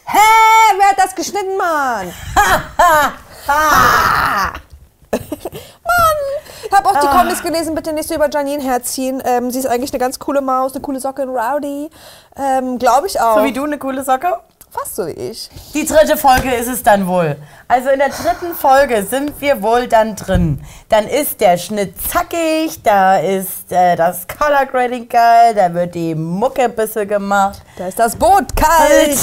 Hä, 0.07 0.19
wer 0.79 0.89
hat 0.89 0.99
das 0.99 1.15
geschnitten, 1.15 1.57
Mann? 1.57 2.13
Mann! 3.47 4.63
Ich 6.67 6.73
habe 6.73 6.89
auch 6.89 7.01
die 7.01 7.07
Ah. 7.07 7.19
Comics 7.21 7.43
gelesen, 7.43 7.75
bitte 7.75 7.93
nicht 7.93 8.09
so 8.09 8.15
über 8.15 8.29
Janine 8.31 8.63
herziehen. 8.63 9.23
Ähm, 9.25 9.51
sie 9.51 9.59
ist 9.61 9.67
eigentlich 9.67 9.93
eine 9.93 10.01
ganz 10.01 10.19
coole 10.19 10.41
Maus, 10.41 10.73
eine 10.73 10.81
coole 10.83 10.99
Socke, 11.01 11.23
ein 11.23 11.29
Rowdy. 11.29 11.91
Ähm, 12.37 12.79
Glaube 12.79 13.07
ich 13.07 13.21
auch. 13.21 13.37
so 13.39 13.45
wie 13.45 13.53
du 13.53 13.65
eine 13.65 13.79
coole 13.79 14.03
Socke? 14.03 14.39
Fast 14.71 14.97
so 14.97 15.07
wie 15.07 15.13
ich. 15.13 15.49
Die 15.73 15.87
dritte 15.87 16.17
Folge 16.17 16.53
ist 16.53 16.67
es 16.67 16.83
dann 16.83 17.07
wohl. 17.07 17.37
Also 17.69 17.91
in 17.91 18.01
der 18.01 18.09
dritten 18.09 18.57
Folge 18.57 19.05
sind 19.05 19.41
wir 19.41 19.63
wohl 19.63 19.87
dann 19.87 20.17
drin. 20.17 20.65
Dann 20.89 21.07
ist 21.07 21.41
der 21.41 21.59
Schnitt 21.59 21.95
zackig, 22.11 22.83
da 22.83 23.19
ist 23.19 23.71
äh, 23.71 23.95
das 23.95 24.27
Color 24.27 24.67
Grading 24.67 25.09
geil, 25.09 25.55
da 25.55 25.73
wird 25.73 25.95
die 25.95 26.17
Mucke 26.17 26.63
ein 26.65 26.75
bisschen 26.75 27.07
gemacht. 27.07 27.63
Da 27.79 27.87
ist 27.87 28.01
das 28.01 28.17
Boot 28.17 28.57
kalt. 28.57 29.17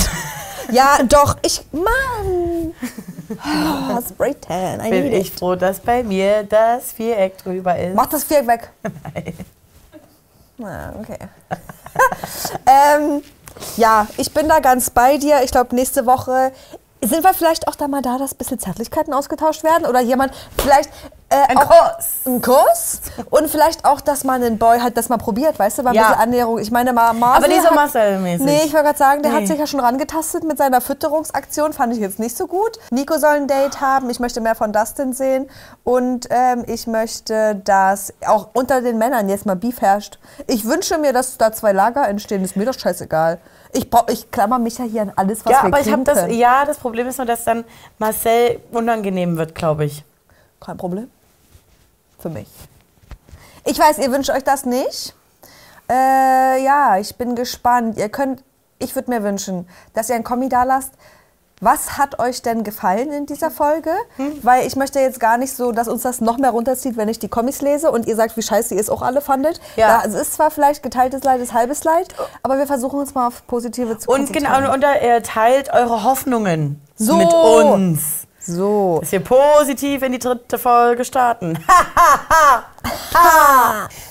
Ja, 0.72 1.00
doch, 1.04 1.38
ich. 1.42 1.64
Mann! 1.72 2.74
Oh, 3.30 4.02
Spray 4.02 4.34
Tan, 4.36 4.86
I 4.86 4.90
Bin 4.90 5.14
ich 5.14 5.28
it. 5.28 5.40
froh, 5.40 5.56
dass 5.56 5.80
bei 5.80 6.04
mir 6.04 6.44
das 6.44 6.92
Viereck 6.92 7.38
drüber 7.38 7.78
ist. 7.78 7.96
Mach 7.96 8.08
das 8.08 8.24
Viereck 8.24 8.48
weg. 8.48 8.70
Nein. 8.84 9.34
Na, 10.58 10.94
okay. 11.00 11.18
ähm, 12.68 13.24
ja, 13.78 14.08
ich 14.18 14.34
bin 14.34 14.48
da 14.48 14.60
ganz 14.60 14.90
bei 14.90 15.18
dir. 15.18 15.44
Ich 15.44 15.52
glaube, 15.52 15.76
nächste 15.76 16.06
Woche 16.06 16.52
sind 17.02 17.24
wir 17.24 17.34
vielleicht 17.34 17.68
auch 17.68 17.76
da 17.76 17.88
mal 17.88 18.02
da, 18.02 18.18
dass 18.18 18.34
ein 18.34 18.38
bisschen 18.38 18.60
Zärtlichkeiten 18.60 19.14
ausgetauscht 19.14 19.64
werden 19.64 19.88
oder 19.88 20.02
jemand 20.02 20.34
vielleicht 20.58 20.90
äh, 21.32 21.48
Ein 21.50 21.58
Kurs. 21.58 22.08
Ein 22.26 22.42
Kurs 22.42 23.02
und 23.30 23.48
vielleicht 23.50 23.86
auch, 23.86 24.00
dass 24.02 24.24
man 24.24 24.44
einen 24.44 24.58
Boy 24.60 24.80
halt 24.80 24.96
das 24.98 25.10
mal 25.10 25.18
probiert, 25.18 25.58
weißt 25.58 25.80
du, 25.80 25.84
mal 25.84 25.90
ein 25.92 25.96
Ja. 25.96 26.10
bisschen 26.10 26.22
Annäherung. 26.22 26.60
Ich 26.60 26.70
meine, 26.72 26.94
Ma 26.94 27.14
Marcel 27.14 27.44
Aber 27.46 27.48
nicht 27.48 27.68
so 27.68 27.74
Marcel-mäßig. 27.74 28.46
Nee, 28.46 28.58
ich 28.66 28.74
wollte 28.74 28.86
gerade 28.86 28.98
sagen, 29.00 29.22
der 29.24 29.32
Nee. 29.32 29.38
hat 29.40 29.48
sich 29.48 29.58
ja 29.58 29.66
schon 29.66 29.80
rangetastet 29.80 30.44
mit 30.44 30.58
seiner 30.58 30.82
Fütterungsaktion, 30.82 31.74
fand 31.74 31.94
ich 31.94 32.00
jetzt 32.00 32.20
nicht 32.20 32.38
so 32.38 32.46
gut. 32.48 32.78
Nico 32.92 33.18
soll 33.18 33.36
ein 33.36 33.48
Date 33.48 33.82
haben, 33.82 34.10
ich 34.10 34.20
möchte 34.20 34.42
mehr 34.42 34.56
von 34.56 34.72
Dustin 34.74 35.14
sehen 35.14 35.50
und 35.84 36.28
ähm, 36.30 36.64
ich 36.68 36.86
möchte, 36.88 37.56
dass 37.56 38.14
auch 38.28 38.50
unter 38.54 38.82
den 38.82 38.98
Männern 38.98 39.30
jetzt 39.30 39.46
mal 39.46 39.56
Beef 39.56 39.82
herrscht. 39.82 40.20
Ich 40.48 40.66
wünsche 40.66 40.98
mir, 40.98 41.14
dass 41.14 41.38
da 41.38 41.52
zwei 41.52 41.72
Lager 41.72 42.08
entstehen, 42.08 42.44
ist 42.44 42.56
mir 42.56 42.66
doch 42.66 42.78
scheißegal. 42.78 43.40
Ich, 43.74 43.90
brauch, 43.90 44.08
ich 44.10 44.30
klammer 44.32 44.60
mich 44.60 44.78
ja 44.78 44.86
hier 44.86 45.02
an 45.04 45.14
alles, 45.16 45.46
was 45.46 45.52
Ja, 45.54 45.64
wir 45.64 45.68
aber 45.68 45.80
ich 45.80 46.04
das. 46.04 46.26
Ja, 46.30 46.66
das 46.66 46.78
Problem 46.78 47.08
ist 47.08 47.18
nur, 47.18 47.26
dass 47.26 47.46
dann 47.46 47.64
Marcel 48.00 48.60
unangenehm 48.72 49.38
wird, 49.38 49.56
glaube 49.56 49.86
ich. 49.86 50.04
Kein 50.60 50.78
Problem. 50.78 51.10
Für 52.22 52.30
mich. 52.30 52.48
Ich 53.66 53.78
weiß, 53.80 53.98
ihr 54.00 54.12
wünscht 54.12 54.30
euch 54.30 54.44
das 54.44 54.66
nicht. 54.66 55.16
Äh, 55.90 56.64
ja, 56.64 56.98
ich 56.98 57.16
bin 57.16 57.36
gespannt. 57.36 57.98
Ihr 57.98 58.10
könnt, 58.10 58.44
ich 58.80 58.96
würde 58.96 59.10
mir 59.12 59.24
wünschen, 59.24 59.68
dass 59.94 60.10
ihr 60.10 60.16
ein 60.16 60.24
Kommi 60.24 60.50
da 60.50 60.64
lasst. 60.64 60.92
Was 61.64 62.00
hat 62.00 62.18
euch 62.18 62.42
denn 62.42 62.64
gefallen 62.64 63.12
in 63.12 63.28
dieser 63.28 63.52
Folge? 63.52 63.92
Weil 64.42 64.66
ich 64.66 64.76
möchte 64.76 65.00
jetzt 65.00 65.20
gar 65.20 65.38
nicht 65.38 65.56
so, 65.56 65.72
dass 65.72 65.88
uns 65.88 66.02
das 66.02 66.20
noch 66.20 66.40
mehr 66.40 66.50
runterzieht, 66.50 66.98
wenn 66.98 67.08
ich 67.08 67.20
die 67.20 67.28
Comics 67.28 67.62
lese 67.62 67.92
und 67.92 68.08
ihr 68.08 68.16
sagt, 68.16 68.36
wie 68.36 68.42
scheiße 68.42 68.74
ihr 68.74 68.82
es 68.82 68.90
auch 68.90 69.04
alle 69.04 69.22
fandet. 69.22 69.62
Ja. 69.76 70.02
Da, 70.02 70.08
es 70.08 70.16
ist 70.16 70.34
zwar 70.34 70.50
vielleicht 70.50 70.82
geteiltes 70.82 71.24
Leid, 71.24 71.40
ist 71.40 71.54
halbes 71.54 71.84
Leid, 71.84 72.08
aber 72.42 72.58
wir 72.58 72.66
versuchen 72.66 73.00
uns 73.00 73.14
mal 73.14 73.28
auf 73.28 73.46
positive 73.46 73.96
zu 74.00 74.10
Und 74.10 74.34
genau, 74.34 74.74
und 74.74 74.84
er 74.84 75.22
teilt 75.22 75.72
eure 75.72 76.04
Hoffnungen 76.04 76.82
So. 76.96 77.18
mit 77.18 77.32
uns. 77.32 78.26
So. 78.42 79.00
Dass 79.02 79.12
wir 79.12 79.20
positiv 79.20 80.02
in 80.04 80.14
die 80.14 80.20
dritte 80.20 80.58
Folge 80.58 81.06
starten. 81.06 81.58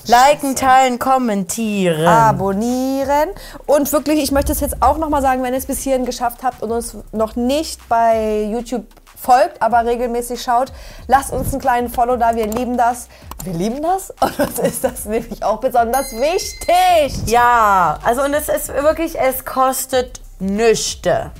Liken, 0.05 0.55
teilen, 0.55 0.99
kommentieren. 0.99 2.07
abonnieren. 2.07 3.29
Und 3.65 3.91
wirklich, 3.91 4.21
ich 4.21 4.31
möchte 4.31 4.51
es 4.51 4.61
jetzt 4.61 4.81
auch 4.81 4.97
nochmal 4.97 5.21
sagen, 5.21 5.43
wenn 5.43 5.53
ihr 5.53 5.59
es 5.59 5.65
bis 5.65 5.81
hierhin 5.81 6.05
geschafft 6.05 6.43
habt 6.43 6.63
und 6.63 6.71
uns 6.71 6.95
noch 7.11 7.35
nicht 7.35 7.87
bei 7.89 8.43
YouTube 8.43 8.85
folgt, 9.21 9.61
aber 9.61 9.85
regelmäßig 9.85 10.41
schaut, 10.41 10.71
lasst 11.07 11.31
uns 11.31 11.51
einen 11.51 11.61
kleinen 11.61 11.89
Follow 11.89 12.17
da. 12.17 12.35
Wir 12.35 12.47
lieben 12.47 12.77
das. 12.77 13.07
Wir 13.43 13.53
lieben 13.53 13.81
das 13.81 14.11
und 14.21 14.39
uns 14.39 14.59
ist 14.59 14.83
das 14.83 15.05
nämlich 15.05 15.43
auch 15.43 15.59
besonders 15.59 16.13
wichtig. 16.13 17.17
Ja, 17.25 17.99
also 18.03 18.23
und 18.23 18.33
es 18.33 18.49
ist 18.49 18.69
wirklich, 18.69 19.19
es 19.19 19.45
kostet 19.45 20.21
nüchte. 20.39 21.31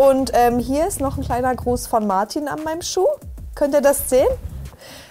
Und 0.00 0.30
ähm, 0.32 0.58
hier 0.58 0.86
ist 0.86 0.98
noch 0.98 1.18
ein 1.18 1.24
kleiner 1.24 1.54
Gruß 1.54 1.86
von 1.86 2.06
Martin 2.06 2.48
an 2.48 2.62
meinem 2.64 2.80
Schuh. 2.80 3.06
Könnt 3.54 3.74
ihr 3.74 3.82
das 3.82 4.08
sehen? 4.08 4.28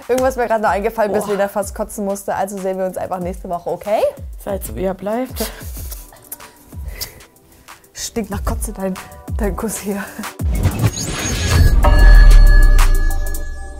Irgendwas 0.08 0.36
mir 0.36 0.47
gerade 0.47 0.63
noch 0.63 0.71
eingefallen, 0.71 1.12
bis. 1.12 1.28
Lena 1.28 1.47
fast 1.47 1.75
kotzen 1.75 2.06
musste. 2.06 2.34
Also 2.34 2.58
sehen 2.58 2.80
wir 2.80 2.88
uns 2.88 2.97
einfach 2.97 3.19
nächste 3.19 3.49
Woche, 3.49 3.69
okay? 3.69 4.02
Seid 4.43 4.65
so, 4.65 4.75
wie 4.75 4.82
ihr 4.82 4.95
bleibt. 4.95 5.52
Stinkt 7.93 8.32
nach 8.32 8.43
Kotze 8.43 8.74
dein, 8.74 8.95
dein 9.38 9.55
Kuss 9.55 9.78
hier. 9.78 10.03